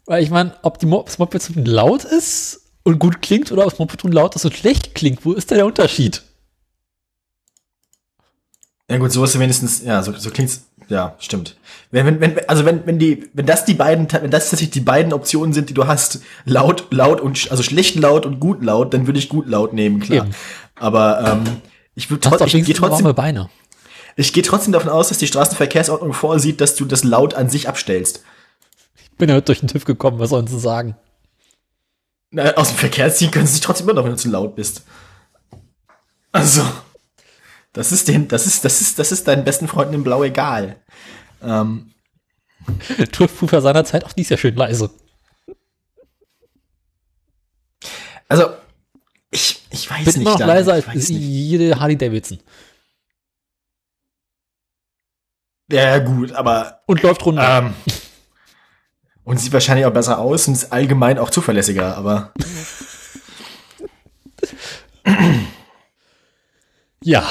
[0.05, 3.63] Weil ich meine, ob die Mo das Moped so laut ist und gut klingt oder
[3.63, 6.23] ob das Moped laut ist und schlecht klingt, wo ist da der Unterschied?
[8.89, 11.57] Ja gut, so ist wenigstens, ja, so, so klingt's, ja, stimmt.
[11.91, 14.79] Wenn, wenn, wenn, also wenn, wenn die, wenn das die beiden, wenn das tatsächlich die
[14.79, 18.93] beiden Optionen sind, die du hast, laut, laut und, also schlecht laut und gut laut,
[18.93, 20.25] dann würde ich gut laut nehmen, klar.
[20.25, 20.35] Eben.
[20.75, 21.61] Aber, ähm,
[21.97, 23.49] ich würde hat trotzdem, ich gehe Beine.
[24.15, 27.67] ich gehe trotzdem davon aus, dass die Straßenverkehrsordnung vorsieht, dass du das laut an sich
[27.67, 28.23] abstellst.
[29.17, 30.95] Bin ja heute durch den TÜV gekommen, was sollen sie sagen?
[32.29, 34.55] Na, aus dem Verkehr ziehen können sie sich trotzdem immer noch, wenn du zu laut
[34.55, 34.83] bist.
[36.31, 36.61] Also,
[37.73, 40.75] das ist den, das ist, das ist, das ist deinen besten Freunden im Blau egal.
[41.41, 41.93] Ähm,
[43.11, 44.91] TÜV-Prüfer seinerzeit, auch die ist ja schön leise.
[48.29, 48.49] also,
[49.31, 50.15] ich, ich weiß Bin nicht.
[50.17, 52.39] immer noch Daniel, leiser als jede Harley Davidson.
[55.71, 57.59] Ja, ja, gut, aber, Und läuft runter.
[57.65, 57.73] ähm,
[59.25, 62.33] und sieht wahrscheinlich auch besser aus und ist allgemein auch zuverlässiger, aber,
[67.03, 67.23] Ja.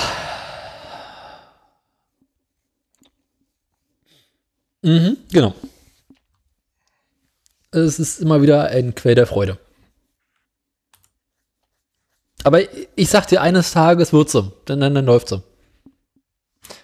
[4.82, 5.55] Mhm, genau.
[7.73, 9.59] Es ist immer wieder ein Quell der Freude.
[12.47, 12.60] Aber
[12.94, 14.52] ich sag dir, eines Tages wird sie.
[14.66, 15.43] Dann, dann, dann läuft sie.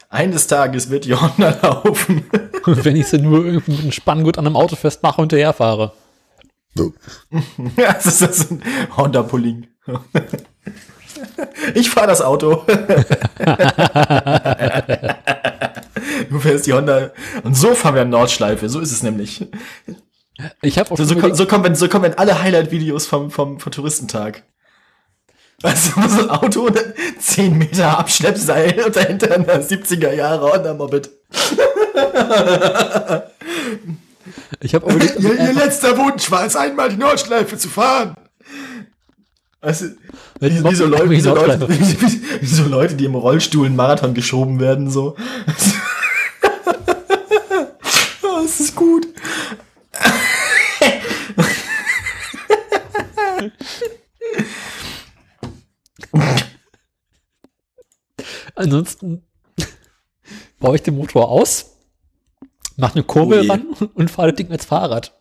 [0.08, 2.24] eines Tages wird die Honda laufen.
[2.66, 5.92] Und wenn ich sie nur irgendwie mit einem Spanngurt an einem Auto festmache und hinterherfahre.
[7.76, 8.62] Ja, das ist so ein
[8.96, 9.68] Honda-Pulling.
[11.74, 12.64] Ich fahre das Auto.
[16.28, 17.12] Du fährst die Honda.
[17.44, 18.68] Und so fahren wir an Nordschleife.
[18.68, 19.46] So ist es nämlich.
[20.60, 24.42] Ich habe auch So, so, so, kommen, so kommen alle Highlight-Videos vom, vom, vom Touristentag.
[25.62, 26.68] Also so ein Auto,
[27.20, 31.10] 10 Meter Abschleppseil und dahinter ein 70er Jahre Honda-Moped.
[34.60, 35.00] ich habe Ihr,
[35.34, 38.14] ihr einfach- letzter Wunsch war es, einmal die Nordschleife zu fahren.
[39.60, 39.86] Also,
[40.40, 41.68] Ja, die wie, wie, so Moped- Leute, wie, so die Leute,
[42.40, 45.14] wie, so Leute, die im Rollstuhl einen Marathon geschoben werden, so.
[48.44, 49.06] es ist gut.
[58.54, 59.22] Ansonsten
[60.60, 61.72] baue ich den Motor aus,
[62.76, 63.48] mache eine Kurbel Oh je.
[63.50, 65.18] ran und fahre das Ding als Fahrrad.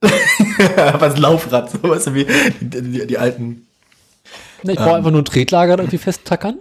[0.02, 2.24] Was Laufrad, so weißt du, wie
[2.60, 3.66] die, die, die alten.
[4.62, 4.94] Ne, ich baue Ähm.
[4.96, 6.58] einfach nur ein Tretlager irgendwie festtackern.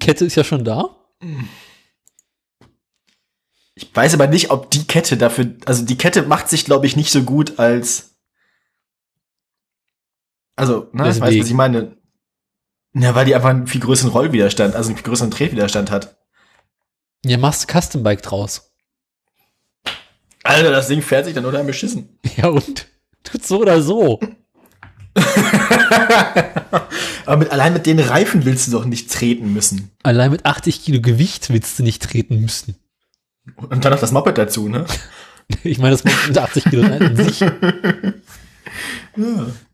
[0.00, 0.96] Kette ist ja schon da.
[3.74, 6.96] Ich weiß aber nicht, ob die Kette dafür, also die Kette macht sich, glaube ich,
[6.96, 8.14] nicht so gut als.
[10.58, 11.96] Also, ne, weißt du, was ich meine?
[12.92, 16.16] Ja, weil die einfach einen viel größeren Rollwiderstand, also einen viel größeren Tretwiderstand hat.
[17.24, 18.72] Ja, machst du Custom Bike draus.
[20.42, 22.18] Alter, das Ding fährt sich dann unheimlich beschissen.
[22.36, 22.88] Ja, und
[23.22, 24.18] tut so oder so.
[27.26, 29.92] Aber mit, allein mit den Reifen willst du doch nicht treten müssen.
[30.02, 32.74] Allein mit 80 Kilo Gewicht willst du nicht treten müssen.
[33.56, 34.84] Und dann noch das Moped dazu, ne?
[35.62, 37.40] Ich meine, das macht mit 80 Kilo an sich.
[37.40, 37.52] Ja,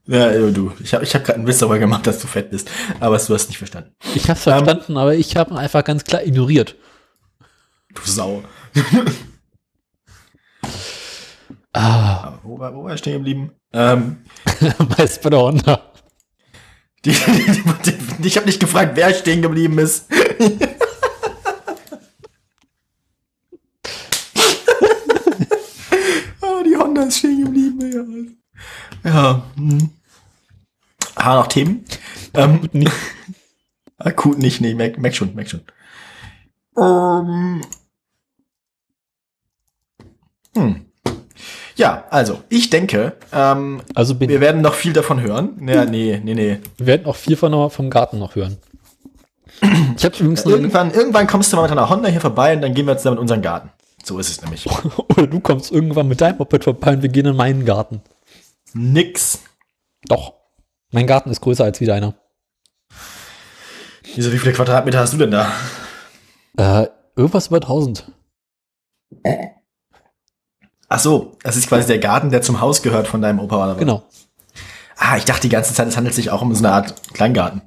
[0.07, 0.73] ja, du.
[0.83, 2.71] Ich habe ich hab gerade einen Witz darüber gemacht, dass du fett bist.
[3.01, 3.95] Aber du hast nicht verstanden.
[4.15, 6.77] Ich hab's verstanden, aber ich habe ihn einfach ganz klar ignoriert.
[7.95, 8.43] Du Sau.
[11.77, 13.51] Ah, Wo war, wo war ich stehen geblieben?
[13.73, 14.19] Ähm,
[14.97, 15.93] meist bei der Honda.
[17.05, 20.07] die, die, die, ich habe nicht gefragt, wer stehen geblieben ist.
[26.41, 28.44] ah, die Honda ist stehen geblieben.
[29.05, 29.43] Ja.
[29.57, 29.91] Hm.
[31.15, 31.85] Ah, noch Themen?
[32.35, 32.93] Ähm, Nicht.
[33.99, 35.61] akut nicht, nee, merk, merk schon, merk schon.
[36.77, 37.63] Ähm,
[40.55, 40.87] hm.
[41.77, 45.67] Ja, also, ich denke, ähm, Also bin wir werden noch viel davon hören.
[45.67, 46.61] Ja, nee, nee, nee.
[46.77, 48.59] Wir werden auch viel von, vom Garten noch hören.
[49.97, 52.75] Ich habe übrigens Irgendwann, irgendwann kommst du mal mit einer Honda hier vorbei und dann
[52.75, 53.71] gehen wir zusammen in unseren Garten.
[54.05, 54.67] So ist es nämlich.
[55.09, 58.03] Oder du kommst irgendwann mit deinem Moped vorbei und wir gehen in meinen Garten.
[58.75, 59.41] Nix.
[60.07, 60.35] Doch.
[60.91, 62.15] Mein Garten ist größer als wieder einer.
[64.15, 65.51] Wieso, wie viele Quadratmeter hast du denn da?
[66.57, 68.13] Äh, irgendwas über 1000.
[70.89, 73.73] Ach so, das ist quasi der Garten, der zum Haus gehört von deinem Opa oder
[73.73, 73.79] was?
[73.79, 74.05] Genau.
[74.97, 77.63] Ah, ich dachte die ganze Zeit, es handelt sich auch um so eine Art Kleingarten.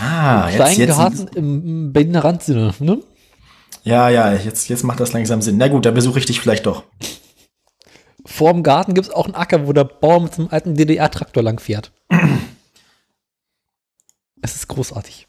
[0.00, 1.34] Ah, jetzt, Kleinen jetzt.
[1.36, 3.02] Im Berliner Randsinne, ne?
[3.84, 5.56] Ja, ja, jetzt, jetzt macht das langsam Sinn.
[5.56, 6.84] Na gut, dann besuche ich dich vielleicht doch.
[8.28, 10.74] Vor dem Garten gibt es auch einen Acker, wo der Bauer mit so einem alten
[10.74, 11.92] DDR-Traktor lang fährt.
[14.42, 15.26] es ist großartig.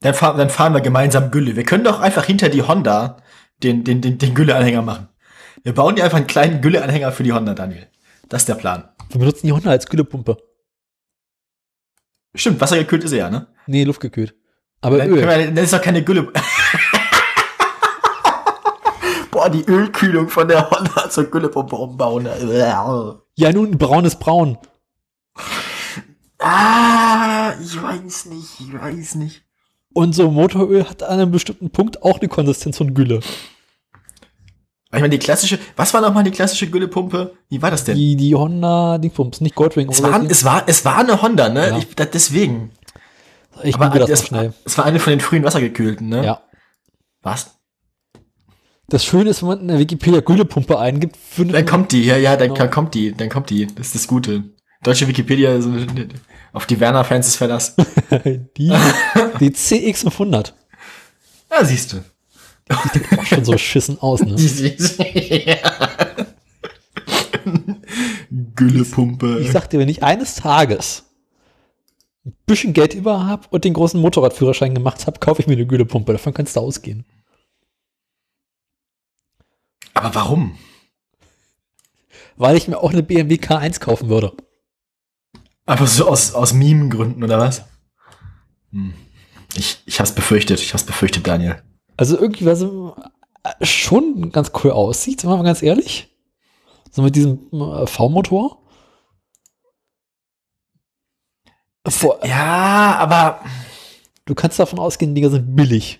[0.00, 1.56] Dann, fahr, dann fahren wir gemeinsam Gülle.
[1.56, 3.16] Wir können doch einfach hinter die Honda
[3.64, 5.08] den, den, den, den Gülle-Anhänger machen.
[5.64, 7.88] Wir bauen dir einfach einen kleinen Gülle-Anhänger für die Honda, Daniel.
[8.28, 8.88] Das ist der Plan.
[9.08, 10.36] Wir benutzen die Honda als Güllepumpe.
[12.32, 13.48] Stimmt, wassergekühlt ist er ja, ne?
[13.66, 14.36] Nee, luftgekühlt.
[14.82, 15.16] Aber Dann, Öl.
[15.16, 16.32] wir, dann ist doch keine Gülle.
[19.40, 22.28] Boah, die Ölkühlung von der Honda zur Güllepumpe umbauen.
[23.36, 24.58] Ja, nun, braun ist braun.
[26.38, 29.42] Ah, ich weiß nicht, ich weiß nicht.
[29.94, 33.20] Und so Motoröl hat an einem bestimmten Punkt auch eine Konsistenz von Gülle.
[34.92, 37.32] Ich meine, die klassische, was war nochmal die klassische Güllepumpe?
[37.48, 37.96] Wie war das denn?
[37.96, 39.88] Die, die Honda Dingsbums, nicht Goldwing.
[39.88, 41.68] Es war, es war, es war eine Honda, ne?
[41.70, 41.78] Ja.
[41.78, 42.72] Ich, da, deswegen.
[43.62, 44.52] ich Aber das das, schnell.
[44.66, 46.26] es war eine von den frühen Wassergekühlten, ne?
[46.26, 46.42] Ja.
[47.22, 47.59] Was?
[48.90, 52.16] Das Schöne ist, wenn man in der Wikipedia Güllepumpe eingibt, findet Dann kommt die, ja,
[52.16, 52.68] ja, dann Genau.
[52.68, 53.66] kommt die, dann kommt die.
[53.66, 54.44] Das ist das Gute.
[54.82, 55.72] Deutsche Wikipedia, so,
[56.52, 57.76] auf die Werner-Fans ist Verlass.
[58.56, 58.72] die,
[59.40, 60.52] die CX500.
[61.50, 61.98] Ja, siehst du.
[63.16, 64.36] Auch schon so schissen aus, ne?
[68.56, 69.40] Güllepumpe.
[69.40, 71.04] Ich sag dir, wenn ich eines Tages
[72.24, 75.66] ein bisschen Geld über habe und den großen Motorradführerschein gemacht habe, kaufe ich mir eine
[75.66, 76.12] Güllepumpe.
[76.12, 77.04] Davon kannst du ausgehen.
[79.94, 80.58] Aber warum?
[82.36, 84.32] Weil ich mir auch eine BMW K1 kaufen würde.
[85.66, 87.64] Einfach so aus, aus Meme-Gründen, oder was?
[88.72, 88.94] Hm.
[89.54, 91.62] Ich, ich hab's befürchtet, ich hab's befürchtet, Daniel.
[91.96, 96.16] Also irgendwie, was äh, schon ganz cool aussieht, sind wir mal ganz ehrlich.
[96.90, 98.56] So mit diesem äh, V-Motor.
[102.22, 103.40] Ja, aber
[104.30, 105.99] Du kannst davon ausgehen, die Dinger sind billig.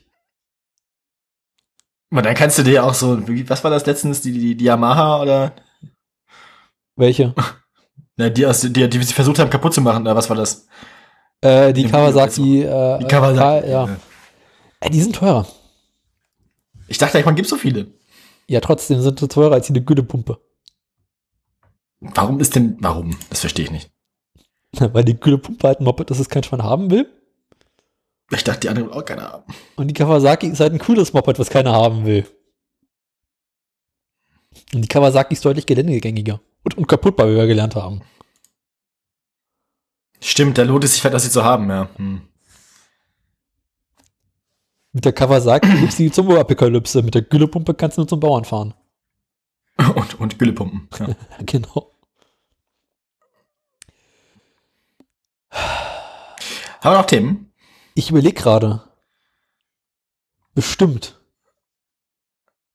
[2.11, 5.23] Aber dann kannst du dir auch so, was war das letztens, die, die, die Yamaha
[5.23, 5.53] oder,
[6.97, 7.35] Welche?
[8.17, 10.37] ne, die, aus, die, die, die sie versucht haben kaputt zu machen, oder was war
[10.37, 10.67] das?
[11.41, 12.63] Äh, die Im Kawasaki.
[12.63, 13.67] Äh, Die Kawasaki.
[13.67, 13.89] Äh, ja.
[14.81, 15.47] Äh, die sind teurer.
[16.89, 17.87] Ich dachte, man gibt so viele.
[18.49, 20.39] Ja, trotzdem sind sie teurer als die Güllepumpe.
[22.01, 23.17] Warum ist denn, warum?
[23.31, 23.91] Das verstehe ich nicht.
[24.93, 27.09] Weil die Güllepumpe halt ein Moped, das es kein Schwein haben will.
[28.33, 29.55] Ich dachte, die anderen will auch keiner haben.
[29.77, 32.27] Und die Kawasaki ist halt ein cooles Moped, was keiner haben will.
[34.73, 36.41] Und die Kawasaki ist deutlich geländegängiger.
[36.63, 38.03] Und unkaputtbar, wie wir gelernt haben.
[40.21, 41.89] Stimmt, da lohnt es sich, das sie zu haben, ja.
[41.97, 42.23] Hm.
[44.93, 47.03] Mit der Kawasaki gibt's die zum Apokalypse.
[47.03, 48.75] Mit der Güllepumpe kannst du nur zum Bauern fahren.
[49.95, 50.89] Und, und Güllepumpen.
[50.99, 51.17] Ja.
[51.47, 51.91] Genau.
[56.81, 57.50] Haben wir noch Themen?
[58.01, 58.83] Ich überlege gerade.
[60.55, 61.21] Bestimmt.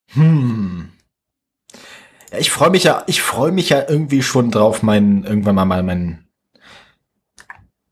[0.09, 0.91] Hm.
[2.31, 5.65] Ja, ich freue mich ja, ich freue mich ja irgendwie schon drauf, meinen, irgendwann mal
[5.65, 6.27] meinen,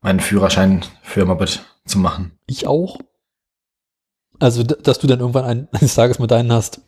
[0.00, 2.38] meinen Führerschein für Moped zu machen.
[2.46, 3.00] Ich auch.
[4.38, 6.82] Also, dass du dann irgendwann ein- eines Tages mit deinen hast.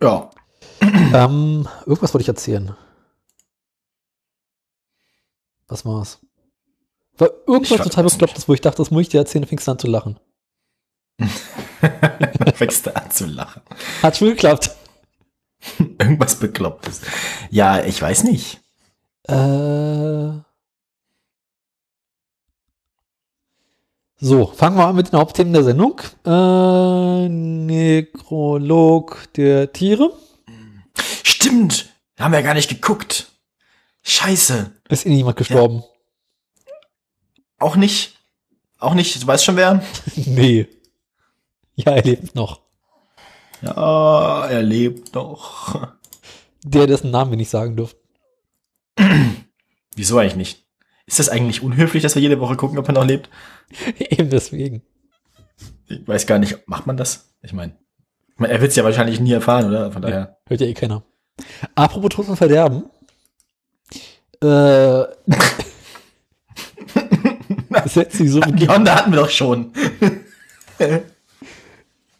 [0.00, 0.30] Ja.
[0.80, 2.76] ähm, irgendwas wollte ich erzählen.
[5.66, 6.20] Was war's?
[7.18, 9.78] War irgendwas total beklopptes, wo ich dachte, das muss ich dir erzählen, fingst du an
[9.78, 10.18] zu lachen.
[12.54, 13.62] Fängst du an zu lachen.
[14.02, 14.70] Hat schon geklappt.
[15.78, 17.02] Irgendwas Beklopptes.
[17.50, 18.60] Ja, ich weiß nicht.
[19.24, 20.30] Äh.
[24.20, 26.00] So, fangen wir an mit den Hauptthemen der Sendung.
[26.24, 30.12] Äh, Nekrolog der Tiere.
[31.22, 31.92] Stimmt.
[32.18, 33.30] Haben wir gar nicht geguckt.
[34.02, 34.72] Scheiße.
[34.88, 35.84] Ist eh niemand gestorben.
[37.58, 38.16] Auch nicht.
[38.78, 39.22] Auch nicht.
[39.22, 39.82] Du weißt schon wer?
[40.16, 40.68] nee.
[41.74, 42.60] Ja, er lebt noch.
[43.62, 45.88] Ja, er lebt noch.
[46.64, 47.96] Der, dessen Namen wir nicht sagen dürfen.
[49.96, 50.64] Wieso eigentlich nicht?
[51.06, 53.30] Ist das eigentlich unhöflich, dass wir jede Woche gucken, ob er noch lebt?
[53.98, 54.82] Eben deswegen.
[55.88, 57.34] Ich weiß gar nicht, macht man das?
[57.42, 57.76] Ich meine,
[58.38, 59.90] er wird es ja wahrscheinlich nie erfahren, oder?
[59.90, 60.38] Von daher.
[60.46, 61.02] Hört ja eh keiner.
[61.74, 62.90] Apropos Tod und Verderben.
[64.42, 65.04] Äh.
[67.80, 69.72] das hätte sie so Die Honda hatten wir doch schon.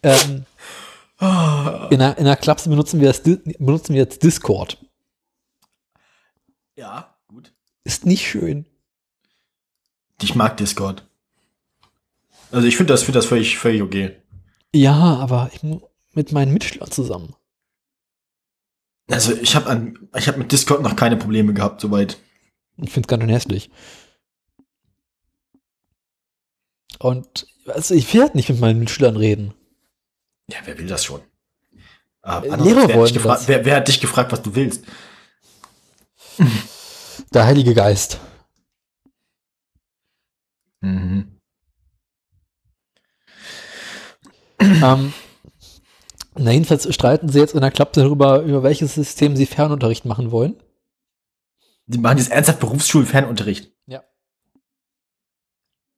[0.01, 0.45] ähm,
[1.89, 4.77] in, der, in der Klapse benutzen wir, das, benutzen wir jetzt Discord.
[6.75, 7.51] Ja, gut.
[7.83, 8.65] Ist nicht schön.
[10.21, 11.05] Ich mag Discord.
[12.51, 14.15] Also ich finde das, finde das völlig, völlig okay.
[14.73, 15.61] Ja, aber ich,
[16.13, 17.35] mit meinen Mitschülern zusammen.
[19.09, 22.17] Also ich habe habe mit Discord noch keine Probleme gehabt, soweit.
[22.77, 23.69] Ich finde es ganz schön hässlich.
[26.99, 29.53] Und also ich will halt nicht mit meinen Mitschülern reden.
[30.49, 31.21] Ja, wer will das schon?
[32.21, 33.47] Aber Äh, Lehrer wer, hat dich wollen gefragt, das.
[33.47, 34.83] wer, wer hat dich gefragt, was du willst?
[37.33, 38.19] Der Heilige Geist.
[40.81, 41.39] Mhm.
[44.61, 45.13] ähm,
[46.35, 50.31] na, jedenfalls streiten sie jetzt in der Klappe darüber, über welches System sie Fernunterricht machen
[50.31, 50.61] wollen.
[51.85, 53.71] Die machen jetzt ernsthaft Berufsschulfernunterricht.
[53.87, 54.03] Ja.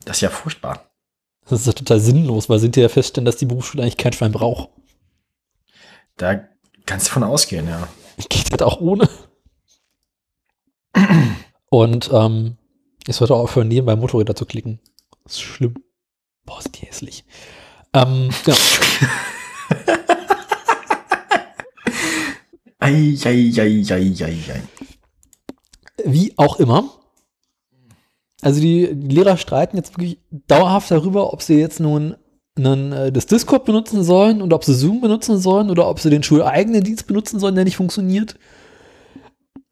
[0.06, 0.90] Das ist ja furchtbar.
[1.52, 4.32] Das ist ja total sinnlos, weil sie ja feststellen, dass die Berufsschule eigentlich kein Schwein
[4.32, 4.69] braucht.
[6.15, 6.48] Da
[6.86, 7.90] kannst du von ausgehen, ja.
[8.30, 9.10] Geht halt auch ohne.
[11.69, 12.56] Und ähm,
[13.06, 14.80] ich sollte auch aufhören, nebenbei Motorräder zu klicken.
[15.26, 15.76] Das ist schlimm.
[16.45, 17.26] Boah, ist die hässlich.
[17.94, 18.57] Ähm, genau.
[22.80, 24.64] Ei, ei, ei, ei, ei, ei.
[26.06, 27.01] Wie auch immer.
[28.41, 32.15] Also die, die Lehrer streiten jetzt wirklich dauerhaft darüber, ob sie jetzt nun
[32.57, 36.09] einen, äh, das Discord benutzen sollen und ob sie Zoom benutzen sollen oder ob sie
[36.09, 38.35] den schuleigenen Dienst benutzen sollen, der nicht funktioniert.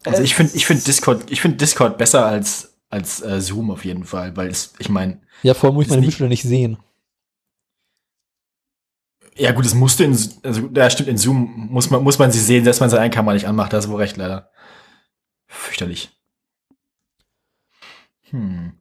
[0.05, 3.83] Also ich finde ich finde Discord, ich finde Discord besser als, als äh, Zoom auf
[3.83, 6.43] jeden Fall, weil es, ich meine, Ja, vor allem muss ich meine nicht- Mitschüler nicht
[6.43, 6.77] sehen.
[9.35, 12.31] ja gut, das musst du in, also ja stimmt, in Zoom muss man, muss man
[12.31, 14.51] sie sehen, dass man seine Kamera nicht anmacht, da hast du wohl recht, leider.
[15.47, 16.11] Fürchterlich.
[18.31, 18.73] Hm.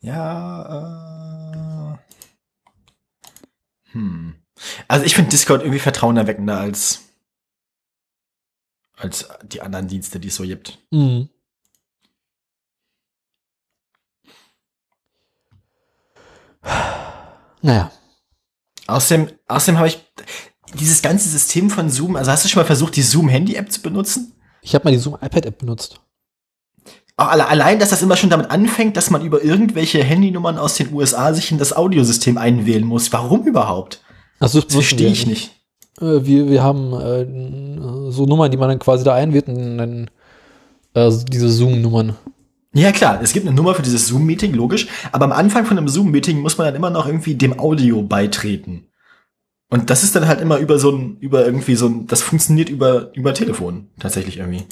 [0.00, 1.98] Ja, äh,
[3.92, 4.34] hm.
[4.88, 7.02] Also ich finde Discord irgendwie vertrauenerweckender als,
[8.96, 10.78] als die anderen Dienste, die es so gibt.
[10.90, 11.28] Mhm.
[17.62, 17.90] Naja,
[18.90, 20.00] Außerdem, außerdem habe ich
[20.74, 24.34] dieses ganze System von Zoom, also hast du schon mal versucht, die Zoom-Handy-App zu benutzen?
[24.62, 26.00] ich habe mal die Zoom iPad-App benutzt.
[27.28, 31.32] Allein, dass das immer schon damit anfängt, dass man über irgendwelche Handynummern aus den USA
[31.34, 33.12] sich in das Audiosystem einwählen muss.
[33.12, 34.02] Warum überhaupt?
[34.38, 35.50] Also Das verstehe ich nicht.
[36.00, 40.10] Äh, wir, wir haben äh, so Nummern, die man dann quasi da einwählt und dann
[40.94, 42.16] äh, diese Zoom-Nummern.
[42.72, 44.86] Ja, klar, es gibt eine Nummer für dieses Zoom-Meeting, logisch.
[45.10, 48.86] Aber am Anfang von einem Zoom-Meeting muss man dann immer noch irgendwie dem Audio beitreten.
[49.68, 52.68] Und das ist dann halt immer über so ein, über irgendwie so ein, das funktioniert
[52.68, 54.64] über, über Telefon, tatsächlich irgendwie.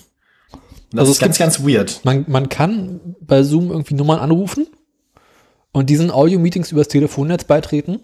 [0.90, 2.00] Und das Also ist ganz, ganz weird.
[2.04, 4.66] Man, man kann bei Zoom irgendwie Nummern anrufen
[5.72, 8.00] und diesen Audio-Meetings übers Telefonnetz beitreten.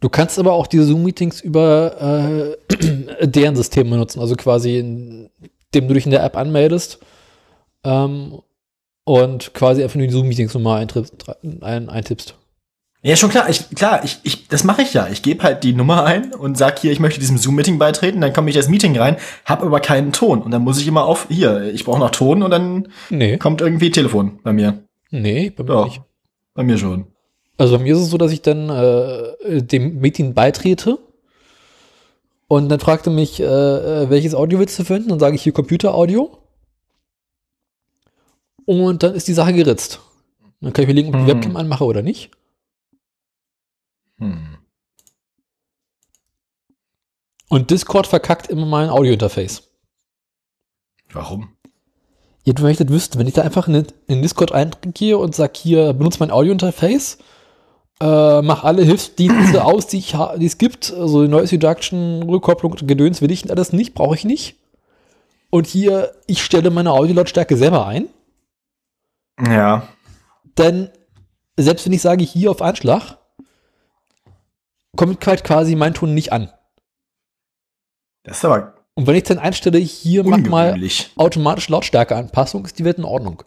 [0.00, 5.94] Du kannst aber auch diese Zoom-Meetings über äh, deren System benutzen, also quasi indem du
[5.94, 6.98] dich in der App anmeldest
[7.84, 8.40] ähm,
[9.04, 12.34] und quasi einfach nur die Zoom-Meetings-Nummer eintrippst- ein, eintippst.
[13.02, 15.06] Ja, schon klar, ich, klar, ich, ich, das mache ich ja.
[15.08, 18.32] Ich gebe halt die Nummer ein und sag hier, ich möchte diesem Zoom-Meeting beitreten, dann
[18.32, 20.42] komme ich das Meeting rein, hab aber keinen Ton.
[20.42, 23.60] Und dann muss ich immer auf, hier, ich brauche noch Ton und dann Nee, kommt
[23.60, 24.82] irgendwie Telefon bei mir.
[25.10, 26.00] nee, bei mir Ja, nicht.
[26.54, 27.06] bei mir schon.
[27.58, 30.98] Also bei mir ist es so, dass ich dann äh, dem Meeting beitrete
[32.48, 35.10] und dann fragte mich, äh, äh, welches Audio willst du finden?
[35.10, 36.38] Dann sage ich hier Computeraudio.
[38.64, 40.00] Und dann ist die Sache geritzt.
[40.60, 41.36] Dann kann ich mir legen, ob ich die Hm.
[41.38, 42.30] Webcam anmache oder nicht.
[44.18, 44.58] Hm.
[47.48, 49.62] Und Discord verkackt immer mein Audiointerface.
[51.12, 51.56] Warum?
[52.44, 56.20] Ihr möchtet wüssten, wenn ich da einfach in, in Discord eingehe und sage, hier, benutze
[56.20, 57.18] mein Audiointerface,
[58.00, 63.30] äh, mach alle Hilfsdienste aus, die, die es gibt, also Noise Reduction, Rückkopplung, Gedöns will
[63.30, 64.56] ich alles nicht, brauche ich nicht.
[65.50, 68.08] Und hier, ich stelle meine Audiolautstärke selber ein,
[69.40, 69.88] Ja.
[70.58, 70.90] denn
[71.56, 73.18] selbst wenn ich sage, hier auf Anschlag,
[74.96, 76.52] kommt halt quasi mein Ton nicht an.
[78.22, 80.80] Das ist aber Und wenn ich dann einstelle, hier mach mal
[81.16, 83.42] automatisch Lautstärkeanpassung, ist die Welt in Ordnung.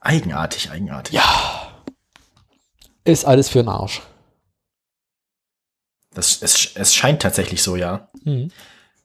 [0.00, 1.14] Eigenartig, eigenartig.
[1.14, 1.84] Ja.
[3.04, 4.02] Ist alles für den Arsch.
[6.10, 8.08] Das, es, es scheint tatsächlich so, ja.
[8.24, 8.50] Hm.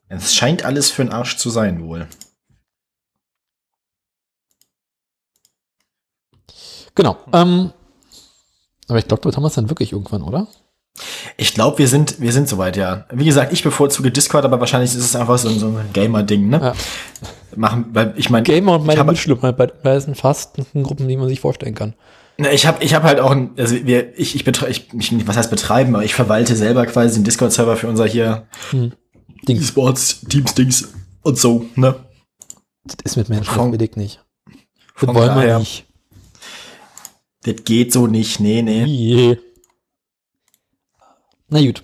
[0.08, 2.08] Es scheint alles für den Arsch zu sein, wohl.
[6.94, 7.16] Genau.
[7.32, 7.72] Ähm,
[8.90, 10.46] aber ich glaube, damit haben wir es dann wirklich irgendwann, oder?
[11.36, 13.06] Ich glaube, wir sind, wir sind soweit, ja.
[13.12, 16.48] Wie gesagt, ich bevorzuge Discord, aber wahrscheinlich ist es einfach so, ein- so ein Gamer-Ding,
[16.48, 16.60] ne?
[16.60, 16.74] Ja.
[17.56, 21.16] Machen, weil ich meine, Gamer und meine hab- Mitschlimmer bei, bei diesen fasten Gruppen, die
[21.16, 21.94] man sich vorstellen kann.
[22.38, 25.36] ich habe ich hab halt auch, ein, also wir, ich, ich, betre, ich, ich, was
[25.36, 28.46] heißt betreiben, aber ich verwalte selber quasi den Discord-Server für unser hier
[29.48, 29.62] Dings.
[29.62, 30.92] E-Sports, Teams-Dings
[31.22, 31.96] und so, ne?
[32.84, 34.20] Das ist mit Menschen Von- nicht.
[34.50, 34.56] Das
[34.94, 35.86] von wollen wir daher- nicht.
[37.42, 38.84] Das geht so nicht, nee, nee.
[38.84, 39.38] Je.
[41.48, 41.82] Na gut.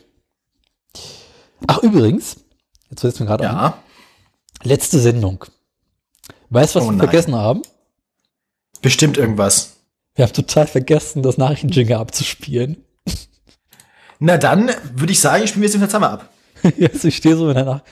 [1.66, 2.37] Ach, übrigens,
[2.91, 3.83] jetzt fällt es mir gerade an, Ja,
[4.62, 5.45] letzte Sendung.
[6.51, 7.09] Weißt du, was Oh wir nein.
[7.09, 7.62] vergessen haben?
[8.83, 9.77] bestimmt irgendwas.
[10.15, 12.85] Wir haben total vergessen, das Nachrichtenjingle abzuspielen.
[14.20, 16.31] Na dann würde ich sagen, spielen wir jetzt den Verzammer ab.
[16.78, 17.83] Jetzt, ich stehe so in einer,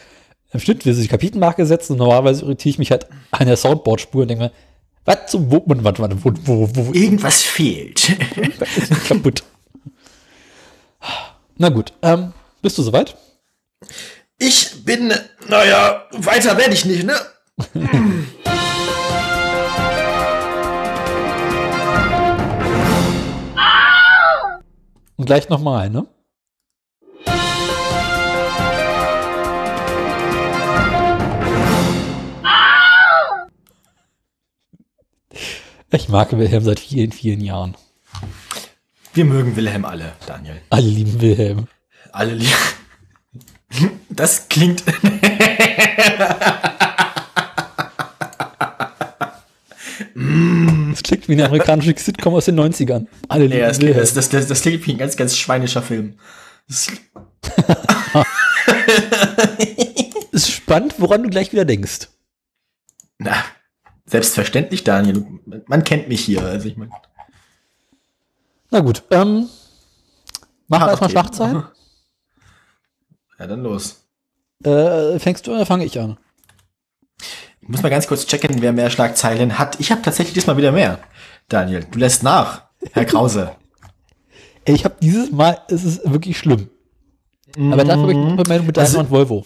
[0.53, 4.23] im Schnitt will sich Kapitelmarke setzen und normalerweise irritiere ich mich halt an der Soundboard-Spur
[4.23, 4.53] und denke mir,
[5.05, 8.17] was zum, wo, wo, wo, wo, wo, wo, Irgendwas fehlt.
[9.09, 9.43] kaputt.
[11.57, 12.33] Na gut, ähm,
[12.63, 13.17] bist du soweit?
[14.39, 15.13] Ich bin,
[15.49, 17.15] naja, weiter werde ich nicht, ne?
[25.17, 26.07] Und gleich nochmal, ne?
[35.95, 37.77] Ich mag Wilhelm seit vielen, vielen Jahren.
[39.13, 40.61] Wir mögen Wilhelm alle, Daniel.
[40.71, 41.69] Alle lieben Wilhelm.
[42.13, 42.53] Alle lieben.
[44.09, 44.85] Das klingt.
[50.15, 53.07] Das klingt wie eine amerikanische Sitcom aus den 90ern.
[53.29, 54.05] Alle lieben Ja, das, klingt, Wilhelm.
[54.05, 56.19] das, das, das, das klingt wie ein ganz, ganz schweinischer Film.
[56.69, 56.87] Das,
[60.33, 62.09] ist spannend, woran du gleich wieder denkst.
[63.19, 63.45] na,
[64.15, 65.27] selbstverständlich, Daniel.
[65.67, 66.43] Man kennt mich hier.
[66.45, 66.91] Also ich mein,
[68.71, 69.49] Na gut, ähm,
[70.69, 71.11] machen wir erstmal okay.
[71.11, 71.65] Schlagzeilen.
[73.37, 74.05] Ja, dann los.
[74.63, 76.17] Äh, fängst du oder fange ich an?
[77.61, 79.81] Ich muss mal ganz kurz checken, wer mehr Schlagzeilen hat.
[79.81, 81.01] Ich habe tatsächlich diesmal wieder mehr.
[81.49, 82.63] Daniel, du lässt nach.
[82.93, 83.57] Herr Krause.
[84.67, 86.71] Ich habe dieses Mal, es ist wirklich schlimm.
[87.57, 89.45] Aber dafür habe ich eine Meldung mit Also- Daimler und Volvo.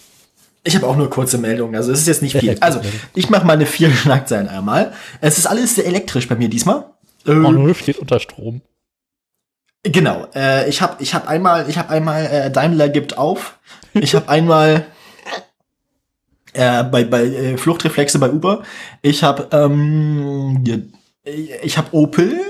[0.64, 2.56] Ich habe auch nur kurze Meldungen, also es ist jetzt nicht viel.
[2.60, 2.80] Also,
[3.14, 4.92] ich mache meine vier Schlagzeilen einmal.
[5.20, 6.86] Es ist alles sehr elektrisch bei mir diesmal.
[7.26, 8.62] Oh, steht unter Strom.
[9.82, 10.26] Genau.
[10.34, 13.58] Äh, ich habe ich hab einmal, ich habe einmal äh, Daimler gibt auf.
[13.94, 14.86] Ich habe einmal
[16.52, 18.62] äh, bei, bei äh, Fluchtreflexe bei Uber.
[19.02, 20.92] Ich habe ähm,
[21.24, 22.40] ich habe Opel,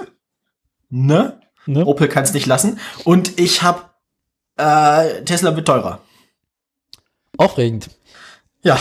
[0.89, 1.41] ne?
[1.67, 1.85] Ne?
[1.85, 2.79] Opel kann es nicht lassen.
[3.05, 3.83] Und ich habe
[4.57, 6.01] äh, Tesla wird teurer.
[7.37, 7.91] Aufregend.
[8.63, 8.79] Ja,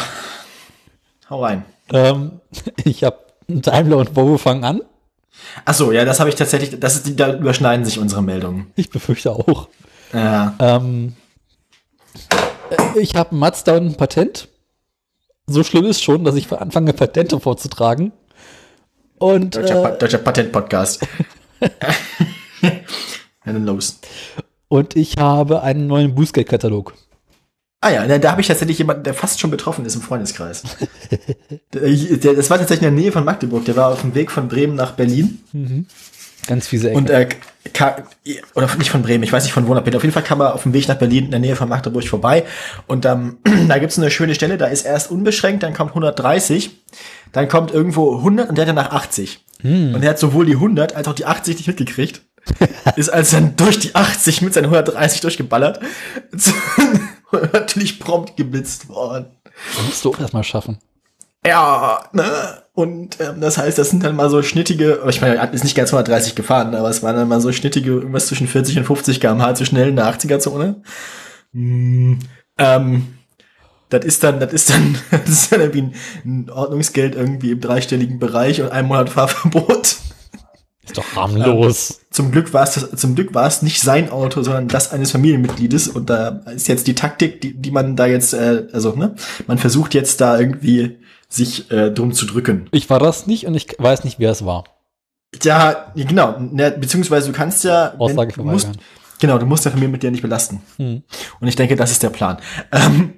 [1.30, 1.66] hau rein.
[1.92, 2.40] Ähm,
[2.84, 3.18] ich habe
[3.48, 4.82] Daimler und Volvo fangen an.
[5.66, 6.80] Ach so, ja, das habe ich tatsächlich.
[6.80, 8.72] Das ist da überschneiden sich unsere Meldungen.
[8.76, 9.70] Ich befürchte auch.
[10.14, 10.56] Ja.
[10.60, 11.16] Ähm,
[12.72, 14.48] äh, ich habe ein Mazda und ein Patent.
[15.46, 18.12] So schlimm ist schon, dass ich anfange, Patente vorzutragen.
[19.20, 21.08] Und Deutscher, Pa- äh, Deutscher Patent-Podcast.
[23.46, 24.00] dann los.
[24.68, 26.94] Und ich habe einen neuen Bußgeldkatalog.
[27.80, 30.64] Ah ja, da, habe ich tatsächlich jemanden, der fast schon betroffen ist im Freundeskreis.
[31.72, 33.66] das war tatsächlich in der Nähe von Magdeburg.
[33.66, 35.44] Der war auf dem Weg von Bremen nach Berlin.
[36.48, 36.98] Ganz fiese Ecke.
[36.98, 37.28] Und äh,
[37.74, 38.04] ka-
[38.56, 39.98] oder nicht von Bremen, ich weiß nicht von wo nach Berlin.
[39.98, 42.08] Auf jeden Fall kam er auf dem Weg nach Berlin in der Nähe von Magdeburg
[42.08, 42.46] vorbei.
[42.88, 43.38] Und ähm,
[43.68, 46.72] da gibt's eine schöne Stelle, da ist erst unbeschränkt, dann kommt 130,
[47.34, 49.46] dann kommt irgendwo 100 und der hat danach 80.
[49.96, 52.22] Und er hat sowohl die 100 als auch die 80 nicht mitgekriegt.
[52.96, 55.82] ist also dann durch die 80 mit seinen 130 durchgeballert.
[57.54, 59.28] Natürlich prompt geblitzt worden.
[59.76, 60.78] Das musst du auch erstmal schaffen.
[61.46, 62.64] Ja, ne?
[62.74, 65.64] Und ähm, das heißt, das sind dann mal so schnittige, aber ich meine, er ist
[65.64, 68.86] nicht ganz 130 gefahren, aber es waren dann mal so schnittige, irgendwas zwischen 40 und
[68.86, 70.82] 50 km/h zu schnell in der 80er-Zone.
[71.54, 72.20] Hm,
[72.58, 73.18] ähm,
[73.90, 75.94] das ist dann, das ist dann, das ist dann irgendwie ein,
[76.26, 79.97] ein Ordnungsgeld irgendwie im dreistelligen Bereich und ein Monat Fahrverbot.
[80.88, 82.00] Ist doch harmlos.
[82.10, 85.88] Zum Glück war es zum Glück war es nicht sein Auto, sondern das eines Familienmitgliedes.
[85.88, 89.16] Und da ist jetzt die Taktik, die, die man da jetzt, äh, also ne,
[89.48, 90.98] man versucht jetzt da irgendwie
[91.30, 92.68] sich äh, drum zu drücken.
[92.72, 94.64] Ich war das nicht und ich weiß nicht, wer es war.
[95.44, 96.36] Ja, genau.
[96.80, 98.70] Beziehungsweise du kannst ja, wenn- Aussage du musst,
[99.20, 100.62] genau, du musst der Familie mit dir nicht belasten.
[100.78, 101.04] Hm.
[101.40, 102.38] Und ich denke, das ist der Plan.
[102.72, 103.14] Ähm,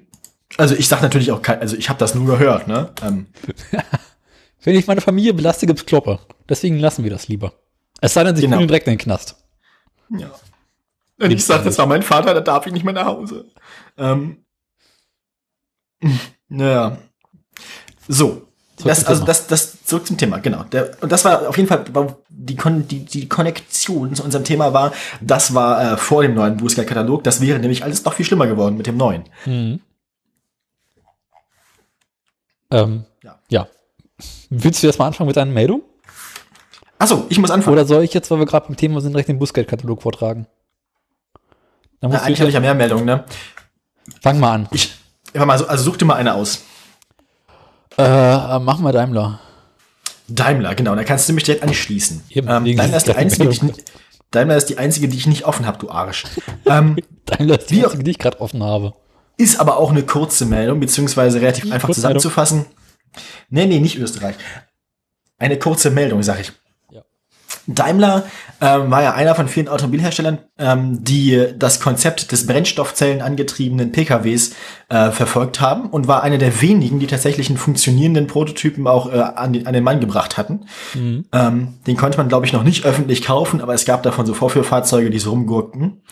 [0.56, 2.90] also ich sag natürlich auch, also ich habe das nur gehört, ne?
[3.02, 3.26] Ähm,
[4.62, 6.18] Wenn ich meine Familie belaste, gibt's Kloppe.
[6.50, 7.54] Deswegen lassen wir das lieber.
[8.02, 8.58] Es sei denn, sie Genau.
[8.58, 9.36] direkt in den Knast.
[10.10, 10.30] Ja.
[11.18, 13.46] Und ich sag, das war mein Vater, da darf ich nicht mehr nach Hause.
[13.96, 14.44] Ähm,
[16.48, 16.98] naja.
[18.08, 18.46] So.
[18.76, 19.26] Zurück Das, zum also Thema.
[19.26, 20.62] das, das, zurück zum Thema, genau.
[20.64, 21.84] Der, und das war auf jeden Fall,
[22.30, 26.56] die, Kon, die, die Konnektion zu unserem Thema war, das war äh, vor dem neuen
[26.56, 27.22] Bußgeldkatalog.
[27.22, 29.24] Das wäre nämlich alles noch viel schlimmer geworden mit dem neuen.
[29.44, 29.80] Mhm.
[32.70, 33.38] Ähm, Ja.
[33.50, 33.68] ja.
[34.48, 35.82] Willst du jetzt mal anfangen mit deiner Meldung?
[37.00, 37.72] Achso, ich muss anfangen.
[37.72, 40.46] Oder soll ich jetzt, weil wir gerade beim Thema sind, direkt den Bußgeldkatalog vortragen?
[42.00, 43.24] Dann Na, eigentlich habe ich ja mehr Meldungen, ne?
[44.22, 44.68] Fang mal an.
[44.72, 44.92] Ich,
[45.34, 46.60] mal, so- also such dir mal eine aus.
[47.96, 49.40] Äh, mach mal Daimler.
[50.28, 52.22] Daimler, genau, da kannst du mich direkt anschließen.
[52.34, 53.84] Ähm, Daimler, ist die einzige, die ich,
[54.30, 56.24] Daimler ist die einzige, die ich nicht offen habe, du Arsch.
[56.66, 58.94] ähm, Daimler ist die Wie- einzige, die ich gerade offen habe.
[59.38, 62.66] ist aber auch eine kurze Meldung, beziehungsweise relativ einfach zusammenzufassen.
[63.48, 64.36] Nee, nee, nicht Österreich.
[65.38, 66.52] Eine kurze Meldung, sag ich.
[67.66, 68.24] Daimler
[68.60, 74.54] ähm, war ja einer von vielen Automobilherstellern, ähm, die das Konzept des Brennstoffzellen angetriebenen PKWs
[74.88, 79.18] äh, verfolgt haben und war einer der wenigen, die tatsächlich einen funktionierenden Prototypen auch äh,
[79.18, 80.66] an, den, an den Mann gebracht hatten.
[80.94, 81.26] Mhm.
[81.32, 84.34] Ähm, den konnte man, glaube ich, noch nicht öffentlich kaufen, aber es gab davon so
[84.34, 86.02] Vorführfahrzeuge, die so rumgurkten.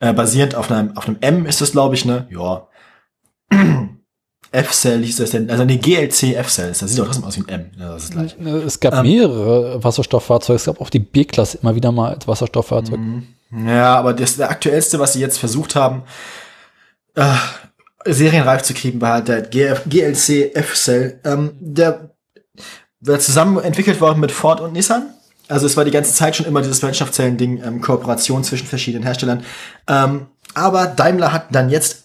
[0.00, 2.28] Äh, basierend auf einem, auf einem M ist das, glaube ich, ne?
[2.30, 2.68] Ja.
[4.54, 7.48] F-Cell hieß das denn, also eine GLC F-Cell, das sieht doch trotzdem aus wie ein
[7.48, 7.70] M.
[7.78, 8.36] Ja, das ist gleich.
[8.38, 9.02] Es gab Ähm.
[9.02, 10.56] mehrere Wasserstofffahrzeuge.
[10.56, 12.98] Es gab auch die B-Klasse immer wieder mal als Wasserstofffahrzeug.
[13.66, 16.02] Ja, aber das der aktuellste, was sie jetzt versucht haben,
[17.14, 17.34] äh,
[18.04, 21.20] serienreif zu kriegen, war halt der GF, GLC F-Cell.
[21.24, 22.10] Ähm, der
[23.00, 25.06] wird zusammen entwickelt worden mit Ford und Nissan.
[25.48, 29.44] Also es war die ganze Zeit schon immer dieses Brennstoffzellen-Ding, ähm, Kooperation zwischen verschiedenen Herstellern.
[29.88, 32.04] Ähm, aber Daimler hat dann jetzt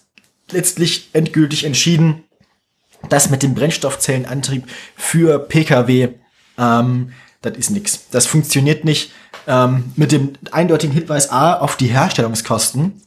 [0.50, 2.24] letztlich endgültig entschieden,
[3.08, 4.64] das mit dem Brennstoffzellenantrieb
[4.96, 6.10] für Pkw,
[6.58, 7.12] ähm,
[7.42, 8.08] das ist nix.
[8.10, 9.12] Das funktioniert nicht
[9.46, 13.00] ähm, mit dem eindeutigen Hinweis A auf die Herstellungskosten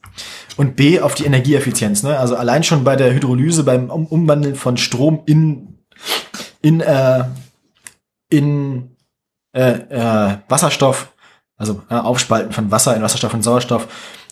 [0.57, 2.03] und B auf die Energieeffizienz.
[2.03, 2.17] Ne?
[2.17, 5.77] Also allein schon bei der Hydrolyse, beim um Umwandeln von Strom in,
[6.61, 7.25] in, äh,
[8.29, 8.95] in
[9.55, 11.13] äh, äh, Wasserstoff,
[11.57, 13.87] also Aufspalten von Wasser in Wasserstoff und Sauerstoff.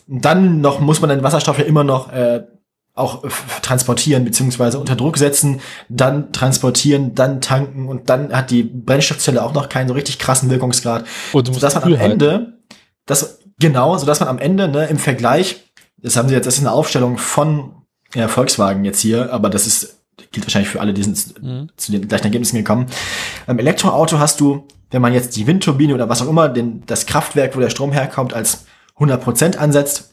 [0.07, 2.43] Und dann noch muss man den Wasserstoff ja immer noch äh,
[3.01, 5.59] auch f- transportieren beziehungsweise unter Druck setzen,
[5.89, 10.49] dann transportieren, dann tanken und dann hat die Brennstoffzelle auch noch keinen so richtig krassen
[10.49, 11.03] Wirkungsgrad,
[11.33, 12.11] Und du musst sodass man am halten.
[12.13, 12.53] Ende,
[13.05, 15.63] das genau, sodass man am Ende ne, im Vergleich,
[15.97, 17.73] das haben sie jetzt, das ist eine Aufstellung von
[18.15, 19.97] ja, Volkswagen jetzt hier, aber das ist
[20.31, 21.69] gilt wahrscheinlich für alle, die sind Mhm.
[21.77, 22.85] zu den gleichen Ergebnissen gekommen.
[23.47, 27.05] Beim Elektroauto hast du, wenn man jetzt die Windturbine oder was auch immer, den, das
[27.07, 28.65] Kraftwerk, wo der Strom herkommt, als
[28.99, 30.10] 100% ansetzt,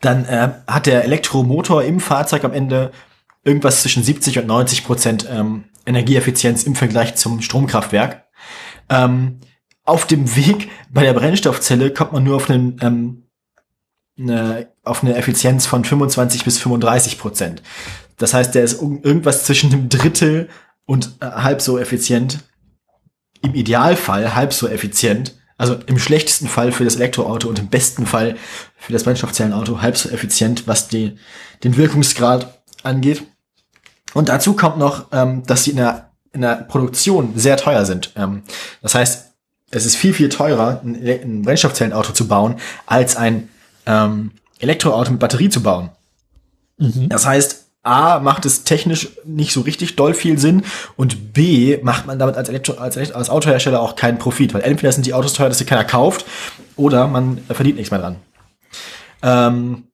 [0.00, 2.92] dann äh, hat der Elektromotor im Fahrzeug am Ende
[3.44, 8.24] irgendwas zwischen 70 und 90 Prozent ähm, Energieeffizienz im Vergleich zum Stromkraftwerk.
[8.88, 9.40] Ähm,
[9.84, 13.22] auf dem Weg bei der Brennstoffzelle kommt man nur auf einen ähm,
[14.18, 17.62] eine, auf eine Effizienz von 25 bis 35 Prozent.
[18.16, 20.48] Das heißt, der ist irgendwas zwischen einem Drittel
[20.86, 22.40] und äh, halb so effizient.
[23.42, 25.34] Im Idealfall halb so effizient.
[25.58, 28.36] Also im schlechtesten Fall für das Elektroauto und im besten Fall
[28.76, 31.16] für das Brennstoffzellenauto halb so effizient, was die,
[31.64, 33.22] den Wirkungsgrad angeht.
[34.14, 38.12] Und dazu kommt noch, ähm, dass sie in der, in der Produktion sehr teuer sind.
[38.16, 38.42] Ähm,
[38.82, 39.32] das heißt,
[39.70, 43.48] es ist viel, viel teurer, ein, ein Brennstoffzellenauto zu bauen, als ein
[43.84, 45.90] ähm, Elektroauto mit Batterie zu bauen.
[46.78, 50.64] Das heißt, A, macht es technisch nicht so richtig doll viel Sinn
[50.96, 54.62] und B, macht man damit als, Elektro als, Elektro als Autohersteller auch keinen Profit, weil
[54.62, 56.26] entweder sind die Autos teuer, dass sie keiner kauft
[56.74, 58.16] oder man äh, verdient nichts mehr dran.
[59.22, 59.84] Ähm,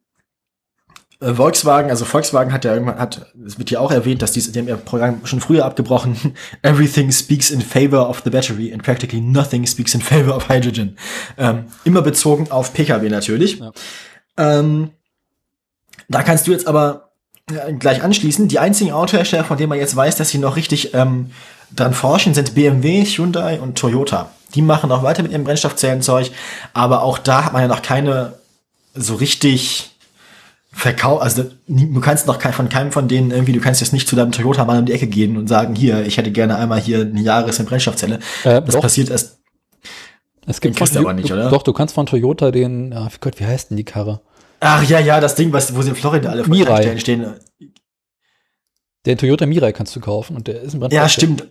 [1.23, 4.40] äh, Volkswagen, also Volkswagen hat ja irgendwann, hat, es wird hier auch erwähnt, dass die,
[4.40, 6.16] die haben ihr Programm schon früher abgebrochen.
[6.62, 10.97] Everything speaks in favor of the battery and practically nothing speaks in favor of hydrogen.
[11.39, 13.59] Ähm, immer bezogen auf Pkw natürlich.
[13.59, 13.73] Ja.
[14.36, 14.90] Ähm,
[16.09, 17.12] da kannst du jetzt aber
[17.51, 18.49] äh, gleich anschließen.
[18.49, 21.31] Die einzigen Autohersteller, von denen man jetzt weiß, dass sie noch richtig ähm,
[21.74, 24.31] dran forschen, sind BMW, Hyundai und Toyota.
[24.55, 26.31] Die machen auch weiter mit ihrem Brennstoffzellenzeug,
[26.74, 28.35] aber auch da hat man ja noch keine
[28.94, 29.90] so richtig
[30.74, 34.09] Verkauf, also du kannst noch kein, von keinem von denen irgendwie, du kannst jetzt nicht
[34.09, 36.81] zu deinem Toyota mal um die Ecke gehen und sagen, hier, ich hätte gerne einmal
[36.81, 38.20] hier eine Jahres in Brennstoffzelle.
[38.44, 39.39] Äh, Das doch, passiert erst.
[40.47, 41.51] es gibt den von- aber nicht, oder?
[41.51, 44.23] Doch, du kannst von Toyota den, ah, Gott, wie heißt denn die Karre?
[44.60, 46.97] Ach ja, ja, das Ding, was, wo sie in Florida alle vor Mirai.
[46.98, 47.27] Stehen.
[49.05, 51.48] Den Toyota Mirai kannst du kaufen und der ist ein Ja, Brennstoff- stimmt.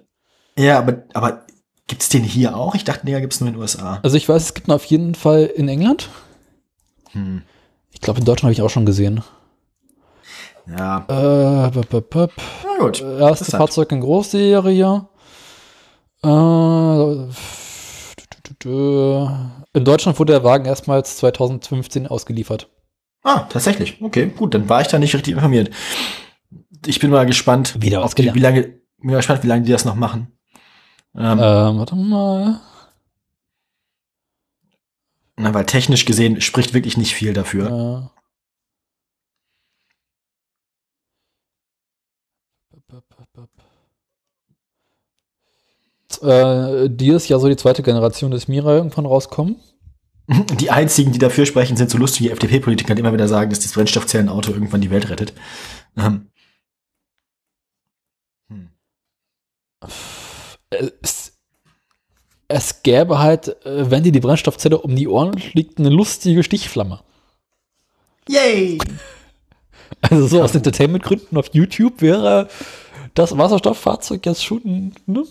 [0.57, 1.45] Ja, aber, aber
[1.88, 2.73] gibt's den hier auch?
[2.73, 3.99] Ich dachte, den gibt's nur in den USA.
[4.01, 6.09] Also ich weiß, es gibt ihn auf jeden Fall in England.
[7.14, 7.42] Hm.
[7.92, 9.24] Ich glaube, in Deutschland habe ich auch schon gesehen.
[10.68, 12.32] Ja, Äh, bup, bup, bup.
[12.64, 13.02] na gut.
[13.02, 13.46] Erste.
[13.58, 15.08] Fahrzeug in Großserie.
[16.24, 16.28] Äh,
[18.64, 22.70] in Deutschland wurde der Wagen erstmals 2015 ausgeliefert.
[23.24, 24.02] Ah, tatsächlich.
[24.02, 25.70] Okay, gut, dann war ich da nicht richtig informiert.
[26.86, 28.36] Ich bin mal gespannt, Wieder gelernt.
[28.36, 30.28] wie lange, bin mal gespannt, wie lange die das noch machen.
[31.16, 32.60] Ähm, Ähm, warte mal.
[35.41, 38.11] Na, weil technisch gesehen spricht wirklich nicht viel dafür.
[46.22, 49.55] Äh, dieses Jahr soll die zweite Generation des Mirai irgendwann rauskommen.
[50.59, 53.73] Die einzigen, die dafür sprechen, sind so lustige FDP-Politiker, die immer wieder sagen, dass das
[53.73, 55.34] Brennstoffzellenauto irgendwann die Welt rettet.
[55.97, 56.30] Ähm,
[58.49, 58.69] hm.
[61.01, 61.20] Es,
[62.52, 66.99] es gäbe halt, äh, wenn dir die Brennstoffzelle um die Ohren fliegt, eine lustige Stichflamme.
[68.28, 68.78] Yay!
[70.02, 72.48] Also so aus Entertainment-Gründen auf YouTube wäre
[73.14, 75.23] das Wasserstofffahrzeug jetzt schon, ne?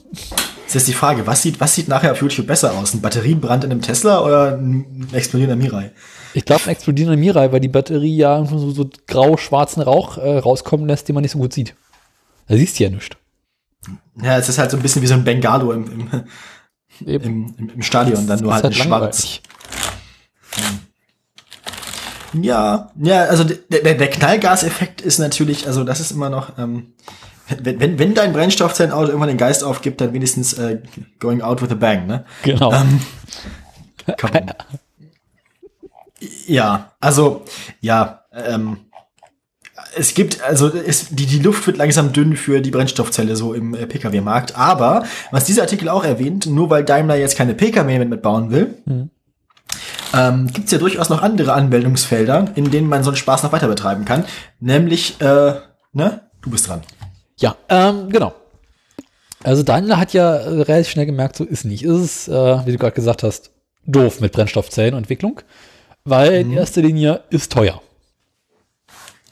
[0.62, 2.94] Jetzt ist die Frage, was sieht, was sieht nachher auf YouTube besser aus?
[2.94, 5.92] Ein Batterienbrand in einem Tesla oder ein explodierender Mirai?
[6.34, 10.86] Ich glaube, ein explodierender Mirai, weil die Batterie ja so, so grau-schwarzen Rauch äh, rauskommen
[10.86, 11.74] lässt, den man nicht so gut sieht.
[12.46, 13.16] Da siehst du ja nichts.
[14.22, 16.08] Ja, es ist halt so ein bisschen wie so ein Bengalo im, im.
[17.06, 19.40] Im, im, im Stadion, dann nur Ist halt, in schwarz.
[22.32, 26.92] Ja, ja, also der, der, der Knallgaseffekt ist natürlich, also das ist immer noch, ähm,
[27.58, 30.80] wenn, wenn, wenn dein Brennstoffzellenauto irgendwann den Geist aufgibt, dann wenigstens äh,
[31.18, 32.24] going out with a bang, ne?
[32.42, 32.72] Genau.
[32.72, 33.00] Ähm,
[36.46, 37.44] ja, also,
[37.80, 38.78] ja, ähm,
[39.96, 43.74] es gibt, also es, die, die Luft wird langsam dünn für die Brennstoffzelle so im
[43.74, 44.56] äh, Pkw-Markt.
[44.56, 48.74] Aber, was dieser Artikel auch erwähnt, nur weil Daimler jetzt keine Pkw mehr mitbauen will,
[48.86, 49.10] Mhm.
[50.14, 53.52] ähm, gibt es ja durchaus noch andere Anwendungsfelder, in denen man so einen Spaß noch
[53.52, 54.24] weiter betreiben kann.
[54.60, 55.54] Nämlich, äh,
[55.92, 56.20] ne?
[56.42, 56.82] Du bist dran.
[57.38, 58.34] Ja, ähm, genau.
[59.42, 61.82] Also Daimler hat ja äh, relativ schnell gemerkt, so ist nicht.
[61.84, 63.50] Ist es, äh, wie du gerade gesagt hast,
[63.86, 65.40] doof mit Brennstoffzellenentwicklung,
[66.04, 66.52] weil Mhm.
[66.52, 67.80] in erster Linie ist teuer.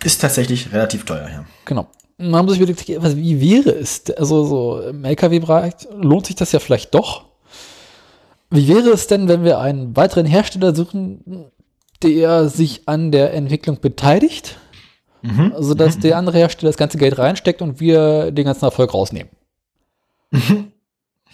[0.04, 1.44] Ist tatsächlich relativ teuer, ja.
[1.64, 1.88] Genau.
[2.18, 4.10] Man haben sich überlegt, was, wie wäre es?
[4.16, 7.26] Also so im LKW-Bereich lohnt sich das ja vielleicht doch.
[8.50, 11.50] Wie wäre es denn, wenn wir einen weiteren Hersteller suchen,
[12.02, 14.56] der sich an der Entwicklung beteiligt?
[15.22, 15.52] Mhm.
[15.54, 19.30] Also dass der andere Hersteller das ganze Geld reinsteckt und wir den ganzen Erfolg rausnehmen.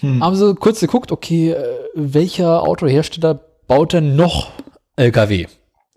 [0.01, 0.23] Hm.
[0.23, 1.65] Haben sie kurz geguckt, okay, äh,
[1.95, 4.51] welcher Autohersteller baut denn noch
[4.97, 5.47] LKW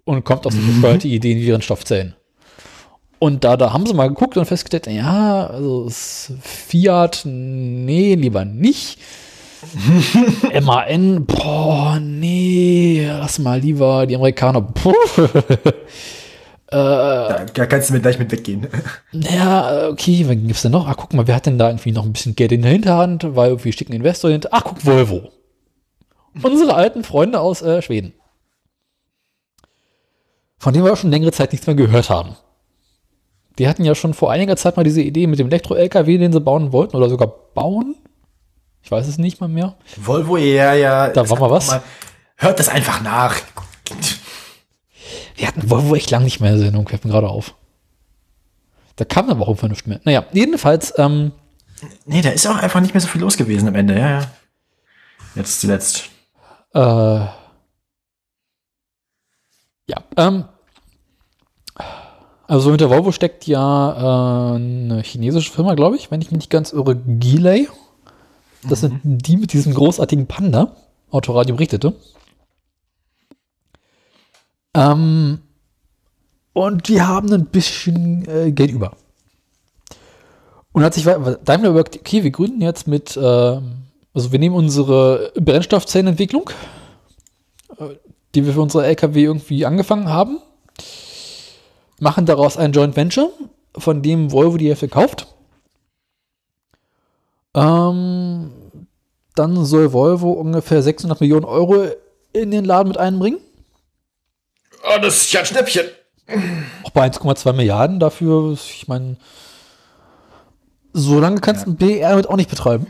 [0.05, 2.15] und kommt auf so bescheuerte Ideen wie Brennstoffzellen?
[3.19, 8.99] Und da, da haben sie mal geguckt und festgestellt, ja, also Fiat, nee, lieber nicht.
[10.61, 14.61] MAN, boah, nee, lass mal lieber die Amerikaner.
[14.61, 14.93] Puh.
[16.69, 18.67] Da, da kannst du mir gleich mit weggehen.
[19.13, 20.85] Äh, okay, wen gibt's denn noch?
[20.87, 23.35] Ach, guck mal, wer hat denn da irgendwie noch ein bisschen Geld in der Hinterhand,
[23.35, 24.49] weil irgendwie schicken Investor hinter.
[24.51, 25.31] Ach, guck, Volvo.
[26.43, 28.13] Unsere alten Freunde aus äh, Schweden.
[30.59, 32.35] Von denen wir auch schon längere Zeit nichts mehr gehört haben.
[33.57, 36.39] Die hatten ja schon vor einiger Zeit mal diese Idee mit dem Elektro-LKW, den sie
[36.41, 37.95] bauen wollten oder sogar bauen.
[38.83, 39.75] Ich weiß es nicht mal mehr.
[39.97, 41.09] Volvo, ja, ja.
[41.09, 41.79] Da war mal was.
[42.35, 43.35] hört das einfach nach.
[45.35, 47.55] Wir hatten Volvo echt lang nicht mehr in der Sendung, fällt mir gerade auf.
[48.95, 49.99] Da kam aber auch irgendwann nichts mehr.
[50.03, 51.31] Naja, jedenfalls, ähm,
[52.05, 54.31] Nee, da ist auch einfach nicht mehr so viel los gewesen am Ende, ja, ja.
[55.35, 56.09] Jetzt zuletzt.
[56.73, 57.33] Äh, ja,
[60.17, 60.45] ähm,
[62.47, 66.39] also mit der Volvo steckt ja äh, eine chinesische Firma, glaube ich, wenn ich mich
[66.39, 67.67] nicht ganz irre, Geely.
[68.67, 70.75] Das sind die mit diesem großartigen Panda,
[71.11, 71.93] Autoradio berichtete.
[74.73, 75.39] Ähm,
[76.53, 78.93] und die haben ein bisschen äh, Geld über.
[80.71, 85.31] Und hat sich Daimler überlegt, okay, wir gründen jetzt mit, äh, also wir nehmen unsere
[85.35, 86.49] Brennstoffzellenentwicklung,
[87.77, 87.95] äh,
[88.35, 90.39] die wir für unsere LKW irgendwie angefangen haben,
[91.99, 93.29] machen daraus ein Joint Venture,
[93.77, 95.27] von dem Volvo die Hälfte kauft.
[97.55, 98.51] Ähm,
[99.35, 101.87] dann soll Volvo ungefähr 600 Millionen Euro
[102.33, 103.39] in den Laden mit einbringen.
[104.83, 105.85] Oh, das ist ja ein Schnäppchen.
[106.83, 109.17] Auch bei 1,2 Milliarden dafür, ich meine,
[110.93, 112.87] so lange kannst du ein BR mit auch nicht betreiben.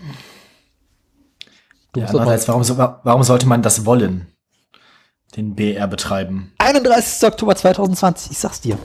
[1.93, 4.27] Du Ja, andererseits, warum, so- warum sollte man das wollen?
[5.35, 6.51] Den BR betreiben.
[6.57, 7.27] 31.
[7.27, 8.77] Oktober 2020, ich sag's dir.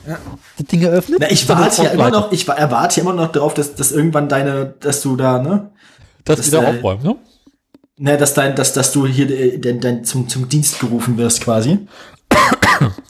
[0.58, 1.18] Das Ding eröffnet.
[1.20, 2.20] Na, ich warte ja immer weiter.
[2.20, 5.38] noch, ich wa- erwarte ja immer noch darauf, dass, dass irgendwann deine, dass du da,
[5.38, 5.70] ne?
[6.24, 7.16] Das, das, wieder äh, aufräumen, ne?
[7.98, 11.40] Ne, dass dein, dass, dass du hier äh, dein, dein, zum, zum Dienst gerufen wirst,
[11.42, 11.78] quasi.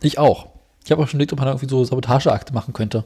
[0.03, 0.49] Ich auch.
[0.85, 3.05] Ich habe auch schon überlegt, ob man irgendwie so Sabotageakte machen könnte.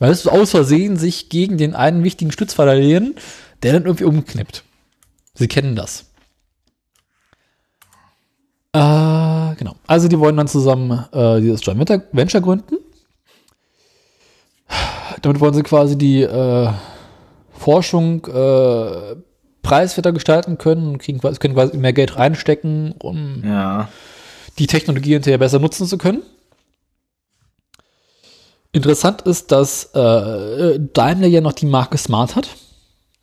[0.00, 3.14] Weil es aus Versehen sich gegen den einen wichtigen Stützpfeiler lehnen,
[3.62, 4.64] der dann irgendwie umknippt.
[5.34, 6.06] Sie kennen das.
[8.74, 9.76] Äh, genau.
[9.86, 11.78] Also die wollen dann zusammen äh, dieses Joint
[12.12, 12.76] Venture- gründen.
[15.22, 16.68] Damit wollen sie quasi die äh,
[17.52, 19.14] Forschung äh,
[19.62, 23.88] preiswerter gestalten können und kriegen, quasi- können quasi mehr Geld reinstecken, um Ja.
[24.58, 26.22] die Technologie hinterher besser nutzen zu können.
[28.72, 32.48] Interessant ist, dass äh, Daimler ja noch die Marke Smart hat.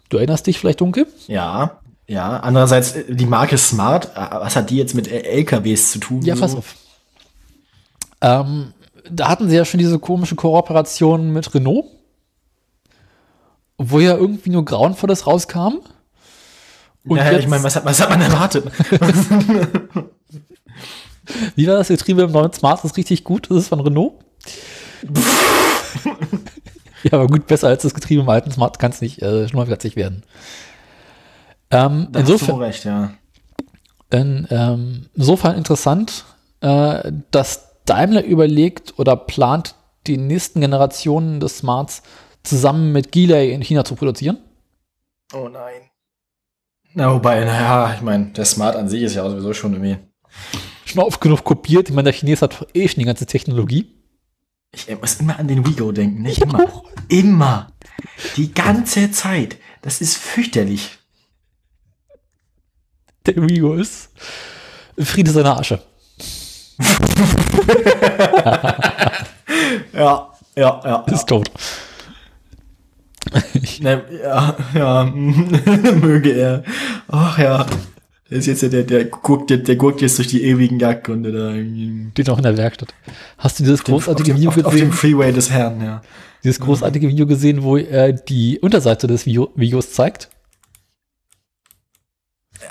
[0.08, 1.08] Du erinnerst dich vielleicht dunkel?
[1.28, 1.81] Ja.
[2.12, 2.42] Ja.
[2.42, 6.22] Andererseits, äh, die Marke Smart, äh, was hat die jetzt mit LKWs zu tun?
[6.24, 6.76] Ja, pass auf.
[8.20, 8.74] Ähm,
[9.10, 11.86] da hatten sie ja schon diese komische Kooperation mit Renault,
[13.78, 15.76] wo ja irgendwie nur Grauenvolles rauskam.
[17.06, 18.66] Und ja, jetzt, ich meine, was hat, was hat man erwartet?
[21.56, 22.80] wie war das Getriebe im neuen Smart?
[22.80, 23.50] Das ist richtig gut.
[23.50, 24.16] Das ist von Renault.
[27.04, 29.96] ja, aber gut, besser als das Getriebe im alten Smart kann es nicht äh, schnurrplatzig
[29.96, 30.24] werden.
[31.72, 33.14] Ähm, Da insofern, recht, ja.
[34.12, 36.26] in, ähm, insofern interessant,
[36.62, 39.76] äh, dass Daimler überlegt oder plant,
[40.08, 42.04] die nächsten Generationen des Smarts
[42.44, 44.38] zusammen mit Geely in China zu produzieren.
[45.34, 45.90] Oh nein.
[46.94, 49.98] Na, wobei, naja, ich meine, der Smart an sich ist ja sowieso schon irgendwie.
[50.86, 51.88] Schon oft genug kopiert.
[51.88, 53.96] Ich meine, der Chines hat eh schon die ganze Technologie.
[54.74, 56.84] Ich muss immer an den Wigo denken, nicht immer.
[57.08, 57.72] Immer.
[58.36, 59.58] Die ganze Zeit.
[59.82, 60.98] Das ist fürchterlich.
[63.26, 64.10] Der Wigo ist
[65.00, 65.82] Friede seiner Asche.
[69.94, 70.96] Ja, ja, ja.
[71.12, 71.50] Ist tot.
[73.80, 76.64] Ne, ja, ja, möge er.
[77.08, 77.66] Ach ja.
[78.30, 81.32] Der ist jetzt ja der, der guckt, der, der guckt jetzt durch die ewigen Jagdgründe
[81.32, 82.10] da irgendwie.
[82.12, 82.94] Steht noch in der Werkstatt.
[83.38, 84.94] Hast du dieses großartige auf, dem- Video auf, auf dem gesehen?
[84.94, 86.02] Freeway des Herrn, ja.
[86.44, 90.30] Dieses großartige Video gesehen, wo er die Unterseite des Video Videos zeigt?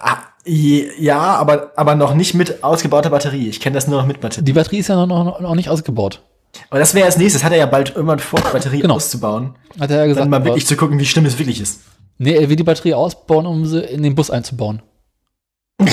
[0.01, 3.49] Ah, ja, aber, aber noch nicht mit ausgebauter Batterie.
[3.49, 4.45] Ich kenne das nur noch mit Batterie.
[4.45, 6.23] Die Batterie ist ja noch, noch, noch nicht ausgebaut.
[6.71, 7.45] Aber das wäre als nächstes.
[7.45, 8.95] Hat er ja bald irgendwann vor, die Batterie Genau.
[8.95, 9.55] auszubauen.
[9.79, 10.23] Hat er ja gesagt.
[10.23, 11.81] Dann mal wirklich zu gucken, wie schlimm es wirklich ist.
[12.19, 14.83] Nee, er will die Batterie ausbauen, um sie in den Bus einzubauen.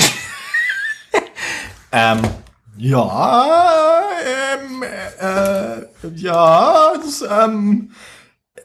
[1.90, 2.18] Ähm,
[2.76, 4.02] ja,
[4.60, 4.82] ähm,
[5.20, 7.92] äh, ja, das, ähm,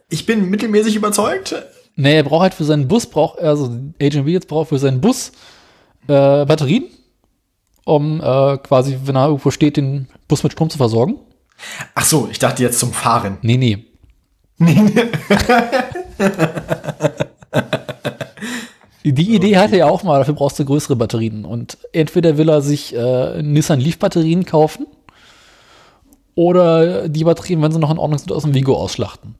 [0.09, 1.55] ich bin mittelmäßig überzeugt.
[1.95, 4.99] Nee, er braucht halt für seinen Bus, braucht er, also Agent jetzt braucht für seinen
[4.99, 5.31] Bus
[6.07, 6.85] äh, Batterien,
[7.85, 11.15] um äh, quasi, wenn er irgendwo steht, den Bus mit Strom zu versorgen.
[11.95, 13.37] Ach so, ich dachte jetzt zum Fahren.
[13.41, 13.85] Nee, nee.
[19.05, 21.43] Die Idee hatte er auch mal, dafür brauchst du größere Batterien.
[21.43, 24.87] Und entweder will er sich äh, Nissan Leaf Batterien kaufen
[26.35, 29.35] oder die Batterien, wenn sie noch in Ordnung sind, aus dem Vigo ausschlachten.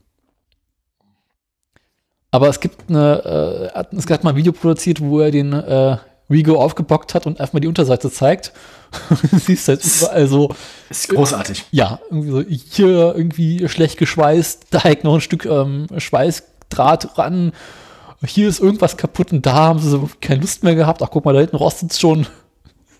[2.30, 5.52] Aber es gibt eine, äh, hat- es gab mal ein Video produziert, wo er den
[5.54, 5.96] äh,
[6.28, 8.52] Vigo aufgebockt hat und einfach mal die Unterseite zeigt.
[9.32, 10.54] siehst halt überall so,
[10.88, 11.64] Ist großartig.
[11.70, 17.52] ja, irgendwie so hier irgendwie schlecht geschweißt, da hängt noch ein Stück ähm, Schweißdraht ran,
[18.26, 21.02] hier ist irgendwas kaputt und da haben sie so keine Lust mehr gehabt.
[21.02, 22.26] Ach, guck mal, da hinten rostet es schon.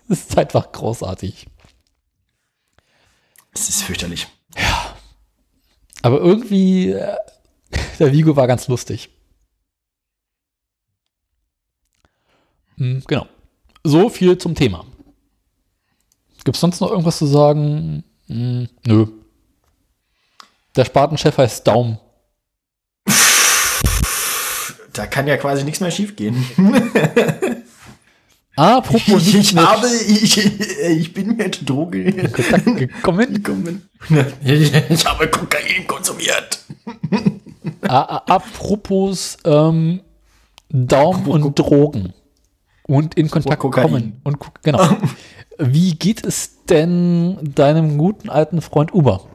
[0.07, 1.47] Das ist einfach großartig.
[3.53, 4.27] Es ist fürchterlich.
[6.01, 7.15] Aber irgendwie, äh,
[7.99, 9.09] der Vigo war ganz lustig.
[12.77, 13.27] Hm, genau.
[13.83, 14.85] So viel zum Thema.
[16.43, 18.03] Gibt es sonst noch irgendwas zu sagen?
[18.27, 19.07] Hm, nö.
[20.75, 21.97] Der Spatenchef heißt Daum.
[24.93, 26.45] Da kann ja quasi nichts mehr schiefgehen.
[28.55, 33.33] Apropos Ich, ich habe, ich, ich bin mit Drogen gekommen.
[33.33, 33.89] gekommen.
[34.45, 36.59] Ich, ich habe Kokain konsumiert.
[37.81, 39.99] A- Apropos ähm,
[40.69, 42.13] Daum und Drogen.
[42.87, 43.83] Und in Kontakt Kokain.
[43.83, 44.21] kommen.
[44.23, 44.97] Und genau.
[45.57, 49.27] Wie geht es denn deinem guten alten Freund Uber?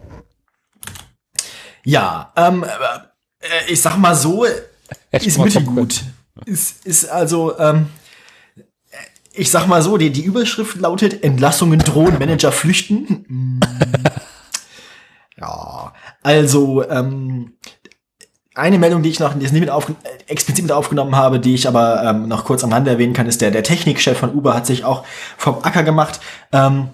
[1.85, 2.65] Ja, ähm,
[3.41, 4.45] äh, ich sag mal so,
[5.11, 6.05] Hätte ist mittelgut.
[6.45, 7.89] Ist, ist also, ähm,
[9.33, 13.27] ich sag mal so, die, die Überschrift lautet Entlassungen drohen, Manager flüchten.
[13.31, 13.61] Mm.
[15.39, 17.55] ja, also, ähm,
[18.61, 19.93] eine Meldung, die ich noch ich nicht mit auf, äh,
[20.27, 23.41] explizit mit aufgenommen habe, die ich aber ähm, noch kurz am Rande erwähnen kann, ist
[23.41, 25.05] der, der Technikchef von Uber hat sich auch
[25.37, 26.21] vom Acker gemacht.
[26.53, 26.91] Ähm,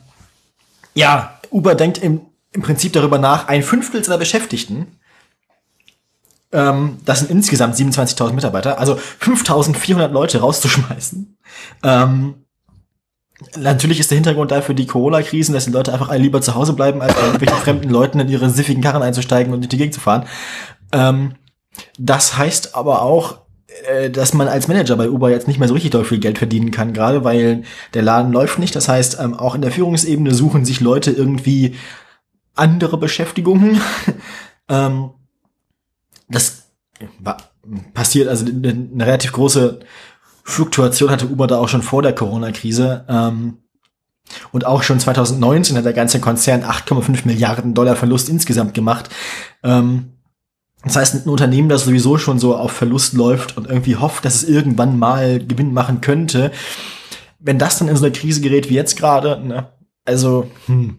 [0.95, 2.23] ja, Uber denkt im,
[2.53, 4.87] im Prinzip darüber nach, ein Fünftel seiner Beschäftigten
[6.53, 11.37] ähm, das sind insgesamt 27.000 Mitarbeiter, also 5.400 Leute rauszuschmeißen.
[11.83, 12.35] Ähm,
[13.57, 17.03] natürlich ist der Hintergrund dafür die Corona-Krisen, dass die Leute einfach lieber zu Hause bleiben,
[17.03, 20.27] als irgendwelchen fremden Leuten in ihre siffigen Karren einzusteigen und durch die Gegend zu fahren.
[20.93, 21.35] Ähm,
[21.99, 23.47] das heißt aber auch,
[23.85, 26.39] äh, dass man als Manager bei Uber jetzt nicht mehr so richtig doll viel Geld
[26.39, 27.63] verdienen kann, gerade weil
[27.95, 28.75] der Laden läuft nicht.
[28.77, 31.75] Das heißt, ähm, auch in der Führungsebene suchen sich Leute irgendwie
[32.55, 33.81] andere Beschäftigungen.
[34.69, 35.11] ähm,
[36.29, 36.69] das
[37.19, 37.37] war,
[37.95, 39.81] passiert, also eine, relativ große
[40.45, 43.05] Fluktuation hatte Uber da auch schon vor der Corona-Krise.
[43.09, 43.59] Ähm,
[44.53, 49.09] und auch schon 2019 hat der ganze Konzern 8,5 Milliarden Dollar Verlust insgesamt gemacht.
[50.87, 54.37] Das heißt, ein Unternehmen, das sowieso schon so auf Verlust läuft und irgendwie hofft, dass
[54.37, 56.53] es irgendwann mal Gewinn machen könnte,
[57.39, 59.69] wenn das dann in so eine Krise gerät wie jetzt gerade, ne,
[60.05, 60.99] also hm,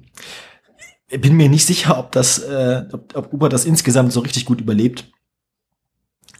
[1.09, 4.59] bin mir nicht sicher, ob das, äh, ob, ob Uber das insgesamt so richtig gut
[4.59, 5.09] überlebt.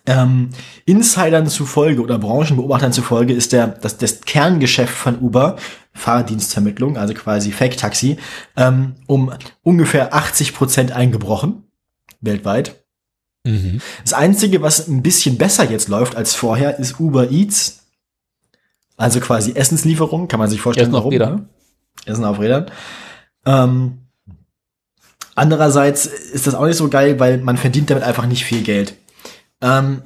[0.06, 0.50] Ähm,
[0.86, 5.58] Insidern zufolge oder Branchenbeobachtern zufolge ist der, das, das Kerngeschäft von Uber,
[5.94, 8.18] Fahrdienstvermittlung, also quasi Fake-Taxi,
[8.56, 9.34] ähm, um
[9.64, 11.64] ungefähr 80 Prozent eingebrochen,
[12.22, 12.87] weltweit.
[13.48, 13.82] Mhm.
[14.04, 17.86] Das Einzige, was ein bisschen besser jetzt läuft als vorher, ist Uber Eats.
[18.98, 21.36] Also quasi Essenslieferung, kann man sich vorstellen, Essen auf Rädern.
[21.36, 21.50] ne?
[22.06, 22.72] Essen auf Rädern.
[23.46, 24.00] Ähm,
[25.36, 28.96] andererseits ist das auch nicht so geil, weil man verdient damit einfach nicht viel Geld.
[29.62, 30.02] Ähm,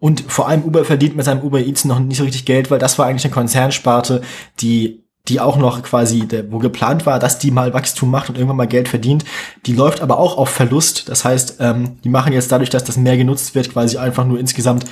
[0.00, 2.78] und vor allem Uber verdient mit seinem Uber Eats noch nicht so richtig Geld, weil
[2.78, 4.22] das war eigentlich eine Konzernsparte,
[4.60, 8.36] die die auch noch quasi, der, wo geplant war, dass die mal Wachstum macht und
[8.36, 9.24] irgendwann mal Geld verdient.
[9.66, 11.08] Die läuft aber auch auf Verlust.
[11.08, 14.38] Das heißt, ähm, die machen jetzt dadurch, dass das mehr genutzt wird, quasi einfach nur
[14.38, 14.84] insgesamt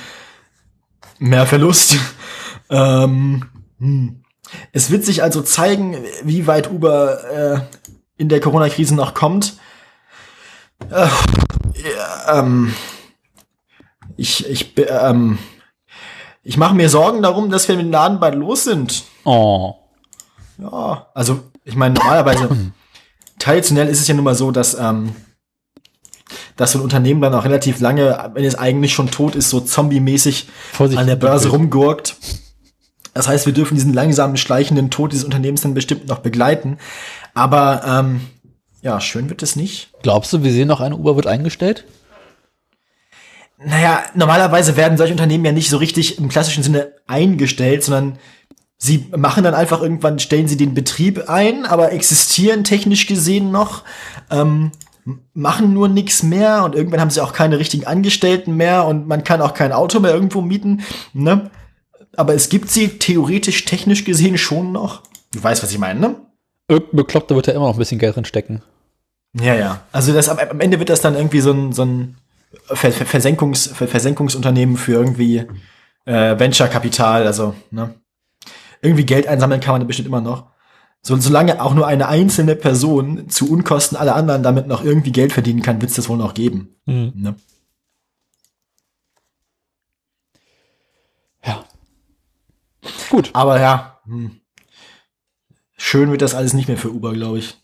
[1.17, 1.97] mehr Verlust.
[2.69, 3.45] ähm,
[3.79, 4.23] hm.
[4.71, 7.59] Es wird sich also zeigen, wie weit Uber äh,
[8.17, 9.57] in der Corona-Krise noch kommt.
[10.89, 11.07] Äh,
[11.95, 12.73] ja, ähm,
[14.15, 15.37] ich ich ähm,
[16.43, 19.03] ich mache mir Sorgen darum, dass wir mit dem Laden bald los sind.
[19.25, 19.75] Oh.
[20.57, 22.49] Ja, also ich meine normalerweise
[23.39, 25.15] traditionell ist es ja nun mal so, dass ähm,
[26.55, 29.61] dass so ein Unternehmen dann auch relativ lange, wenn es eigentlich schon tot ist, so
[29.61, 30.47] zombie-mäßig
[30.79, 32.17] an der Börse rumgurkt.
[33.13, 36.77] Das heißt, wir dürfen diesen langsamen, schleichenden Tod dieses Unternehmens dann bestimmt noch begleiten.
[37.33, 38.21] Aber ähm,
[38.81, 39.91] ja, schön wird es nicht.
[40.01, 41.85] Glaubst du, wir sehen noch, eine Uber wird eingestellt?
[43.59, 48.19] Naja, normalerweise werden solche Unternehmen ja nicht so richtig im klassischen Sinne eingestellt, sondern
[48.77, 53.83] sie machen dann einfach irgendwann, stellen sie den Betrieb ein, aber existieren technisch gesehen noch,
[54.29, 54.71] ähm,
[55.33, 59.23] machen nur nichts mehr und irgendwann haben sie auch keine richtigen Angestellten mehr und man
[59.23, 60.81] kann auch kein Auto mehr irgendwo mieten,
[61.13, 61.49] ne?
[62.15, 65.03] Aber es gibt sie theoretisch, technisch gesehen schon noch.
[65.33, 66.15] Du weißt, was ich meine, ne?
[66.67, 68.63] Irgendein Bekloppter wird ja immer noch ein bisschen Geld drin stecken.
[69.39, 69.81] Ja, ja.
[69.91, 72.17] Also das, am, am Ende wird das dann irgendwie so ein, so ein
[72.65, 75.45] Ver Ver Versenkungs Ver Versenkungsunternehmen für irgendwie
[76.05, 77.93] äh, Venture-Kapital, also ne?
[78.81, 80.47] Irgendwie Geld einsammeln kann man da bestimmt immer noch.
[81.01, 85.31] So, solange auch nur eine einzelne Person zu Unkosten aller anderen damit noch irgendwie Geld
[85.31, 86.75] verdienen kann, wird es das wohl noch geben.
[86.85, 87.13] Mhm.
[87.15, 87.35] Ne?
[91.45, 91.63] Ja.
[93.09, 93.29] Gut.
[93.33, 94.41] Aber ja, hm.
[95.77, 97.57] schön wird das alles nicht mehr für Uber, glaube ich.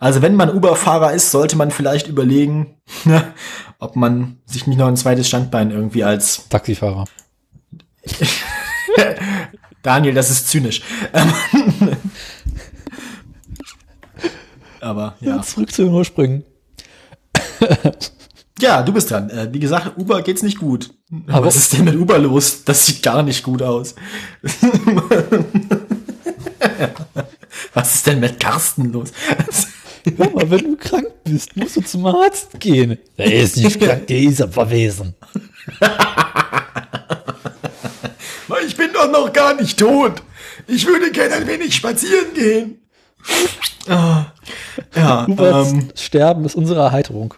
[0.00, 3.34] Also wenn man Uber-Fahrer ist, sollte man vielleicht überlegen, ne,
[3.78, 7.04] ob man sich nicht noch ein zweites Standbein irgendwie als Taxifahrer.
[9.86, 10.82] Daniel, das ist zynisch.
[14.80, 15.40] Aber ja.
[15.42, 16.42] Zurück zu den Ursprüngen.
[18.60, 19.30] Ja, du bist dran.
[19.30, 20.92] Äh, wie gesagt, Uber geht's nicht gut.
[21.28, 22.64] Aber- Was ist denn mit Uber los?
[22.64, 23.94] Das sieht gar nicht gut aus.
[27.74, 29.12] Was ist denn mit Carsten los?
[30.16, 32.98] Hör mal, wenn du krank bist, musst du zum Arzt gehen.
[33.18, 35.14] Der ist nicht krank, der ist verwesen.
[38.66, 40.22] Ich bin doch noch gar nicht tot.
[40.66, 42.80] Ich würde gerne ein wenig spazieren gehen.
[43.88, 44.26] Ah,
[44.94, 47.34] ja, Uberts ähm, Sterben ist unsere Erheiterung.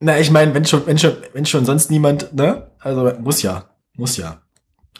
[0.00, 2.70] na, ich meine, wenn schon, wenn schon, wenn schon sonst niemand, ne?
[2.80, 4.40] Also muss ja, muss ja.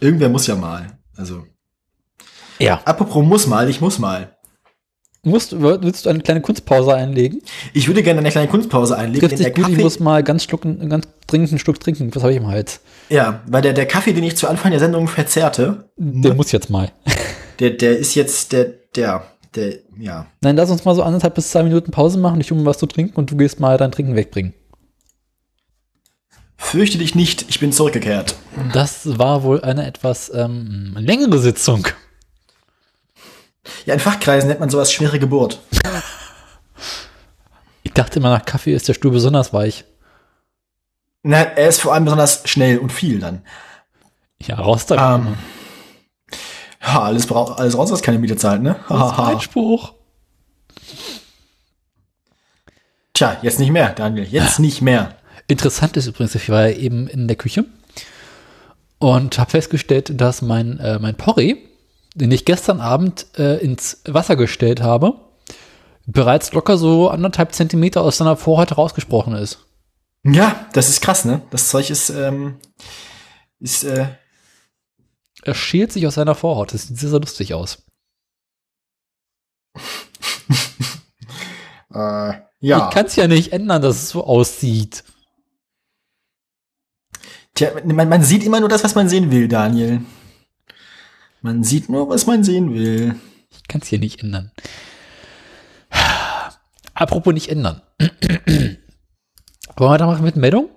[0.01, 0.99] Irgendwer muss ja mal.
[1.17, 1.47] Also,
[2.59, 2.81] Ja.
[2.85, 4.37] apropos muss mal, ich muss mal.
[5.23, 7.43] Musst, willst du eine kleine Kunstpause einlegen?
[7.75, 9.21] Ich würde gerne eine kleine Kunstpause einlegen.
[9.21, 11.79] Trifft denn sich der gut, ich Kaffee- muss mal ganz schlucken, ganz dringend einen Schluck
[11.81, 12.15] trinken.
[12.15, 12.81] Was habe ich im Hals?
[13.11, 16.71] Ja, weil der, der Kaffee, den ich zu Anfang der Sendung verzehrte, Der muss jetzt
[16.71, 16.93] mal.
[17.59, 19.25] der, der ist jetzt der, der,
[19.55, 20.27] der, ja.
[20.41, 22.41] Nein, lass uns mal so anderthalb bis zwei Minuten Pause machen.
[22.41, 24.55] Ich mir was zu trinken und du gehst mal dein Trinken wegbringen.
[26.57, 28.37] Fürchte dich nicht, ich bin zurückgekehrt.
[28.73, 31.89] Das war wohl eine etwas ähm, längere Sitzung.
[33.87, 35.61] Ja, in Fachkreisen nennt man sowas schwere Geburt.
[37.83, 39.85] Ich dachte immer, nach Kaffee ist der Stuhl besonders weich.
[41.23, 43.43] Na, er ist vor allem besonders schnell und viel dann.
[44.43, 45.17] Ja, raus da.
[45.17, 45.37] Ähm,
[46.83, 48.77] ja, alles, braucht alles raus, was keine Miete zahlt, ne?
[48.89, 49.19] das ist.
[49.19, 49.93] Einspruch.
[53.13, 55.17] Tja, jetzt nicht mehr, Daniel, jetzt nicht mehr.
[55.47, 57.67] Interessant ist übrigens, ich war ja eben in der Küche
[58.99, 61.57] und habe festgestellt, dass mein, äh, mein Porree,
[62.15, 65.17] den ich gestern Abend äh, ins Wasser gestellt habe,
[66.07, 69.59] bereits locker so anderthalb Zentimeter aus seiner Vorhaut rausgesprochen ist.
[70.23, 71.43] Ja, das ist krass, ne?
[71.51, 72.59] Das Zeug ist, ähm,
[73.59, 74.07] ist, äh,
[75.43, 76.75] Er schält sich aus seiner Vorhaut.
[76.75, 77.83] Das sieht sehr, sehr lustig aus.
[81.95, 82.33] äh
[82.63, 82.89] ja.
[82.89, 85.05] Ich kann es ja nicht ändern, dass es so aussieht.
[87.55, 90.03] Tja, man, man sieht immer nur das, was man sehen will, Daniel.
[91.41, 93.19] Man sieht nur, was man sehen will.
[93.51, 94.53] Ich kann es hier nicht ändern.
[96.95, 97.81] Apropos nicht ändern.
[99.81, 100.69] Wollen wir weitermachen mit Meldung?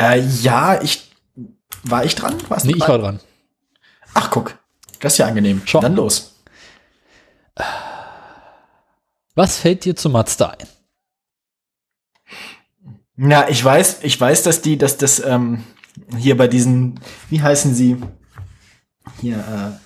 [0.00, 1.10] Äh, ja, ich.
[1.82, 2.34] War ich dran?
[2.48, 3.20] Warst du Nee, ich war dran.
[4.14, 4.58] Ach, guck.
[5.00, 5.60] Das ist ja angenehm.
[5.66, 5.80] Schau.
[5.80, 6.42] Dann los.
[9.34, 10.66] Was fällt dir zu Mazda ein?
[13.16, 15.64] Na, ich weiß, ich weiß, dass die, dass das, ähm,
[16.16, 16.98] hier bei diesen,
[17.28, 17.98] wie heißen sie?
[19.20, 19.78] Hier,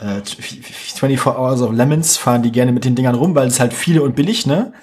[0.00, 3.58] äh, äh, 24 Hours of Lemons fahren die gerne mit den Dingern rum, weil es
[3.58, 4.74] halt viele und billig, ne?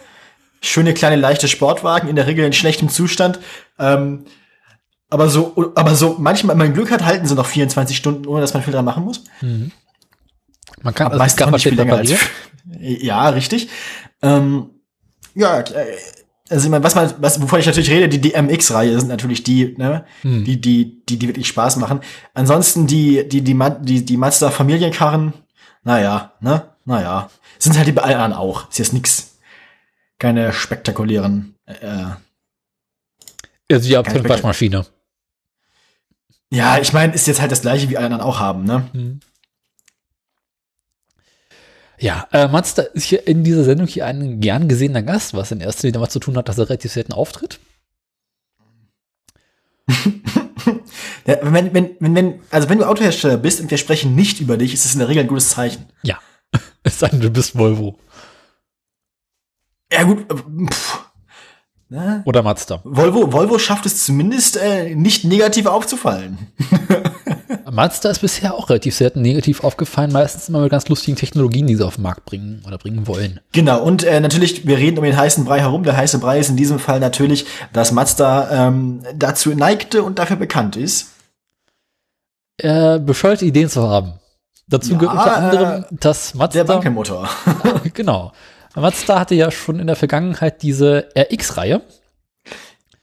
[0.61, 3.39] Schöne kleine leichte Sportwagen, in der Regel in schlechtem Zustand.
[3.79, 4.25] Ähm,
[5.09, 8.41] aber so, aber so, manchmal, wenn man Glück hat, halten sie noch 24 Stunden, ohne
[8.41, 9.23] dass man viel dran machen muss.
[10.83, 12.13] Man kann Aber meistens auch nicht viel länger als,
[12.79, 13.69] ja, richtig.
[14.21, 14.69] Ähm,
[15.35, 15.63] ja,
[16.49, 19.75] also ich meine, was man, was, wovon ich natürlich rede, die DMX-Reihe sind natürlich die,
[19.77, 20.43] ne, Hm.
[20.43, 22.01] die, die, die, die wirklich Spaß machen.
[22.33, 25.33] Ansonsten die, die, die, die, die Mazda Familienkarren,
[25.83, 28.69] naja, ne, naja, sind halt die bei allen auch.
[28.69, 29.30] Ist jetzt nix,
[30.21, 32.05] keine spektakulären, äh,
[33.71, 34.85] Also die Abteilung Kein Waschmaschine.
[36.51, 39.19] ja, ich meine, ist jetzt halt das gleiche, wie alle anderen auch haben, ne?
[41.97, 45.59] Ja, äh, Mazda ist hier in dieser Sendung hier ein gern gesehener Gast, was in
[45.59, 47.59] erster Linie damit zu tun hat, dass er relativ selten auftritt.
[51.25, 54.57] Ja, wenn, wenn, wenn, wenn, also wenn du Autohersteller bist und wir sprechen nicht über
[54.57, 55.85] dich, ist es in der Regel ein gutes Zeichen.
[56.03, 56.19] Ja.
[56.83, 57.99] Es sei denn, du bist Volvo
[59.91, 60.35] Ja, gut, äh,
[60.71, 60.99] pff,
[61.89, 62.23] ne?
[62.25, 62.81] oder Mazda.
[62.83, 66.37] Volvo, Volvo schafft es zumindest äh, nicht negativ aufzufallen.
[67.71, 71.75] Mazda ist bisher auch relativ selten negativ aufgefallen, meistens immer mit ganz lustigen Technologien, die
[71.75, 73.39] sie auf den Markt bringen oder bringen wollen.
[73.53, 75.83] Genau, und äh, natürlich, wir reden um den heißen Brei herum.
[75.83, 80.35] Der heiße Brei ist in diesem Fall natürlich, dass Mazda ähm, dazu neigte und dafür
[80.35, 81.11] bekannt ist.
[82.57, 84.13] Äh, bescheuerte Ideen zu haben.
[84.67, 87.29] Dazu Ja, gehört unter äh, anderem, dass Der Mazda, Wankelmotor.
[87.93, 88.33] genau,
[88.75, 91.81] Mazda hatte ja schon in der Vergangenheit diese RX-Reihe.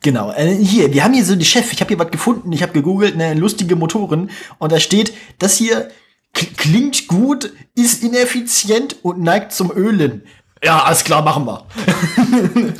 [0.01, 0.32] genau.
[0.32, 1.73] Äh, hier, wir haben hier so die Chef.
[1.73, 2.53] Ich habe hier was gefunden.
[2.53, 4.31] Ich habe gegoogelt, ne, lustige Motoren.
[4.59, 5.90] Und da steht, das hier
[6.32, 10.23] klingt gut, ist ineffizient und neigt zum Ölen.
[10.62, 11.66] Ja, alles klar, machen wir.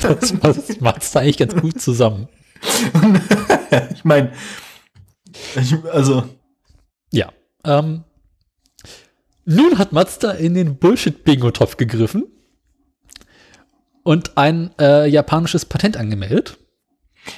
[0.01, 2.27] Das, das macht's da eigentlich ganz gut zusammen.
[3.93, 4.33] ich meine,
[5.91, 6.23] also,
[7.11, 7.31] Ja.
[7.63, 8.03] Ähm,
[9.45, 12.25] nun hat Mazda in den Bullshit-Bingo-Topf gegriffen
[14.09, 16.57] und ein äh, japanisches Patent angemeldet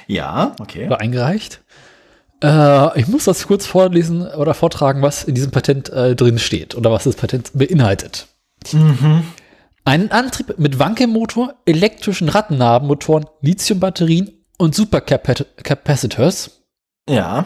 [0.06, 0.86] ja, okay.
[0.86, 1.60] oder eingereicht.
[2.42, 6.74] Äh, ich muss das kurz vorlesen oder vortragen, was in diesem Patent äh, drin steht
[6.74, 8.28] oder was das Patent beinhaltet.
[9.84, 16.62] Einen Antrieb mit Wankelmotor, elektrischen Radnabenmotoren, Lithiumbatterien und Supercapacitors
[17.06, 17.44] Ja,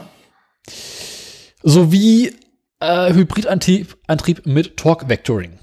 [1.64, 2.36] sowie
[2.78, 5.58] äh, Hybridantrieb Antrieb mit Torque Vectoring.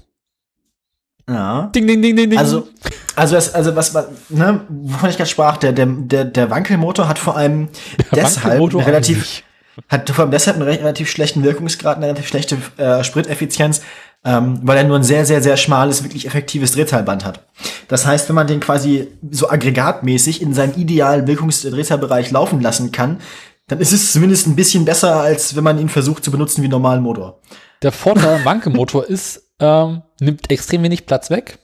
[1.28, 1.70] Ja.
[1.74, 2.38] Ding, ding, ding, ding, ding.
[2.38, 2.68] Also,
[3.16, 7.08] also, das, also was, was ne, wovon ich gerade sprach, der, der, der, der Wankelmotor
[7.08, 7.68] hat vor allem
[8.14, 9.42] deshalb eine an relativ,
[9.88, 13.80] hat vor allem deshalb einen re- relativ schlechten Wirkungsgrad, eine relativ schlechte äh, Spriteffizienz,
[14.24, 17.46] ähm, weil er nur ein sehr, sehr, sehr schmales, wirklich effektives Drehzahlband hat.
[17.88, 23.18] Das heißt, wenn man den quasi so aggregatmäßig in seinem idealen Wirkungsdrehzahlbereich laufen lassen kann,
[23.66, 26.68] dann ist es zumindest ein bisschen besser, als wenn man ihn versucht zu benutzen wie
[26.68, 27.40] normalen Motor.
[27.82, 31.58] Der Vorteil am Wankelmotor ist, ähm, nimmt extrem wenig Platz weg,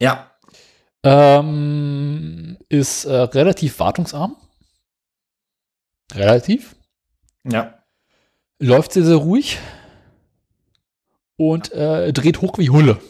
[0.00, 0.30] Ja.
[1.04, 4.36] ähm, ist äh, relativ wartungsarm.
[6.14, 6.76] Relativ.
[7.44, 7.82] Ja.
[8.58, 9.58] Läuft sehr, sehr ruhig.
[11.36, 13.00] Und äh, dreht hoch wie Hulle.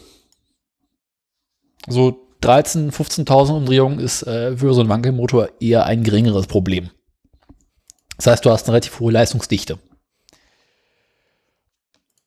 [1.87, 6.89] So 13.000, 15.000 Umdrehungen ist äh, für so einen Wankelmotor eher ein geringeres Problem.
[8.17, 9.77] Das heißt, du hast eine relativ hohe Leistungsdichte.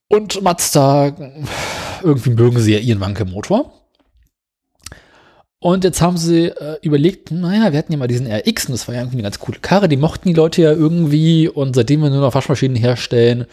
[0.09, 1.15] Und Mazda,
[2.03, 3.73] irgendwie mögen sie ja ihren Wankelmotor.
[5.59, 8.87] Und jetzt haben sie äh, überlegt, naja, wir hatten ja mal diesen RX und das
[8.87, 12.03] war ja irgendwie eine ganz coole Karre, die mochten die Leute ja irgendwie und seitdem
[12.03, 13.47] wir nur noch Waschmaschinen herstellen,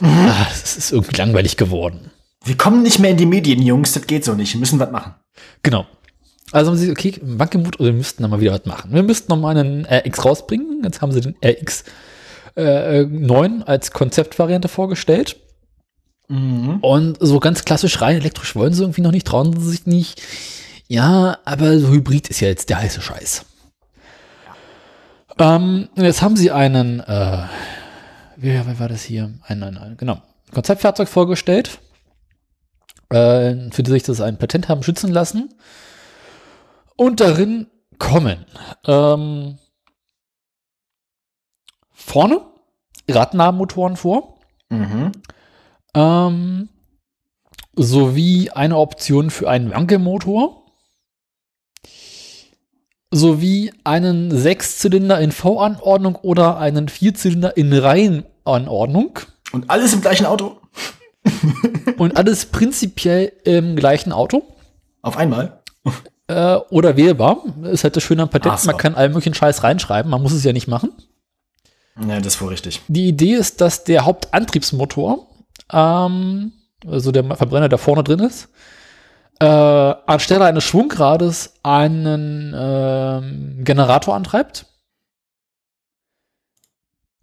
[0.00, 2.10] ah, das ist irgendwie langweilig geworden.
[2.44, 4.52] Wir kommen nicht mehr in die Medien, Jungs, das geht so nicht.
[4.54, 5.14] Wir müssen was machen.
[5.62, 5.86] Genau.
[6.50, 8.92] Also haben sie, okay, Wankelmut, wir müssten da mal wieder was machen.
[8.92, 10.82] Wir müssten noch mal einen RX rausbringen.
[10.82, 11.84] Jetzt haben sie den RX
[12.56, 15.36] äh, 9 als Konzeptvariante vorgestellt.
[16.80, 20.22] Und so ganz klassisch rein elektrisch wollen sie irgendwie noch nicht, trauen sie sich nicht.
[20.88, 23.44] Ja, aber so Hybrid ist ja jetzt der heiße Scheiß.
[25.38, 27.44] Ähm, jetzt haben sie einen, äh,
[28.36, 29.34] wie, wie war das hier?
[29.46, 30.22] Ein, ein, ein genau,
[30.52, 31.78] Konzeptfahrzeug vorgestellt,
[33.10, 35.52] äh, für die sich das ein Patent haben schützen lassen.
[36.96, 37.66] Und darin
[37.98, 38.46] kommen
[38.86, 39.58] ähm,
[41.92, 42.40] vorne
[43.08, 44.34] Radnabenmotoren vor,
[44.70, 45.12] Mhm.
[45.94, 46.68] Ähm,
[47.76, 50.62] sowie eine Option für einen Wankelmotor,
[53.10, 59.20] sowie einen Sechszylinder in V-Anordnung oder einen Vierzylinder in Reihenanordnung
[59.52, 60.58] Und alles im gleichen Auto?
[61.96, 64.42] und alles prinzipiell im gleichen Auto.
[65.02, 65.60] Auf einmal?
[66.26, 67.44] Äh, oder wählbar.
[67.64, 68.66] Ist halt das Schöne am Patent, so.
[68.66, 70.90] man kann allen möglichen Scheiß reinschreiben, man muss es ja nicht machen.
[72.08, 72.80] Ja, das ist wohl richtig.
[72.88, 75.28] Die Idee ist, dass der Hauptantriebsmotor,
[75.72, 76.52] ähm,
[76.86, 78.48] also der Verbrenner, der vorne drin ist,
[79.40, 84.66] äh, anstelle eines Schwungrades einen ähm, Generator antreibt,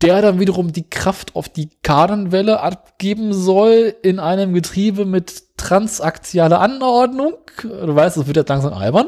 [0.02, 6.60] der dann wiederum die Kraft auf die Kardanwelle abgeben soll in einem Getriebe mit transaxialer
[6.60, 7.36] Anordnung.
[7.62, 9.08] Du weißt, es wird jetzt langsam albern.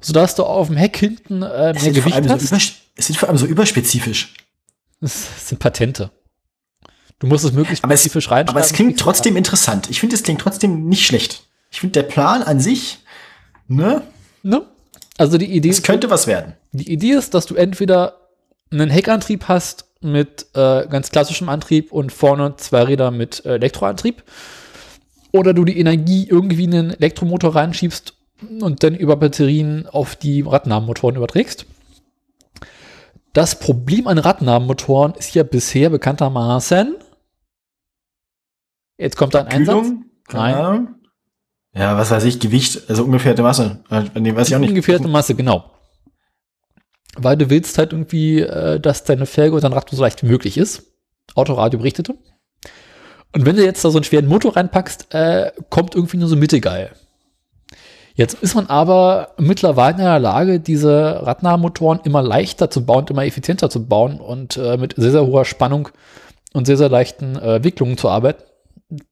[0.00, 2.50] Sodass du auf dem Heck hinten äh, mehr Gewicht so hast.
[2.50, 4.34] über, es sind vor allem so überspezifisch.
[5.00, 6.10] Das sind Patente.
[7.20, 8.50] Du musst es möglichst Aber es, spezifisch reinschreiben.
[8.50, 9.88] aber es klingt trotzdem interessant.
[9.90, 11.44] Ich finde, es klingt trotzdem nicht schlecht.
[11.70, 12.98] Ich finde, der Plan an sich,
[13.68, 14.02] ne,
[14.42, 14.62] Ne?
[15.18, 16.54] Also die Idee, es könnte was werden.
[16.72, 18.30] die Idee ist, dass du entweder
[18.72, 24.22] einen Heckantrieb hast mit äh, ganz klassischem Antrieb und vorne zwei Räder mit äh, Elektroantrieb.
[25.32, 28.14] Oder du die Energie irgendwie in einen Elektromotor reinschiebst
[28.60, 31.66] und dann über Batterien auf die Radnabenmotoren überträgst.
[33.34, 36.96] Das Problem an Radnabenmotoren ist ja bisher bekanntermaßen.
[39.00, 39.86] Jetzt kommt ein Einsatz.
[40.28, 40.54] Keine Nein.
[40.54, 40.88] Ahnung.
[41.72, 43.82] Ja, was weiß ich, Gewicht, also ungefährte Masse.
[43.90, 44.70] Äh, Nee, weiß ich auch nicht.
[44.70, 45.70] Ungefährte Masse, genau.
[47.16, 50.26] Weil du willst halt irgendwie, äh, dass deine Felge und dein Rad so leicht wie
[50.26, 50.92] möglich ist.
[51.34, 52.14] Autoradio berichtete.
[53.32, 56.36] Und wenn du jetzt da so einen schweren Motor reinpackst, äh, kommt irgendwie nur so
[56.36, 56.90] mittelgeil.
[58.14, 63.24] Jetzt ist man aber mittlerweile in der Lage, diese Radnahmotoren immer leichter zu bauen, immer
[63.24, 65.88] effizienter zu bauen und äh, mit sehr, sehr hoher Spannung
[66.52, 68.42] und sehr, sehr leichten äh, Wicklungen zu arbeiten,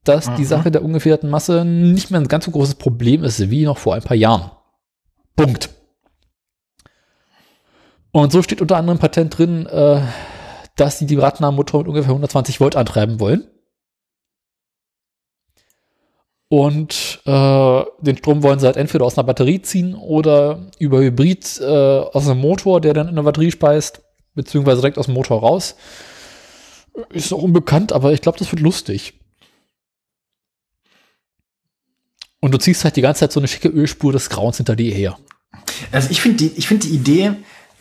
[0.05, 0.47] dass die Mhm.
[0.47, 3.95] Sache der ungefährten Masse nicht mehr ein ganz so großes Problem ist wie noch vor
[3.95, 4.51] ein paar Jahren.
[5.37, 5.71] Punkt.
[8.11, 10.01] Und so steht unter anderem Patent drin, äh,
[10.77, 13.47] dass sie die Radnahmotoren mit ungefähr 120 Volt antreiben wollen.
[16.51, 21.61] Und äh, den Strom wollen sie halt entweder aus einer Batterie ziehen oder über Hybrid
[21.61, 24.03] äh, aus einem Motor, der dann in der Batterie speist,
[24.35, 25.77] beziehungsweise direkt aus dem Motor raus.
[27.11, 29.18] Ist noch unbekannt, aber ich glaube, das wird lustig.
[32.41, 34.93] Und du ziehst halt die ganze Zeit so eine schicke Ölspur des Grauens hinter dir
[34.95, 35.19] her.
[35.93, 37.33] Also ich finde die, ich finde die Idee,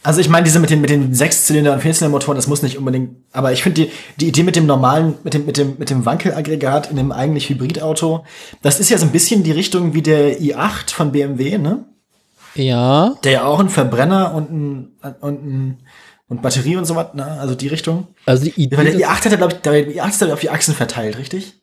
[0.03, 3.17] also ich meine, diese mit den, mit den Sechszylinder- und Vierzylindermotoren, das muss nicht unbedingt,
[3.33, 6.05] aber ich finde die, die Idee mit dem normalen, mit dem, mit dem, mit dem
[6.05, 8.25] Wankelaggregat in einem eigentlich Hybridauto,
[8.61, 11.85] das ist ja so ein bisschen die Richtung wie der i8 von BMW, ne?
[12.55, 13.15] Ja.
[13.23, 14.87] Der ja auch ein Verbrenner und ein,
[15.21, 15.77] und ein,
[16.29, 17.25] und Batterie und so was, ne?
[17.25, 18.07] Also die Richtung.
[18.25, 18.77] Also die Idee.
[18.77, 21.17] Weil der des- i8 hat ja, glaube ich, der i8 ist auf die Achsen verteilt,
[21.17, 21.53] richtig?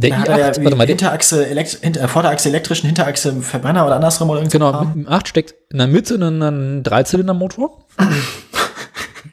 [0.00, 2.86] Der Da i8, hat er ja warte mal, der, Hinterachse, elekt hinter, äh, Vorderachse elektrischen,
[2.86, 4.52] Hinterachse Verbrenner oder andersrum oder irgendwas.
[4.52, 7.86] genau, mit dem 8 steckt in der Mitte ein, Dreizylindermotor.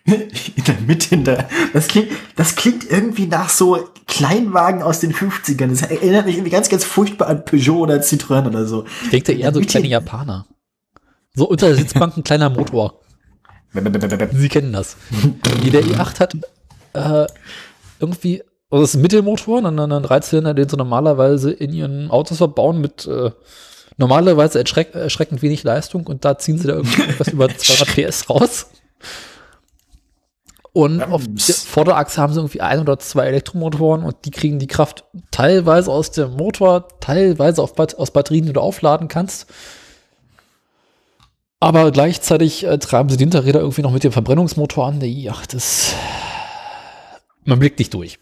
[0.08, 1.48] In der Mitte hinter.
[1.74, 5.70] Das klingt, das klingt irgendwie nach so Kleinwagen aus den 50ern.
[5.70, 8.86] Das erinnert mich irgendwie ganz, ganz furchtbar an Peugeot oder Citroën oder so.
[9.12, 10.46] Ich denke eher so kleine Japaner.
[11.34, 13.02] So unter der Sitzbank ein kleiner Motor.
[14.34, 14.96] Sie kennen das.
[15.64, 16.36] Die der i8 hat
[16.94, 17.28] äh,
[18.00, 22.38] irgendwie, also das ist ein Mittelmotor, dann einen Dreizylinder, den sie normalerweise in ihren Autos
[22.38, 23.32] verbauen mit äh,
[23.98, 28.30] normalerweise erschreck, erschreckend wenig Leistung und da ziehen sie da irgendwie etwas über 200 PS
[28.30, 28.68] raus.
[30.74, 34.68] Und auf der Vorderachse haben sie irgendwie ein oder zwei Elektromotoren und die kriegen die
[34.68, 39.48] Kraft teilweise aus dem Motor, teilweise Bat aus Batterien, die du aufladen kannst.
[41.62, 45.00] Aber gleichzeitig äh, treiben sie die Hinterräder irgendwie noch mit dem Verbrennungsmotor an.
[45.00, 45.96] Der i8 ist.
[47.46, 48.20] Man blickt nicht durch.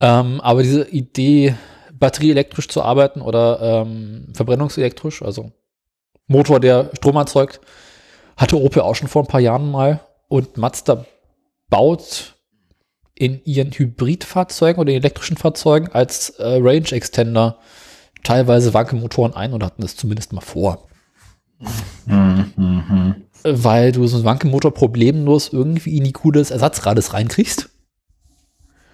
[0.00, 1.54] Ähm, aber diese Idee,
[1.92, 5.52] batterieelektrisch zu arbeiten oder ähm, verbrennungselektrisch, also
[6.26, 7.60] Motor, der Strom erzeugt,
[8.36, 10.00] hatte Opel auch schon vor ein paar Jahren mal.
[10.28, 11.06] Und Mazda
[11.70, 12.34] baut
[13.14, 17.58] in ihren Hybridfahrzeugen oder in elektrischen Fahrzeugen als äh, Range Extender
[18.22, 20.88] teilweise Wankelmotoren ein oder hatten das zumindest mal vor.
[23.44, 27.70] Weil du so einen Wankelmotor problemlos irgendwie in die Kuh des Ersatzrades reinkriegst,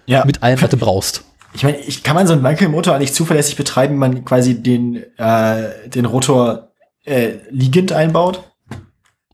[0.05, 0.25] Ja.
[0.25, 1.23] mit allem, was du brauchst.
[1.53, 5.03] Ich meine, ich, kann man so einen Wankelmotor eigentlich zuverlässig betreiben, wenn man quasi den,
[5.17, 6.71] äh, den Rotor
[7.05, 8.43] äh, liegend einbaut?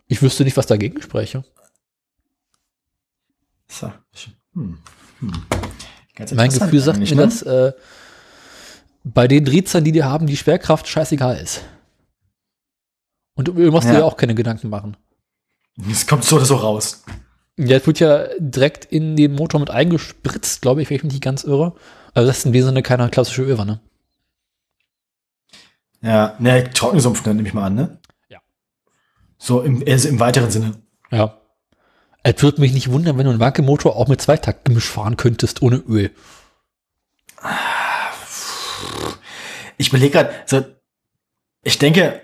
[0.08, 1.44] Ich wüsste nicht, was dagegen spräche.
[3.68, 3.92] So.
[4.54, 4.80] Hm.
[5.20, 5.46] Hm.
[6.36, 7.24] Mein Gefühl sagt mir, ne?
[7.24, 7.72] dass äh,
[9.04, 11.62] bei den Drehzahlen, die die haben, die Schwerkraft scheißegal ist.
[13.36, 14.00] Und du musst dir Ja.
[14.00, 14.98] ja auch keine Gedanken machen.
[15.90, 17.04] Es kommt so oder so raus.
[17.62, 21.12] Ja, es wird ja direkt in den Motor mit eingespritzt, glaube ich, wenn ich mich
[21.12, 21.76] nicht ganz irre.
[22.14, 23.82] Also das ist in dem Sinne keine klassische Ölwanne.
[26.02, 27.98] Ja, ne, Trockensumpf nehme ich mal an, ne?
[28.30, 28.40] Ja.
[29.38, 30.82] So im, also im weiteren Sinne.
[31.12, 31.38] Ja.
[32.24, 35.84] Es würde mich nicht wundern, wenn du einen Wankelmotor auch mit Zweitaktgemisch fahren könntest, ohne
[35.86, 36.12] Öl.
[39.78, 40.64] Ich überlege gerade, so,
[41.64, 42.22] ich denke,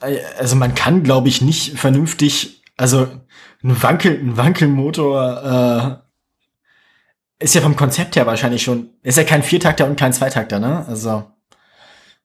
[0.00, 3.08] äh, also man kann, glaube ich, nicht vernünftig, also
[3.62, 6.02] ein Wankel, ein Wankelmotor
[7.40, 10.58] äh, ist ja vom Konzept her wahrscheinlich schon, ist ja kein Viertakter und kein Zweitakter,
[10.58, 10.84] ne?
[10.88, 11.24] Also,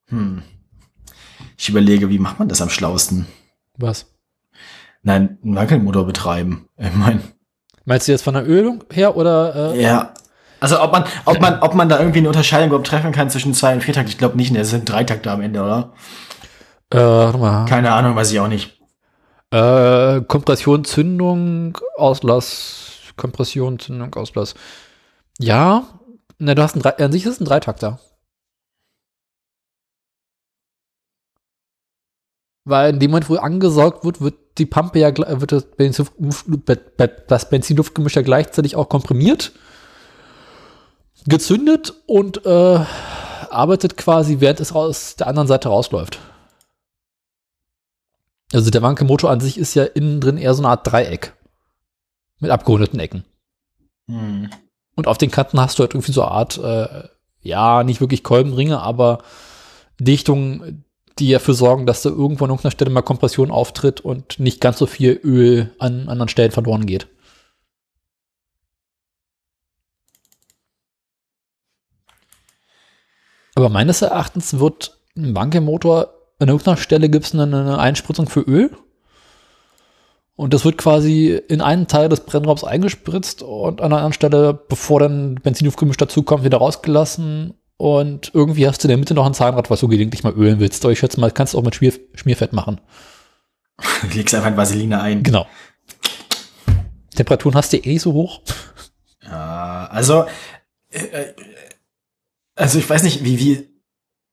[0.07, 0.43] hm.
[1.57, 3.27] Ich überlege, wie macht man das am schlausten?
[3.77, 4.07] Was?
[5.03, 6.67] Nein, einen Wankelmotor betreiben.
[6.77, 7.21] Ich mein,
[7.85, 9.73] Meinst du jetzt von der Ölung her oder?
[9.73, 10.13] Äh, ja.
[10.59, 13.53] Also ob man, ob man, ob man da irgendwie eine Unterscheidung überhaupt treffen kann zwischen
[13.55, 15.93] zwei und Viertakt, ich glaube nicht, ne, es sind Dreitakter am Ende, oder?
[16.91, 17.65] äh, warte mal.
[17.65, 18.80] Keine Ahnung, weiß ich auch nicht.
[19.51, 23.13] Äh, Kompression, Zündung, Auslass.
[23.17, 24.55] Kompression, Zündung, Auslass.
[25.39, 25.87] Ja,
[26.39, 27.99] ne, du hast ein an sich ist es ein Dreitakter.
[32.63, 36.07] Weil in dem Moment, wo angesaugt wird, wird die Pampe ja, wird das, Benzin,
[37.27, 39.51] das Benzinluftgemisch ja gleichzeitig auch komprimiert,
[41.25, 42.79] gezündet und äh,
[43.49, 46.19] arbeitet quasi, während es aus der anderen Seite rausläuft.
[48.53, 51.33] Also der Wankelmotor an sich ist ja innen drin eher so eine Art Dreieck.
[52.39, 53.23] Mit abgerundeten Ecken.
[54.07, 54.49] Hm.
[54.95, 57.07] Und auf den Kanten hast du halt irgendwie so eine Art, äh,
[57.41, 59.19] ja, nicht wirklich Kolbenringe, aber
[59.99, 60.83] Dichtungen,
[61.19, 64.79] die dafür sorgen, dass da irgendwo an irgendeiner Stelle mal Kompression auftritt und nicht ganz
[64.79, 67.07] so viel Öl an anderen Stellen verloren geht.
[73.55, 78.41] Aber meines Erachtens wird ein Wankelmotor an irgendeiner Stelle gibt es eine, eine Einspritzung für
[78.41, 78.71] Öl.
[80.35, 84.53] Und das wird quasi in einen Teil des Brennraums eingespritzt und an einer anderen Stelle,
[84.53, 87.53] bevor dann Benzinaufgemisch dazukommt, wieder rausgelassen.
[87.77, 90.59] Und irgendwie hast du in der Mitte noch ein Zahnrad, was du gelegentlich mal ölen
[90.59, 90.83] willst.
[90.83, 92.81] Aber ich schätze mal, kannst du auch mit Schmier Schmierfett machen.
[94.01, 95.21] Du legst einfach ein Vaseline ein.
[95.21, 95.45] Genau.
[97.15, 98.41] Temperaturen hast du eh nicht so hoch.
[99.23, 100.25] Ja, also,
[100.89, 101.33] äh, äh,
[102.55, 103.70] Also ich weiß nicht, wie, wie,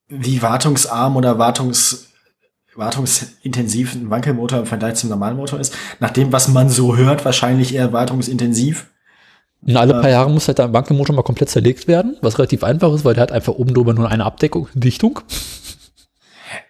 [0.08, 2.08] wie wartungsarm oder wartungs,
[2.74, 5.74] wartungsintensiv ein Wankelmotor im Vergleich zum normalen Motor ist.
[6.00, 8.86] Nach dem, was man so hört, wahrscheinlich eher wartungsintensiv.
[9.66, 10.10] Und alle paar Ähm.
[10.10, 13.22] Jahre muss halt der Wankelmotor mal komplett zerlegt werden, was relativ einfach ist, weil der
[13.22, 15.20] hat einfach oben drüber nur eine Abdeckung, Dichtung.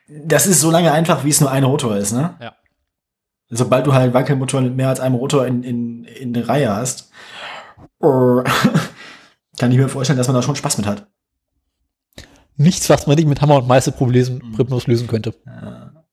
[0.08, 2.34] Das ist so lange einfach, wie es nur ein Rotor ist, ne?
[2.40, 2.54] Ja.
[3.50, 6.74] Sobald du halt einen Wankelmotor mit mehr als einem Rotor in, in, in der Reihe
[6.74, 7.10] hast,
[8.02, 8.06] äh,
[9.58, 11.06] kann ich mir vorstellen, dass man da schon Spaß mit hat.
[12.58, 15.32] Nichts, was man nicht mit Hammer und Meißel problemlos lösen könnte.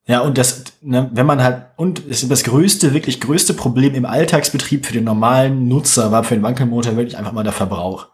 [0.08, 4.86] Ja, und das, ne, wenn man halt, und das größte, wirklich größte Problem im Alltagsbetrieb
[4.86, 8.10] für den normalen Nutzer war für den Wankelmotor wirklich einfach mal der Verbrauch.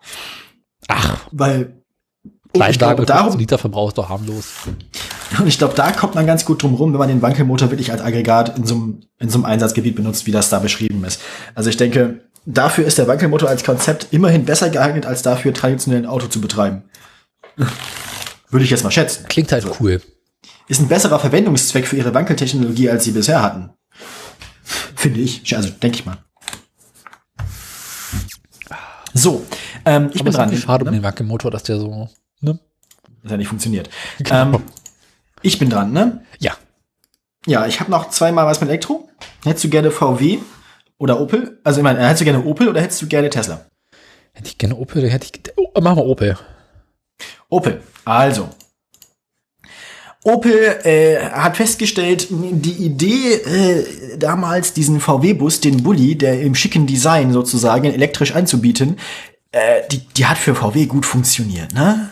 [0.87, 1.83] Ach, Weil,
[2.53, 4.45] und ich glaube, Kleinwagen, darum, Literverbrauch ist doch harmlos.
[5.37, 7.91] und ich glaube, da kommt man ganz gut drum rum, wenn man den Wankelmotor wirklich
[7.91, 11.21] als Aggregat in so einem, in so einem Einsatzgebiet benutzt, wie das da beschrieben ist.
[11.55, 16.03] Also ich denke, dafür ist der Wankelmotor als Konzept immerhin besser geeignet, als dafür traditionell
[16.03, 16.83] ein Auto zu betreiben.
[18.51, 19.25] Würde ich jetzt mal schätzen.
[19.27, 20.01] Klingt halt cool.
[20.67, 23.71] Ist ein besserer Verwendungszweck für ihre Wankeltechnologie, als sie bisher hatten.
[24.95, 25.55] Finde ich.
[25.55, 26.17] Also, denke ich mal.
[29.13, 29.45] So,
[29.85, 30.57] ähm, ich Aber bin dran.
[30.57, 30.97] schade um ne?
[30.97, 32.09] den Wankelmotor, dass der so,
[32.39, 32.59] ne?
[33.23, 33.89] Das hat nicht funktioniert.
[34.19, 34.55] Genau.
[34.57, 34.63] Ähm,
[35.41, 36.23] ich bin dran, ne?
[36.39, 36.55] Ja.
[37.45, 39.09] Ja, ich habe noch zweimal was mit Elektro.
[39.43, 40.39] Hättest du gerne VW
[40.97, 41.59] oder Opel?
[41.63, 43.65] Also ich meine, äh, hättest du gerne Opel oder hättest du gerne Tesla?
[44.33, 46.37] Hätte ich gerne Opel, hätte ich, oh, mach mal Opel.
[47.51, 47.81] Opel.
[48.05, 48.49] Also.
[50.23, 56.87] Opel äh, hat festgestellt, die Idee, äh, damals diesen VW-Bus, den Bulli, der im schicken
[56.87, 58.97] Design sozusagen elektrisch anzubieten,
[59.51, 62.11] äh, die, die hat für VW gut funktioniert, ne?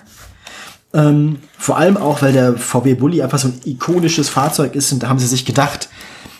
[0.91, 5.03] Ähm, vor allem auch, weil der VW Bulli einfach so ein ikonisches Fahrzeug ist und
[5.03, 5.87] da haben sie sich gedacht,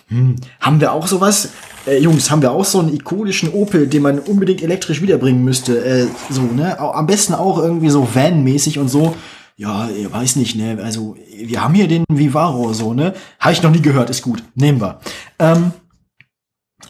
[0.10, 1.50] hm, haben wir auch sowas?
[1.88, 5.84] Äh, Jungs, haben wir auch so einen ikonischen Opel, den man unbedingt elektrisch wiederbringen müsste?
[5.84, 6.80] Äh, so, ne?
[6.80, 9.16] Am besten auch irgendwie so Van-mäßig und so.
[9.56, 10.80] Ja, ich weiß nicht, ne?
[10.84, 13.14] Also, wir haben hier den Vivaro, so, ne?
[13.40, 14.44] Habe ich noch nie gehört, ist gut.
[14.56, 15.00] Nehmen wir.
[15.38, 15.74] Ähm,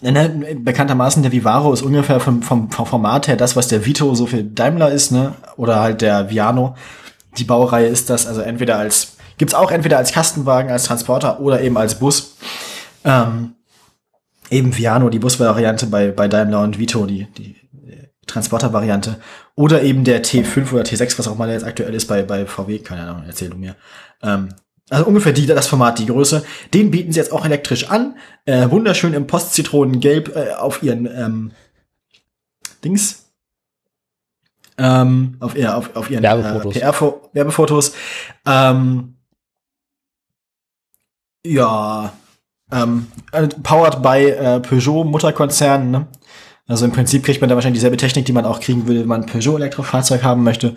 [0.02, 4.16] Ne, bekanntermaßen der Vivaro ist ungefähr vom, vom, vom Format her das, was der Vito
[4.16, 5.34] so für Daimler ist, ne?
[5.58, 6.76] Oder halt der Viano.
[7.38, 11.62] Die Baureihe ist das, also entweder als, gibt's auch entweder als Kastenwagen, als Transporter oder
[11.62, 12.38] eben als Bus.
[13.10, 13.56] Ähm,
[14.50, 17.56] eben Viano, die Busvariante bei, bei Daimler und Vito, die, die
[18.30, 19.20] Transporter-Variante.
[19.56, 22.80] Oder eben der T5 oder T6, was auch mal jetzt aktuell ist bei, bei VW,
[22.80, 23.76] keine Ahnung, erzähl du mir.
[24.22, 24.50] Ähm,
[24.90, 26.44] also ungefähr die, das Format, die Größe.
[26.74, 28.16] Den bieten sie jetzt auch elektrisch an.
[28.46, 31.52] Äh, wunderschön im Postzitronengelb äh, auf ihren ähm,
[32.84, 33.26] Dings.
[34.78, 36.76] Ähm, auf, ihr, auf, auf ihren Werbefotos.
[36.76, 37.94] Äh, Werbefotos.
[38.46, 39.16] Ähm,
[41.46, 42.14] ja,
[42.72, 45.92] ähm, äh, powered by äh, Peugeot Mutterkonzern.
[45.92, 46.08] Ne?
[46.68, 49.08] Also im Prinzip kriegt man da wahrscheinlich dieselbe Technik, die man auch kriegen würde, wenn
[49.08, 50.76] man ein Peugeot Elektrofahrzeug haben möchte.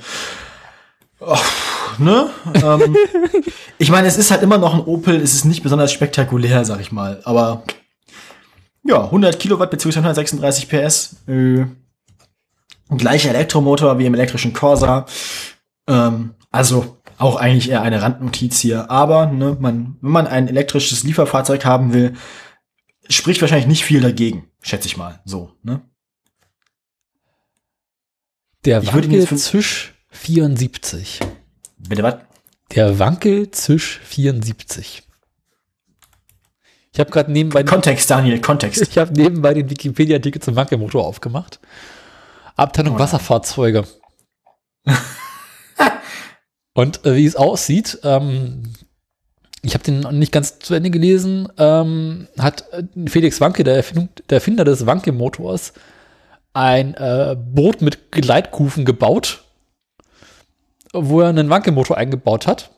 [1.21, 1.45] Och,
[1.99, 2.31] ne?
[2.55, 2.97] ähm,
[3.79, 6.81] ich meine, es ist halt immer noch ein Opel, es ist nicht besonders spektakulär, sag
[6.81, 7.21] ich mal.
[7.25, 7.63] Aber
[8.85, 9.99] ja, 100 Kilowatt bzw.
[9.99, 11.17] 136 PS.
[11.29, 11.67] Äh,
[12.97, 15.07] gleicher Elektromotor wie im elektrischen Corsa.
[15.87, 18.91] Ähm, also auch eigentlich eher eine Randnotiz hier.
[18.91, 22.15] Aber ne, man, wenn man ein elektrisches Lieferfahrzeug haben will,
[23.09, 25.21] spricht wahrscheinlich nicht viel dagegen, schätze ich mal.
[25.25, 25.81] So, ne?
[28.65, 31.21] Der Ich würde ihn jetzt Wankel für- Zisch 74.
[31.79, 32.17] Bitte was?
[32.75, 35.03] Der Wankel Zisch 74.
[36.95, 38.83] Ich habe gerade nebenbei, Kontext, Daniel, Kontext.
[38.89, 41.59] ich habe nebenbei den Wikipedia-Artikel zum Wankelmotor aufgemacht.
[42.55, 42.99] Abteilung Oh.
[42.99, 43.85] Wasserfahrzeuge.
[46.75, 48.63] Und äh, wie es aussieht, ähm,
[49.63, 53.77] ich habe den noch nicht ganz zu Ende gelesen, ähm, hat äh, Felix Wanke, der,
[53.77, 55.73] Erfindung, der Erfinder des Wanke-Motors,
[56.53, 59.45] ein äh, Boot mit Gleitkufen gebaut,
[60.93, 62.71] wo er einen Wanke-Motor eingebaut hat.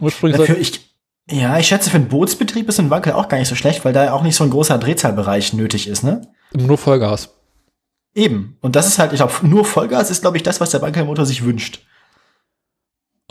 [0.00, 0.94] Ursprünglich Dafür ich,
[1.30, 3.92] ja, ich schätze, für einen Bootsbetrieb ist ein Wankel auch gar nicht so schlecht, weil
[3.92, 6.22] da auch nicht so ein großer Drehzahlbereich nötig ist, ne?
[6.52, 7.30] nur Vollgas.
[8.14, 8.56] Eben.
[8.60, 11.26] Und das ist halt, ich glaube, nur Vollgas ist, glaube ich, das, was der Wankelmotor
[11.26, 11.80] sich wünscht.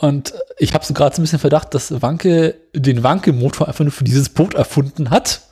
[0.00, 3.92] Und ich habe so gerade so ein bisschen Verdacht, dass Wanke den Wanke-Motor einfach nur
[3.92, 5.42] für dieses Boot erfunden hat.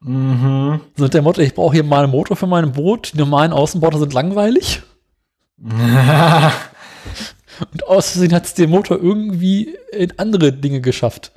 [0.00, 0.80] Mhm.
[0.96, 3.12] So mit der Motto, ich brauche hier mal einen Motor für mein Boot.
[3.12, 4.80] Die normalen Außenboote sind langweilig.
[5.58, 5.74] Und
[7.86, 11.32] aus Versehen hat es den Motor irgendwie in andere Dinge geschafft.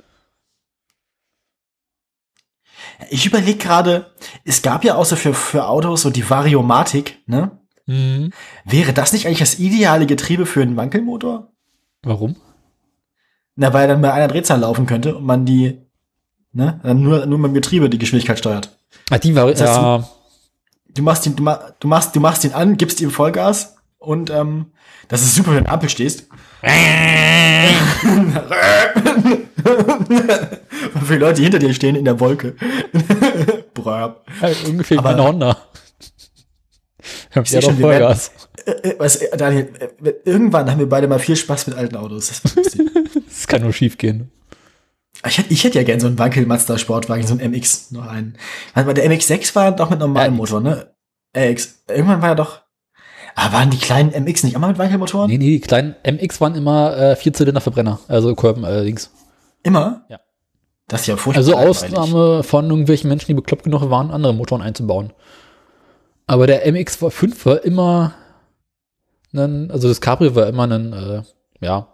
[3.10, 4.10] ich überlege gerade,
[4.44, 7.58] es gab ja so für, für Autos so die Variomatik, ne?
[7.86, 8.32] Mhm.
[8.64, 11.52] Wäre das nicht eigentlich das ideale Getriebe für einen Wankelmotor?
[12.02, 12.36] Warum?
[13.56, 15.78] Na, weil dann bei einer Drehzahl laufen könnte und man die,
[16.52, 18.78] ne, dann nur, nur mit dem Getriebe die Geschwindigkeit steuert.
[19.10, 20.08] Ah, die war, Das heißt, ja,
[20.94, 24.30] Du machst ihn, du, ma- du machst, du machst ihn an, gibst ihm Vollgas Und
[24.30, 24.66] ähm,
[25.08, 26.26] das ist super, wenn du der Ampel stehst.
[31.04, 32.54] Für die Leute, die hinter dir stehen in der Wolke.
[33.74, 34.16] Brrr.
[34.40, 35.56] Ja, ungefähr wie eine Honda.
[37.30, 38.30] Ich ja doch schon, wir werden- Vollgas.
[38.66, 39.68] Äh, äh, was, äh, Daniel,
[40.02, 42.28] äh, irgendwann haben wir beide mal viel Spaß mit alten Autos.
[42.42, 42.42] Das.
[43.28, 44.30] Das kann nur schief gehen.
[45.26, 48.06] ich, hätte, ich hätte ja gern so einen Wankel Mazda Sportwagen, so einen MX noch
[48.06, 48.36] einen.
[48.74, 50.38] Mal, der MX6 war doch mit normalem RX.
[50.38, 50.90] Motor, ne?
[51.36, 51.84] RX.
[51.88, 52.62] Irgendwann war er doch.
[53.36, 55.30] Ah, waren die kleinen MX nicht immer mit Wankelmotoren?
[55.30, 59.12] Nee, nee, die kleinen MX waren immer äh, Vierzylinder-Verbrenner, also Kolben allerdings.
[59.62, 60.04] Immer?
[60.08, 60.18] Ja.
[60.88, 61.44] Das ist ja furchtbar.
[61.44, 61.54] Also.
[61.54, 65.12] Ausnahme von irgendwelchen Menschen, die bekloppt genug waren, andere Motoren einzubauen.
[66.28, 68.14] Aber der MX5 war immer
[69.34, 71.22] ein, also das Cabrio war immer ein, äh,
[71.60, 71.88] ja,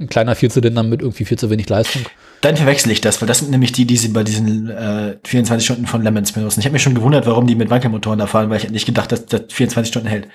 [0.00, 2.02] ein kleiner Vierzylinder mit irgendwie viel zu wenig Leistung.
[2.40, 5.64] Dann verwechsel ich das, weil das sind nämlich die, die sie bei diesen äh, 24
[5.64, 6.60] Stunden von Lemons benutzen.
[6.60, 8.86] Ich habe mich schon gewundert, warum die mit Wankelmotoren da fahren, weil ich hätte nicht
[8.86, 10.28] gedacht, dass das 24 Stunden hält.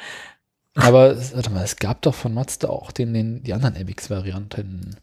[0.75, 4.95] Aber es- warte mal, es gab doch von Mazda auch den, den, die anderen MX-Varianten.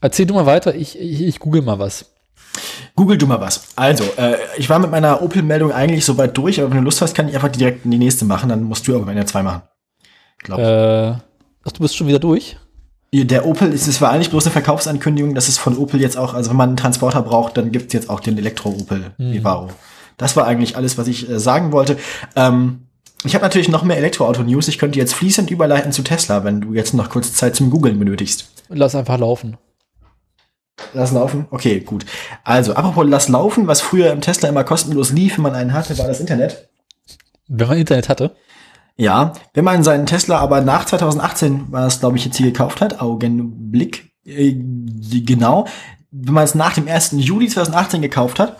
[0.00, 2.10] Erzähl du mal weiter, ich, ich, ich google mal was.
[2.94, 3.68] Google du mal was.
[3.76, 7.14] Also, äh, ich war mit meiner Opel-Meldung eigentlich soweit durch, aber wenn du Lust hast,
[7.14, 9.62] kann ich einfach direkt in die nächste machen, dann musst du aber meine zwei machen.
[10.38, 10.58] Glaub.
[10.58, 10.64] ich.
[10.66, 11.14] Äh,
[11.64, 12.58] ach, du bist schon wieder durch?
[13.14, 16.32] Der Opel ist, es war eigentlich bloß eine Verkaufsankündigung, dass es von Opel jetzt auch,
[16.32, 19.68] also wenn man einen Transporter braucht, dann gibt's jetzt auch den Elektro-Opel Vivaro.
[20.16, 21.98] Das war eigentlich alles, was ich äh, sagen wollte.
[22.36, 22.86] Ähm,
[23.24, 24.68] ich habe natürlich noch mehr Elektroauto-News.
[24.68, 27.98] Ich könnte jetzt fließend überleiten zu Tesla, wenn du jetzt noch kurz Zeit zum Googlen
[27.98, 28.50] benötigst.
[28.68, 29.56] Lass einfach laufen.
[30.94, 31.46] Lass laufen?
[31.50, 32.04] Okay, gut.
[32.44, 35.96] Also, apropos lass laufen, was früher im Tesla immer kostenlos lief, wenn man einen hatte,
[35.98, 36.68] war das Internet.
[37.48, 38.34] Wenn man Internet hatte.
[38.96, 42.80] Ja, wenn man seinen Tesla aber nach 2018, war es glaube ich jetzt hier gekauft
[42.80, 45.66] hat, Augenblick, äh, genau,
[46.10, 47.12] wenn man es nach dem 1.
[47.16, 48.58] Juli 2018 gekauft hat,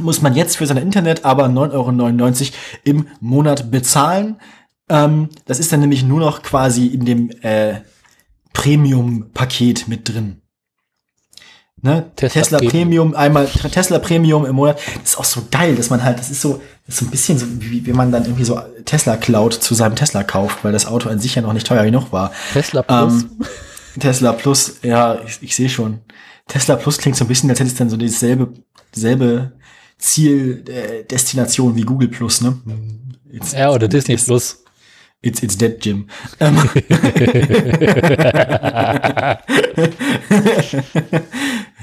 [0.00, 2.52] muss man jetzt für sein Internet aber 9,99 Euro
[2.84, 4.40] im Monat bezahlen.
[4.88, 7.80] Ähm, das ist dann nämlich nur noch quasi in dem äh,
[8.52, 10.42] Premium-Paket mit drin.
[11.82, 12.10] Ne?
[12.16, 12.70] Tesla Tesla, Premium.
[12.70, 13.14] Premium.
[13.14, 14.78] einmal Tesla Premium im Monat.
[15.02, 17.10] Das ist auch so geil, dass man halt, das ist so, das ist so ein
[17.10, 20.72] bisschen so, wie wenn man dann irgendwie so Tesla Cloud zu seinem Tesla kauft, weil
[20.72, 22.32] das Auto an sich ja noch nicht teuer genug war.
[22.54, 23.22] Tesla Plus.
[23.22, 23.30] Ähm,
[24.00, 26.00] Tesla Plus, ja, ich, ich sehe schon.
[26.48, 28.54] Tesla Plus klingt so ein bisschen, als hätte es dann so dieselbe,
[28.94, 29.52] dieselbe
[29.98, 32.58] Ziel, äh, Destination wie Google Plus, ne?
[33.30, 34.62] It's, ja, oder Disney Plus.
[35.22, 36.08] It's, it's dead, Jim.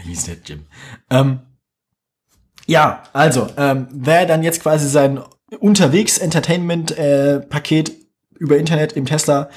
[0.05, 0.65] He's dead, Jim.
[1.09, 1.39] Ähm,
[2.67, 5.19] ja, also, ähm, wer dann jetzt quasi sein
[5.59, 7.91] unterwegs Entertainment-Paket
[8.39, 9.49] über Internet im Tesla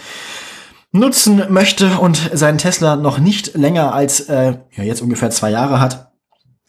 [0.92, 5.80] nutzen möchte und seinen Tesla noch nicht länger als äh, ja, jetzt ungefähr zwei Jahre
[5.80, 6.12] hat,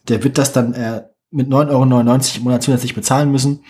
[0.08, 3.64] der wird das dann äh, mit 9,99 Euro im Monat zusätzlich bezahlen müssen.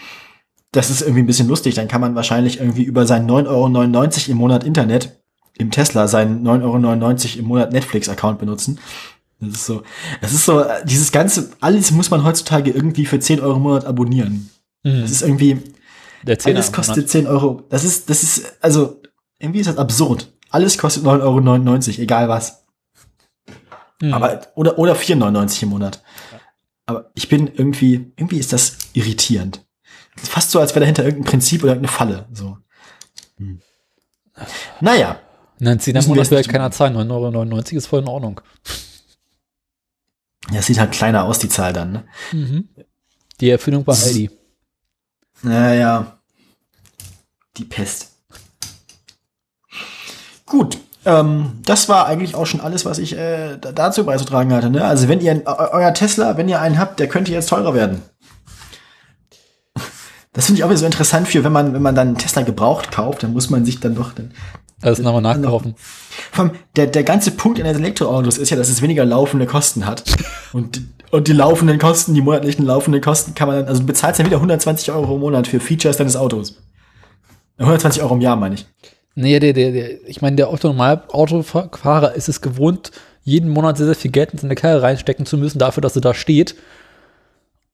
[0.73, 1.75] Das ist irgendwie ein bisschen lustig.
[1.75, 5.19] Dann kann man wahrscheinlich irgendwie über seinen 9,99 Euro im Monat Internet
[5.59, 8.79] im Tesla seinen 9,99 Euro im Monat Netflix-Account benutzen.
[9.41, 9.83] Das ist so,
[10.21, 13.85] das ist so, dieses ganze, alles muss man heutzutage irgendwie für 10 Euro im Monat
[13.85, 14.51] abonnieren.
[14.83, 15.03] Mhm.
[15.03, 15.63] Das ist irgendwie,
[16.45, 17.11] alles kostet Monat.
[17.11, 17.63] 10 Euro.
[17.69, 19.01] Das ist, das ist, also,
[19.39, 20.33] irgendwie ist das absurd.
[20.51, 22.65] Alles kostet 9,99 Euro, egal was.
[24.01, 24.15] Mhm.
[24.15, 26.03] Aber, oder, oder 4,99 im Monat.
[26.87, 29.65] Aber ich bin irgendwie, irgendwie ist das irritierend.
[30.25, 32.59] Fast so, als wäre dahinter irgendein Prinzip oder irgendeine Falle, so.
[33.39, 33.61] Hm.
[34.81, 35.19] Naja.
[35.59, 36.97] Nein, 10 im Müssen wir Monat will keiner zahlen.
[36.97, 37.11] 9,99
[37.73, 38.41] Euro ist voll in Ordnung.
[40.53, 42.05] Ja, sieht halt kleiner aus, die Zahl dann, ne?
[42.33, 42.69] Mhm.
[43.41, 44.31] Die Erfindung war Aldi.
[45.43, 46.19] Naja.
[47.57, 48.13] Die Pest.
[50.47, 50.79] Gut.
[51.05, 54.71] Ähm, das war eigentlich auch schon alles, was ich äh, da- dazu beizutragen hatte.
[54.71, 54.85] Ne?
[54.85, 58.03] Also wenn ihr eu- euer Tesla, wenn ihr einen habt, der könnte jetzt teurer werden.
[60.33, 62.43] Das finde ich auch wieder so interessant für, wenn man, wenn man dann einen Tesla
[62.43, 64.33] gebraucht kauft, dann muss man sich dann doch dann.
[64.81, 65.75] Also nochmal nachkaufen.
[66.31, 69.87] Vor allem, der, der ganze Punkt den Elektroautos ist ja, dass es weniger laufende Kosten
[69.87, 70.05] hat.
[70.53, 74.21] Und, und die laufenden Kosten, die monatlichen laufenden Kosten kann man dann, also du bezahlst
[74.21, 76.55] ja wieder 120 Euro im Monat für Features deines Autos.
[77.59, 78.67] 120 Euro im Jahr, meine ich.
[79.15, 82.93] Nee, der, der, der, ich meine, der Autonormal-Autofahrer ist es gewohnt,
[83.25, 86.03] jeden Monat sehr, sehr viel Geld in seine Karre reinstecken zu müssen, dafür, dass er
[86.03, 86.55] da steht.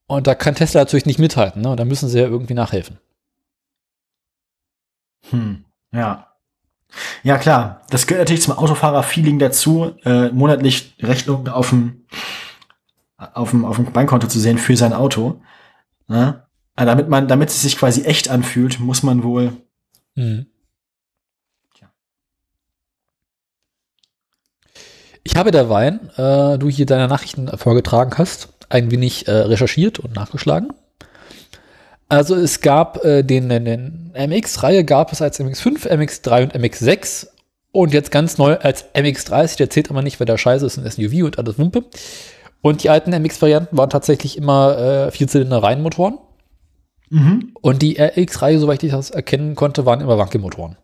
[0.06, 1.70] Und da kann Tesla natürlich nicht mithalten, ne?
[1.70, 2.98] Und Da müssen sie ja irgendwie nachhelfen.
[5.30, 6.28] Hm, ja.
[7.22, 7.82] Ja, klar.
[7.90, 12.04] Das gehört natürlich zum Autofahrer-Feeling dazu, äh, monatlich Rechnungen auf dem,
[13.16, 15.40] auf dem, auf dem Bankkonto zu sehen für sein Auto.
[16.06, 16.46] Ne?
[16.76, 19.52] Aber damit man, damit es sich quasi echt anfühlt, muss man wohl,
[20.16, 20.46] Mhm.
[21.74, 21.90] Tja.
[25.24, 30.14] Ich habe derweil, äh, du hier deine Nachrichten vorgetragen hast, ein wenig äh, recherchiert und
[30.14, 30.72] nachgeschlagen.
[32.08, 37.28] Also es gab äh, den, den, MX-Reihe gab es als MX5, MX3 und MX6
[37.72, 40.88] und jetzt ganz neu als MX30, der zählt aber nicht, weil der scheiße ist ein
[40.88, 41.84] SUV und alles Wumpe.
[42.60, 46.18] Und die alten MX-Varianten waren tatsächlich immer äh, Vierzylinder-Reihenmotoren.
[47.60, 50.76] Und die RX-Reihe, soweit ich das erkennen konnte, waren immer Wankelmotoren.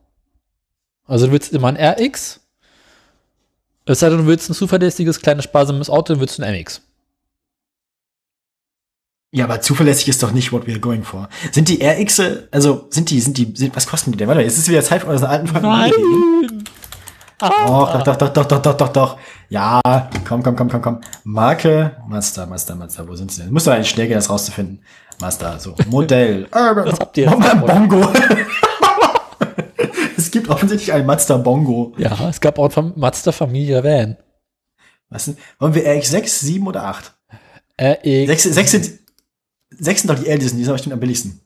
[1.07, 2.40] Also du willst immer ein RX,
[3.86, 6.82] es sei denn, du willst ein zuverlässiges, kleines, sparsames Auto, dann willst du ein MX.
[9.32, 11.28] Ja, aber zuverlässig ist doch nicht what we're going for.
[11.52, 12.20] Sind die RX,
[12.51, 14.27] also sind die, sind die, sind, was kosten die denn?
[14.27, 15.62] Warte, ist es wieder Zeit von unseren alten Freund?
[15.62, 15.93] Nein!
[17.39, 17.48] Ah.
[17.66, 19.19] Doch, doch, doch, doch, doch, doch, doch, doch.
[19.48, 19.81] Ja,
[20.27, 21.01] komm, komm, komm, komm, komm.
[21.23, 23.52] Marke, Master, Master, Master, wo sind sie denn?
[23.52, 24.82] Muss doch eigentlich Schläger, das rauszufinden.
[25.20, 26.48] Master, so, Modell.
[26.52, 26.86] Urban.
[26.86, 28.12] was habt ihr jetzt äh, Bongo.
[30.16, 31.94] es gibt offensichtlich einen Mazda Bongo.
[31.98, 34.16] Ja, es gab auch einen Mazda Familie Van.
[35.09, 35.36] Was denn?
[35.61, 37.15] Wollen wir RX 6, 7 oder 8?
[37.81, 39.01] RX 6, 6 sind,
[39.78, 41.40] sechs sind doch die ältesten, die sind aber bestimmt am billigsten.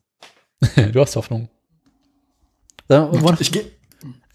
[0.92, 1.48] du hast Hoffnung.
[3.40, 3.64] Ich gehe,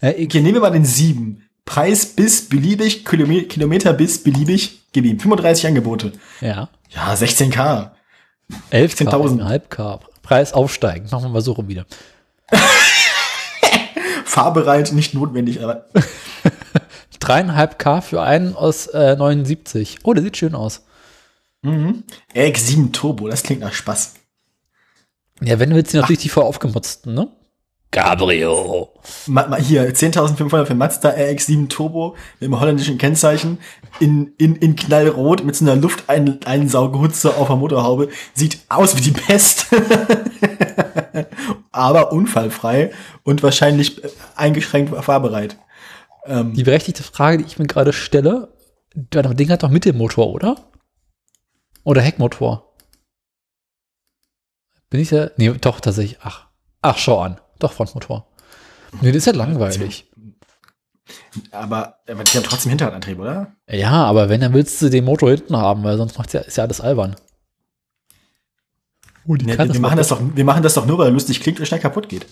[0.00, 1.42] okay, nehmen wir mal den 7.
[1.64, 6.12] Preis bis beliebig, Kilome- Kilometer bis beliebig, gib ihm 35 Angebote.
[6.40, 6.68] Ja.
[6.88, 7.90] Ja, 16k.
[8.72, 9.68] 11K, 10.000.
[9.68, 10.00] 11K.
[10.22, 11.08] Preis aufsteigen.
[11.10, 11.86] Machen wir mal so rum wieder.
[14.24, 15.86] Fahrbereit, nicht notwendig, aber
[17.20, 19.98] 3,5K für einen aus äh, 79.
[20.02, 20.82] Oh, der sieht schön aus.
[21.64, 24.14] RX7 Turbo, das klingt nach Spaß.
[25.42, 27.28] Ja, wenn du natürlich die voll aufgemutzten, ne?
[29.26, 33.58] Ma, hier, 10.500 für Mazda RX7 Turbo mit einem holländischen Kennzeichen
[33.98, 38.08] in, in, in knallrot mit so einer Lufteinsaugehutze auf der Motorhaube.
[38.32, 39.66] Sieht aus wie die Pest.
[41.72, 42.92] Aber unfallfrei
[43.24, 45.56] und wahrscheinlich äh, eingeschränkt fahrbereit.
[46.26, 48.54] Ähm, Die berechtigte Frage, die ich mir gerade stelle,
[48.94, 50.56] das Ding hat doch Mittelmotor, oder?
[51.84, 52.74] Oder Heckmotor?
[54.90, 55.30] Bin ich ja.
[55.36, 56.18] Nee, doch, tatsächlich.
[56.22, 56.46] Ach.
[56.82, 57.40] Ach, schau an.
[57.58, 58.26] Doch, Frontmotor.
[59.00, 60.10] Nee, das ist ja langweilig.
[61.52, 63.52] aber, aber die haben trotzdem Hinterradantrieb, oder?
[63.68, 66.56] Ja, aber wenn, dann willst du den Motor hinten haben, weil sonst macht's ja, ist
[66.56, 67.16] ja alles albern.
[69.26, 71.40] Oh, die Nee, wir, machen das doch, wir machen das doch nur, weil er lustig
[71.40, 72.26] klingt und schnell kaputt geht.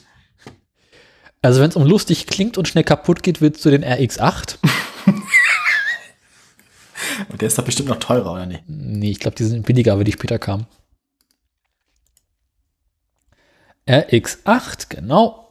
[1.43, 4.57] Also wenn es um lustig klingt und schnell kaputt geht, willst du den RX8?
[7.29, 8.63] Und der ist doch bestimmt noch teurer, oder nicht?
[8.67, 10.67] Nee, ich glaube, die sind billiger, aber die später kamen.
[13.87, 15.49] RX8, genau.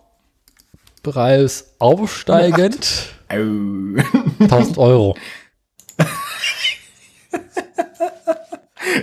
[1.02, 3.14] Preis aufsteigend.
[3.30, 4.44] Au.
[4.44, 5.16] 1000 Euro.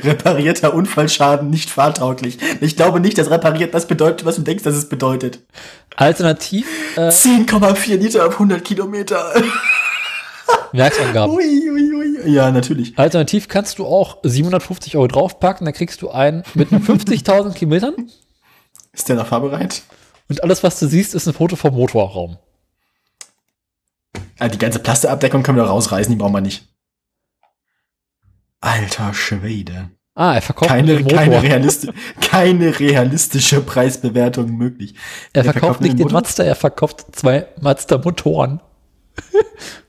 [0.03, 2.39] Reparierter Unfallschaden nicht fahrtauglich.
[2.61, 5.41] Ich glaube nicht, dass repariert das bedeutet, was du denkst, dass es bedeutet.
[5.97, 9.33] Alternativ äh, 10,4 Liter auf 100 Kilometer.
[10.73, 11.35] Werksangaben.
[11.35, 12.31] Ui, ui, ui.
[12.33, 12.99] Ja, natürlich.
[12.99, 17.95] Alternativ kannst du auch 750 Euro draufpacken, dann kriegst du einen mit 50.000 Kilometern
[18.93, 19.83] Ist der noch fahrbereit?
[20.29, 22.39] und alles, was du siehst, ist ein Foto vom Motorraum.
[24.39, 26.67] Ah, die ganze Plastikabdeckung können wir doch rausreißen, die brauchen wir nicht.
[28.61, 29.91] Alter Schwede.
[30.15, 31.19] Ah, er verkauft Keine, den Motor.
[31.19, 31.91] keine, realisti
[32.21, 34.95] keine realistische Preisbewertung möglich.
[35.33, 36.21] er Der verkauft nicht den Motor?
[36.21, 38.61] Mazda, er verkauft zwei Mazda-Motoren.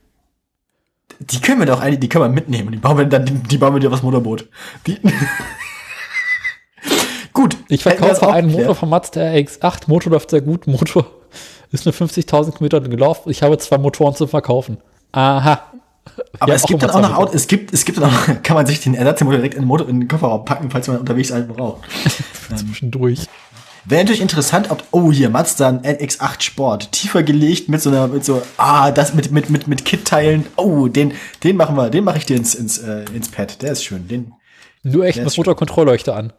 [1.20, 2.72] Die können wir doch eigentlich, die können wir mitnehmen.
[2.72, 4.48] Die bauen wir dann, die, die bauen wir dir aufs Motorboot.
[4.88, 5.00] Die
[7.34, 7.58] Gut.
[7.68, 8.52] Ich verkaufe auch einen.
[8.52, 9.84] Motor vom Mazda RX-8.
[9.88, 10.68] Motor läuft sehr gut.
[10.68, 11.06] Motor
[11.72, 13.30] ist nur 50.000 Kilometer gelaufen.
[13.30, 14.78] Ich habe zwei Motoren zu verkaufen.
[15.12, 15.62] Aha.
[16.40, 18.66] Aber Ja, es gibt auch noch Autos, es gibt, es gibt dann auch, kann man
[18.66, 21.48] sich den Ersatzmotor direkt in den, Motor, in den Kofferraum packen, falls man unterwegs einen
[21.48, 21.84] braucht.
[22.56, 23.28] Zwischendurch.
[23.88, 28.08] Wäre natürlich interessant, ob, oh hier, Mazda ein NX8 Sport, tiefer gelegt mit so einer,
[28.08, 32.04] mit so, ah, das mit, mit, mit, mit Kit-Teilen, oh, den, den machen wir, den
[32.04, 34.34] mache ich dir ins, ins, äh, ins Pad, der ist schön, den,
[34.82, 36.34] Nur echt mit Motorkontrollleuchte an.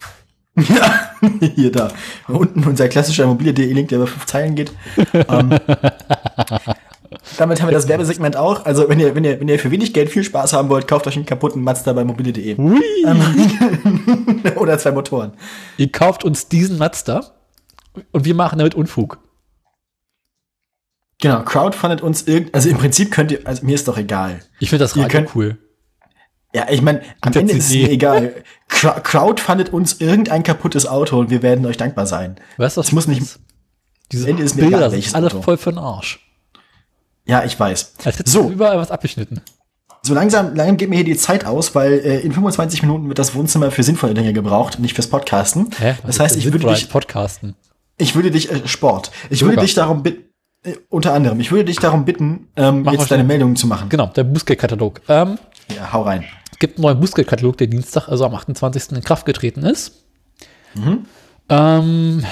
[0.57, 1.10] ja,
[1.55, 1.92] hier da,
[2.26, 4.73] unten unser klassischer Immobilie.de-Link, der über fünf Zeilen geht.
[5.28, 5.50] ähm,
[7.39, 9.94] damit haben wir das Werbesegment auch, also wenn ihr, wenn ihr, wenn ihr für wenig
[9.94, 12.57] Geld viel Spaß haben wollt, kauft euch einen kaputten Mazda bei mobile.de.
[12.57, 12.83] Hui.
[14.57, 15.34] Oder zwei Motoren.
[15.76, 17.35] Ihr kauft uns diesen Mazda
[18.12, 19.18] und wir machen damit Unfug.
[21.20, 24.41] Genau, crowdfundet uns irgend, also im Prinzip könnt ihr, also mir ist doch egal.
[24.60, 25.58] Ich finde das Radio könnt- cool.
[26.55, 27.84] Ja, ich meine, am Ende ist es CD.
[27.86, 28.34] mir egal.
[28.68, 32.36] Crowdfundet uns irgendein kaputtes Auto und wir werden euch dankbar sein.
[32.57, 33.41] Weißt du, was Es muss nicht- ist?
[34.12, 35.42] Diese Ende ist mir Bilder egal, welches alle Auto.
[35.42, 36.20] voll für den Arsch.
[37.26, 37.94] Ja, ich weiß.
[38.05, 38.49] Als hättest So.
[38.50, 39.41] überall was abgeschnitten.
[40.02, 43.18] So langsam, langsam geht mir hier die Zeit aus, weil äh, in 25 Minuten wird
[43.18, 45.70] das Wohnzimmer für sinnvolle Dinge gebraucht, nicht fürs Podcasten.
[45.78, 45.97] Hä?
[46.07, 47.57] Das heißt, ich würde dich, Podcasten.
[47.99, 49.52] Ich würde dich, äh, Sport, ich Yoga.
[49.52, 50.25] würde dich darum bitten,
[50.65, 53.25] äh, unter anderem, ich würde dich darum bitten, ähm, Mach jetzt deine.
[53.25, 53.89] Meldungen zu machen.
[53.89, 55.00] Genau, der Bußgeldkatalog.
[55.08, 55.39] Ähm,
[55.75, 56.25] Ja, hau rein.
[56.52, 58.92] es gibt einen neuen Bußgeldkatalog, der Dienstag, also am 28.
[58.97, 60.05] in Kraft getreten ist.
[60.75, 61.07] Mhm.
[61.49, 62.25] Ähm,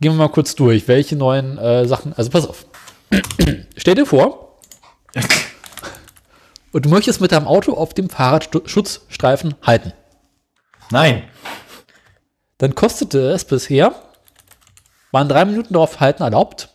[0.00, 0.88] gehen wir mal kurz durch.
[0.88, 2.66] Welche neuen äh, Sachen, also pass auf.
[3.76, 4.58] Stell dir vor,
[6.72, 9.92] und du möchtest mit deinem Auto auf dem Fahrradschutzstreifen halten.
[10.90, 11.24] Nein.
[12.58, 13.94] Dann kostete es bisher,
[15.12, 16.74] waren drei Minuten darauf halten erlaubt.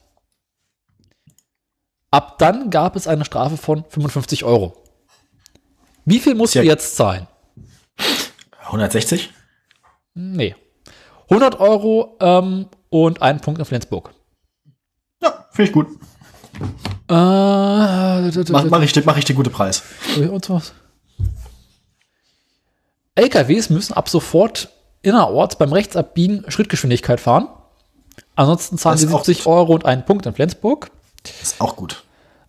[2.11, 4.81] Ab dann gab es eine Strafe von 55 Euro.
[6.05, 7.27] Wie viel musst Sehr- du jetzt zahlen?
[8.61, 9.31] 160?
[10.13, 10.55] Nee.
[11.29, 14.13] 100 Euro ähm, und einen Punkt in Flensburg.
[15.21, 15.87] Ja, finde ich gut.
[17.09, 19.83] Äh, Mach, mach, ich, mach ich den guten Preis.
[20.17, 20.73] und was?
[23.15, 24.69] LKWs müssen ab sofort
[25.01, 27.47] innerorts beim Rechtsabbiegen Schrittgeschwindigkeit fahren.
[28.35, 30.91] Ansonsten zahlen sie ist auch 70 Euro und einen Punkt in Flensburg.
[31.41, 32.03] Ist auch gut.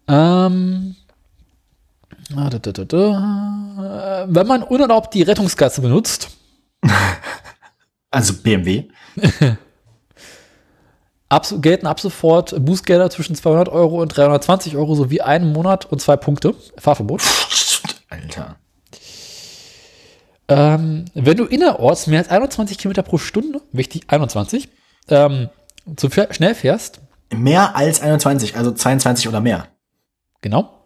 [0.09, 0.97] Ähm,
[2.35, 2.51] ah,
[4.29, 6.31] Wenn man unerlaubt die Rettungsgasse benutzt,
[8.11, 8.85] Also BMW.
[11.29, 16.01] ab, gelten ab sofort Bußgelder zwischen 200 Euro und 320 Euro sowie einen Monat und
[16.01, 17.23] zwei Punkte Fahrverbot.
[18.09, 18.57] Alter.
[20.49, 24.69] Ähm, wenn du innerorts mehr als 21 Kilometer pro Stunde, wichtig 21,
[25.09, 25.49] ähm,
[25.97, 27.01] zu schnell fährst,
[27.35, 29.67] Mehr als 21, also 22 oder mehr.
[30.41, 30.77] genau,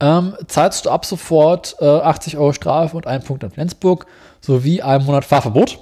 [0.00, 4.06] ähm, zahlst du ab sofort äh, 80 Euro Strafe und einen Punkt in Flensburg
[4.40, 5.78] sowie einen Monat Fahrverbot.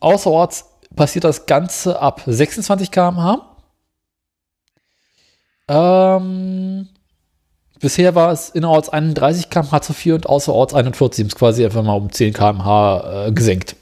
[0.00, 3.56] Außerorts passiert das Ganze ab 26 km/h.
[5.68, 6.88] Ähm,
[7.80, 11.94] bisher war es innerorts 31 km/h zu viel und außerorts 41, ist quasi einfach mal
[11.94, 13.76] um 10 km/h äh, gesenkt.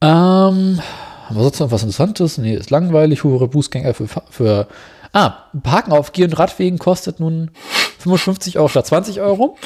[0.00, 0.80] Ähm,
[1.26, 2.38] haben wir sonst noch was Interessantes?
[2.38, 3.24] Nee, ist langweilig.
[3.24, 4.68] Höhere Bußgänger für, für
[5.14, 7.52] Ah, Parken auf Geh- und Radwegen kostet nun
[8.00, 9.56] 55 Euro statt 20 Euro.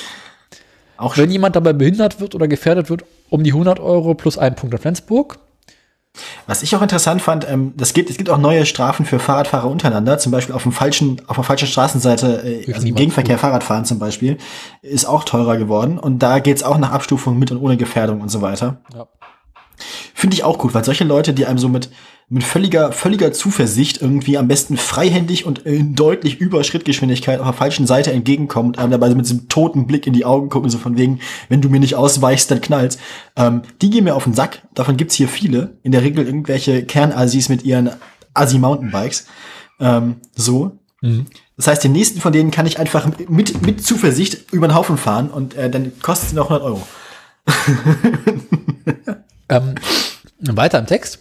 [0.98, 4.56] Auch Wenn jemand dabei behindert wird oder gefährdet wird, um die 100 Euro plus einen
[4.56, 5.38] Punkt in Flensburg.
[6.46, 9.70] Was ich auch interessant fand, ähm, das gibt, es gibt auch neue Strafen für Fahrradfahrer
[9.70, 13.62] untereinander, zum Beispiel auf dem falschen, auf der falschen Straßenseite, äh, also im Gegenverkehr Fahrrad
[13.62, 14.36] fahren zum Beispiel,
[14.82, 15.98] ist auch teurer geworden.
[15.98, 18.78] Und da geht's auch nach Abstufung mit und ohne Gefährdung und so weiter.
[18.94, 19.06] Ja.
[20.18, 21.90] Finde ich auch gut, weil solche Leute, die einem so mit,
[22.28, 27.54] mit völliger, völliger Zuversicht irgendwie am besten freihändig und in deutlich über Schrittgeschwindigkeit auf der
[27.54, 30.70] falschen Seite entgegenkommen und einem dabei so mit einem toten Blick in die Augen gucken,
[30.70, 32.98] so von wegen, wenn du mir nicht ausweichst, dann knallt's.
[33.36, 34.62] Ähm, die gehen mir auf den Sack.
[34.74, 35.78] Davon gibt's hier viele.
[35.84, 37.90] In der Regel irgendwelche Kernassis mit ihren
[38.34, 39.28] Assi-Mountainbikes.
[39.78, 40.80] Ähm, so.
[41.56, 44.96] Das heißt, den nächsten von denen kann ich einfach mit, mit Zuversicht über den Haufen
[44.96, 46.82] fahren und äh, dann kostet es noch 100 Euro.
[49.48, 49.74] Ähm,
[50.40, 51.20] weiter im Text.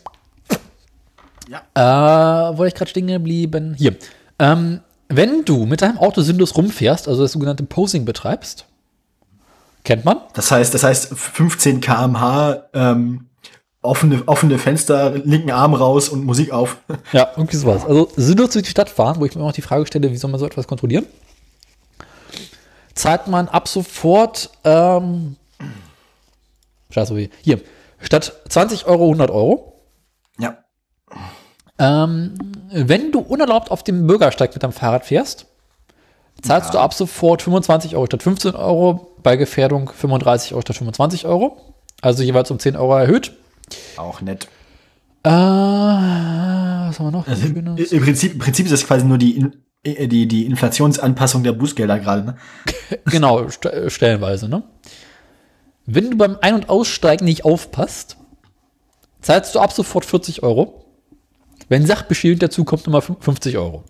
[1.47, 2.51] Ja.
[2.51, 3.75] Äh, wo ich gerade stehen geblieben?
[3.77, 3.95] Hier.
[4.39, 8.65] Ähm, wenn du mit deinem Auto sinnlos rumfährst, also das sogenannte Posing betreibst,
[9.83, 13.27] kennt man, Das heißt, das heißt 15 kmh, ähm,
[13.81, 16.77] offene, offene Fenster, linken Arm raus und Musik auf.
[17.13, 17.85] Ja, irgendwie sowas.
[17.85, 20.17] Also sinnlos durch die Stadt fahren, wo ich mir immer noch die Frage stelle, wie
[20.17, 21.05] soll man so etwas kontrollieren?
[22.93, 25.37] Zahlt man ab sofort, ähm,
[26.89, 27.61] scheiße, wie, hier,
[27.99, 29.81] statt 20 Euro 100 Euro.
[30.39, 30.57] Ja.
[31.79, 32.35] Ähm,
[32.71, 35.45] wenn du unerlaubt auf dem Bürgersteig mit deinem Fahrrad fährst,
[36.41, 41.25] zahlst du ab sofort 25 Euro statt 15 Euro, bei Gefährdung 35 Euro statt 25
[41.25, 41.75] Euro.
[42.01, 43.33] Also jeweils um 10 Euro erhöht.
[43.97, 44.47] Auch nett.
[45.23, 47.27] Äh, was haben wir noch?
[47.27, 49.45] Also im, Prinzip, im Prinzip ist das quasi nur die,
[49.83, 52.23] äh, die, die Inflationsanpassung der Bußgelder gerade.
[52.23, 52.35] Ne?
[53.05, 54.63] Genau, st äh, stellenweise, ne?
[55.87, 58.17] Wenn du beim Ein- und Aussteigen nicht aufpasst,
[59.21, 60.85] zahlst du ab sofort 40 Euro.
[61.69, 63.83] Wenn Sachbeschädigung dazu kommt, nochmal 50 Euro.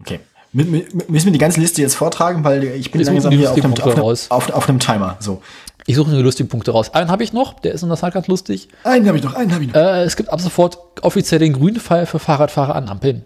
[0.00, 0.20] Okay.
[0.52, 3.74] Müssen wir die ganze Liste jetzt vortragen, weil ich bin Ich langsam hier auf einem,
[3.74, 5.16] auf, einem, auf, auf einem Timer.
[5.20, 5.42] So.
[5.86, 6.92] Ich suche nur lustige Punkte raus.
[6.94, 8.68] Einen habe ich noch, der ist in der Tat ganz lustig.
[8.82, 9.76] Einen habe ich noch, einen habe ich noch.
[9.76, 13.24] Äh, es gibt ab sofort offiziell den grünen Pfeil für Fahrradfahrer an Ampeln.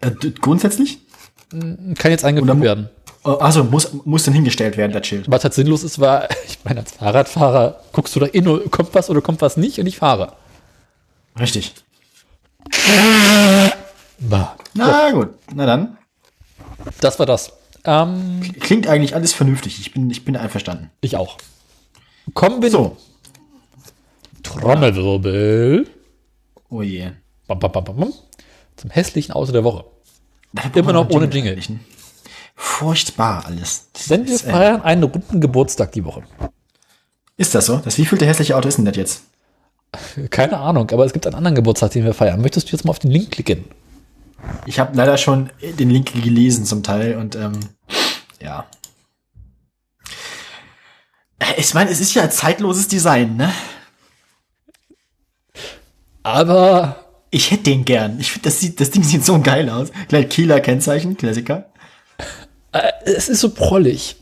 [0.00, 0.98] Äh, grundsätzlich?
[1.50, 2.90] Kann jetzt eingeführt werden.
[3.24, 5.30] Oh, also muss, muss dann hingestellt werden, das Schild.
[5.30, 9.10] Was halt sinnlos ist, war, ich meine, als Fahrradfahrer guckst du da in, kommt was
[9.10, 10.32] oder kommt was nicht und ich fahre.
[11.38, 11.74] Richtig.
[14.18, 14.56] Bah.
[14.74, 15.98] Na gut, na dann.
[17.00, 17.52] Das war das.
[17.84, 19.80] Ähm, Klingt eigentlich alles vernünftig.
[19.80, 20.90] Ich bin, ich bin einverstanden.
[21.00, 21.38] ich auch.
[22.34, 22.96] Kommen wir So.
[24.42, 25.88] Trommelwirbel.
[26.68, 27.10] Oh je.
[27.46, 28.12] Bam, bam, bam.
[28.76, 29.84] Zum hässlichen Auto der Woche.
[30.74, 31.58] Immer noch wir ohne einen Jingle.
[32.54, 33.86] Furchtbar alles.
[33.92, 36.22] Das Denn wir ist, äh, feiern einen runden Geburtstag die Woche.
[37.36, 37.76] ist das so?
[37.78, 39.22] Das wievielte hässliche Auto ist denn das jetzt?
[40.30, 42.40] Keine Ahnung, aber es gibt einen anderen Geburtstag, den wir feiern.
[42.40, 43.64] Möchtest du jetzt mal auf den Link klicken?
[44.66, 47.60] Ich habe leider schon den Link gelesen zum Teil und ähm,
[48.40, 48.66] ja.
[51.38, 53.52] Äh, Ich meine, es ist ja zeitloses Design, ne?
[56.22, 56.96] Aber
[57.30, 58.20] Ich hätte den gern.
[58.20, 59.88] Ich finde, das, sieht- das Ding sieht so geil aus.
[60.08, 61.71] Gleich Kieler Kennzeichen, Klassiker.
[62.72, 64.16] Äh, es ist so prollig.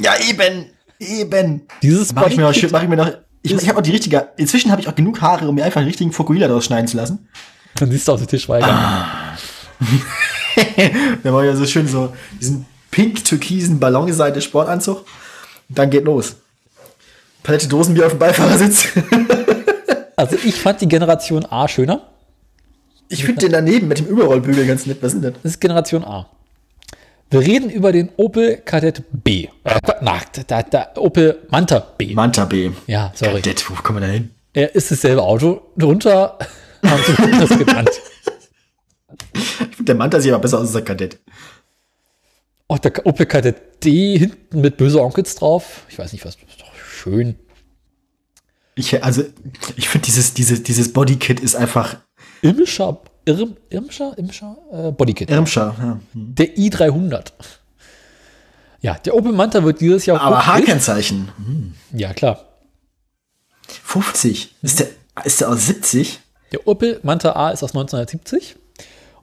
[0.00, 0.66] Ja, eben.
[0.98, 1.62] Eben.
[1.82, 3.12] Dieses Mach ich mir noch, mach ich mir noch,
[3.42, 5.80] ich, ich habe auch die richtige, inzwischen habe ich auch genug Haare, um mir einfach
[5.80, 7.28] einen richtigen Fukuhila draus schneiden zu lassen.
[7.76, 8.68] Dann siehst du auf den Tisch weiter.
[8.68, 9.36] Ah.
[11.22, 15.04] Da war ja so schön so diesen pink-türkisen Ballonseite Sportanzug.
[15.68, 16.36] Und dann geht los.
[17.42, 18.88] Palette Dosenbier auf dem Beifahrersitz.
[20.18, 22.08] Also ich fand die Generation A schöner.
[23.10, 24.96] Ich finde den daneben mit dem Überrollbügel ganz nett.
[25.02, 25.42] Was ist denn das?
[25.42, 26.26] Das ist Generation A.
[27.28, 29.48] Wir reden über den Opel Kadett B.
[29.64, 32.14] Äh, na, der, der Opel Manta B.
[32.14, 32.70] Manta B.
[32.86, 33.42] ja, sorry.
[33.42, 34.30] Kadett, wo kommen wir da hin?
[34.52, 35.72] Er ist dasselbe Auto.
[35.76, 36.38] Drunter
[36.84, 37.90] haben sie das genannt.
[39.34, 41.18] Ich finde, der Manta sieht aber besser aus als der Kadett.
[42.68, 45.84] Auch der Opel Kadett D hinten mit böse Onkels drauf.
[45.88, 46.36] Ich weiß nicht, was.
[46.36, 47.36] Ist doch schön.
[48.76, 49.24] Ich, also,
[49.76, 51.96] ich finde, dieses, dieses, dieses Bodykit ist einfach
[52.42, 55.30] Imscher, Irm, Irmscher, Imscher, äh, Bodykit.
[55.30, 55.74] Irmscher.
[55.78, 56.00] Ja.
[56.14, 57.32] Der i300.
[58.80, 60.20] Ja, der Opel Manta wird dieses Jahr.
[60.20, 60.46] Aber.
[60.46, 61.28] H-Kennzeichen.
[61.92, 62.44] Ja, klar.
[63.66, 64.54] 50.
[64.62, 64.86] Ist der,
[65.24, 66.20] ist der aus 70?
[66.52, 68.56] Der Opel Manta A ist aus 1970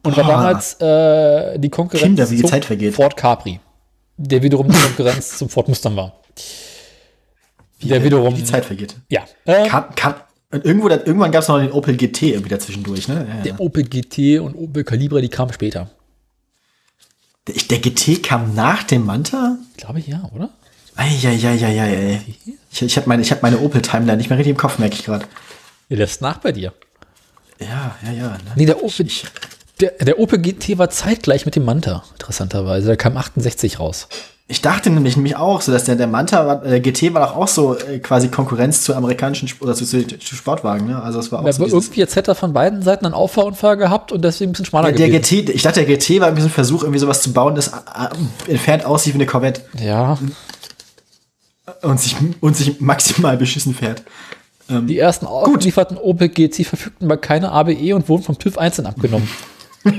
[0.04, 0.28] und war Ah.
[0.28, 2.94] damals äh, die Konkurrenz Kinder, wie die zum Zeit vergeht.
[2.96, 3.60] Ford Capri,
[4.18, 6.14] der wiederum die Konkurrenz zum Ford Mustang war.
[7.82, 8.96] Der wiederum, Wie die Zeit vergeht.
[9.10, 10.16] ja, äh, Kam, kam,
[10.54, 13.26] und irgendwo, da, irgendwann gab es noch den Opel GT irgendwie dazwischendurch, ne?
[13.28, 13.42] Ja, ja.
[13.42, 15.90] der Opel GT und Opel Calibra, die kamen später.
[17.48, 19.58] Der, der GT kam nach dem Manta?
[19.78, 20.52] Glaube ich, ja, oder?
[20.96, 22.22] Eieieiei.
[22.72, 25.04] Ich, ich habe meine, ich hab meine Opel-Timeline nicht mehr richtig im Kopf, merke ich
[25.04, 25.26] gerade.
[25.90, 26.72] Der lässt nach bei dir.
[27.60, 28.30] Ja, ja, ja.
[28.30, 28.40] Ne?
[28.56, 29.08] Nee, der Opel,
[29.82, 32.88] der, der Opel GT war zeitgleich mit dem Manta, interessanterweise.
[32.88, 34.08] Der kam 68 raus.
[34.48, 37.36] Ich dachte nämlich, nämlich auch, so dass der, der Manta, war, der GT war doch
[37.38, 41.02] auch so äh, quasi Konkurrenz zu amerikanischen oder zu, zu, zu Sportwagen, ne?
[41.02, 43.78] Also es war auch Aber so irgendwie jetzt hätte er von beiden Seiten einen Auffahrunfall
[43.78, 45.46] gehabt und deswegen ein bisschen schmaler der, der gewesen.
[45.46, 48.86] GT, ich dachte, der GT war ein Versuch, irgendwie sowas zu bauen, das äh, entfernt
[48.86, 50.18] aussieht wie eine Corvette Ja,
[51.82, 54.04] und sich, und sich maximal beschissen fährt.
[54.70, 59.30] Die ersten ausgelieferten Opel GT verfügten über keine ABE und wurden vom TÜV einzeln abgenommen.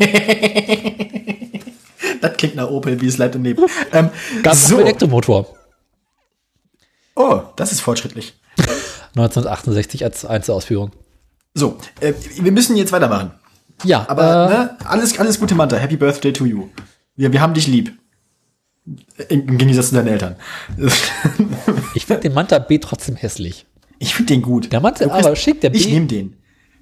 [2.21, 3.61] Das klingt nach Opel, wie es leid und lebt.
[3.93, 4.11] Ähm,
[4.43, 4.79] Gab so.
[4.79, 5.47] Elektromotor.
[7.17, 8.35] Oh, das ist fortschrittlich.
[9.17, 10.91] 1968 als Einzelausführung.
[11.55, 13.33] So, äh, wir müssen jetzt weitermachen.
[13.85, 15.77] Ja, Aber aber ne, alles, alles Gute, Manta.
[15.77, 16.69] Happy Birthday to you.
[17.17, 17.93] Wir, wir haben dich lieb.
[19.29, 20.37] Im, im Gegensatz zu deinen Eltern.
[21.95, 23.67] ich finde den Manta B trotzdem hässlich.
[23.99, 24.73] Ich finde den gut.
[24.73, 26.37] Der Manta aber schick, der Ich B- nehme den.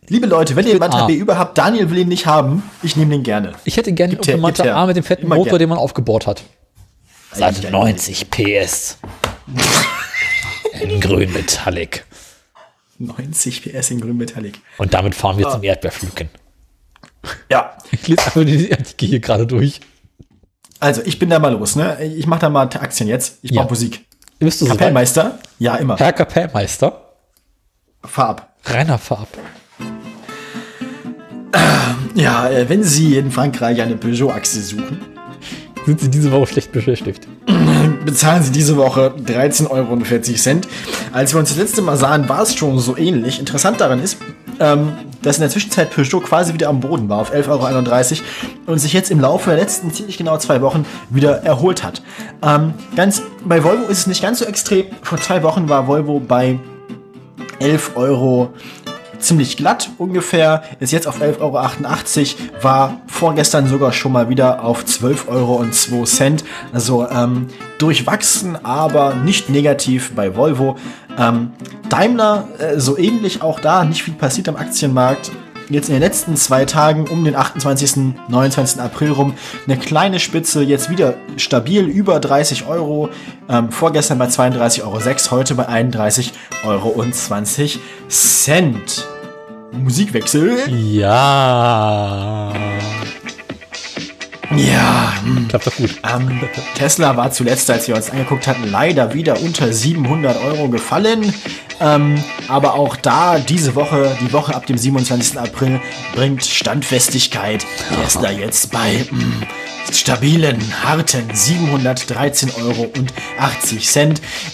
[0.09, 1.07] Liebe Leute, wenn ihr bin Manta.
[1.07, 3.53] B überhaupt, Daniel will ihn nicht haben, ich nehme den gerne.
[3.65, 4.77] Ich hätte gerne Opel Manta her.
[4.77, 5.59] A mit dem fetten Immer Motor, gern.
[5.61, 6.43] den man aufgebohrt hat.
[7.33, 7.71] Seite ei.
[7.71, 8.99] 90 PS.
[10.81, 12.05] In grün Metallic.
[12.99, 14.61] 90 PS in grün Metallic.
[14.79, 15.39] Und damit fahren Ah.
[15.39, 16.29] wir zum Erdbeerpflücken.
[17.51, 17.77] Ja.
[17.93, 19.81] Ich lese einfach die Artikel hier gerade durch.
[20.81, 22.05] Also, ich bin da mal los, ne?
[22.05, 23.39] Ich mache da mal Aktien jetzt.
[23.43, 23.63] Ich Ja.
[23.63, 24.05] brauche Musik.
[24.41, 24.73] Bist du so?
[24.73, 25.39] Kapellmeister?
[25.61, 25.97] Ja, immer.
[25.97, 27.13] Herr Kapellmeister?
[28.05, 28.57] Fahr ab.
[28.65, 29.29] Reiner Farb.
[32.15, 35.01] Ja, äh, wenn Sie in Frankreich eine Peugeot-Achse suchen,
[35.87, 37.27] Sind Sie diese Woche schlecht beschäftigt?
[38.05, 39.99] bezahlen Sie diese Woche 13,40 Euro.
[41.13, 43.39] Als wir uns das letzte Mal sahen, war es schon so ähnlich.
[43.39, 44.19] Interessant daran ist,
[44.61, 44.93] ähm,
[45.23, 48.93] dass in der Zwischenzeit Peugeot quasi wieder am Boden war auf 11,31 Euro und sich
[48.93, 52.03] jetzt im Laufe der letzten ziemlich genau zwei Wochen wieder erholt hat.
[52.43, 54.87] Ähm, ganz, bei Volvo ist es nicht ganz so extrem.
[55.03, 56.59] Vor zwei Wochen war Volvo bei
[57.61, 58.53] 11 Euro
[59.23, 64.84] ziemlich glatt ungefähr, ist jetzt auf 11,88 Euro, war vorgestern sogar schon mal wieder auf
[64.84, 66.44] 12 Euro und 2 Cent.
[66.73, 70.76] Also ähm, durchwachsen, aber nicht negativ bei Volvo.
[71.18, 71.52] Ähm,
[71.89, 75.31] Daimler äh, so ähnlich auch da, nicht viel passiert am Aktienmarkt.
[75.68, 78.15] Jetzt in den letzten zwei Tagen um den 28.
[78.28, 78.81] 29.
[78.81, 79.34] April rum
[79.67, 83.09] eine kleine Spitze, jetzt wieder stabil über 30 Euro.
[83.49, 86.33] Ähm, vorgestern bei 32,06 Euro, heute bei 31,20
[86.67, 87.07] Euro.
[89.73, 90.59] Musikwechsel.
[90.68, 92.52] Ja.
[94.57, 95.49] Ja, hm.
[95.49, 95.91] Klappt doch gut.
[96.15, 96.41] ähm,
[96.75, 101.33] Tesla war zuletzt, als wir uns angeguckt hatten, leider wieder unter 700 Euro gefallen.
[101.81, 105.39] Ähm, aber auch da diese Woche, die Woche ab dem 27.
[105.39, 105.81] April,
[106.15, 107.65] bringt Standfestigkeit.
[108.02, 109.42] Tesla jetzt bei mm,
[109.91, 112.91] stabilen, harten 713,80 Euro.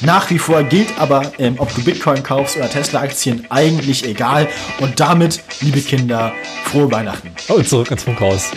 [0.00, 4.48] Nach wie vor gilt aber, ähm, ob du Bitcoin kaufst oder Tesla-Aktien, eigentlich egal.
[4.80, 6.32] Und damit, liebe Kinder,
[6.64, 7.30] frohe Weihnachten.
[7.48, 8.50] Und zurück ins Funkhaus.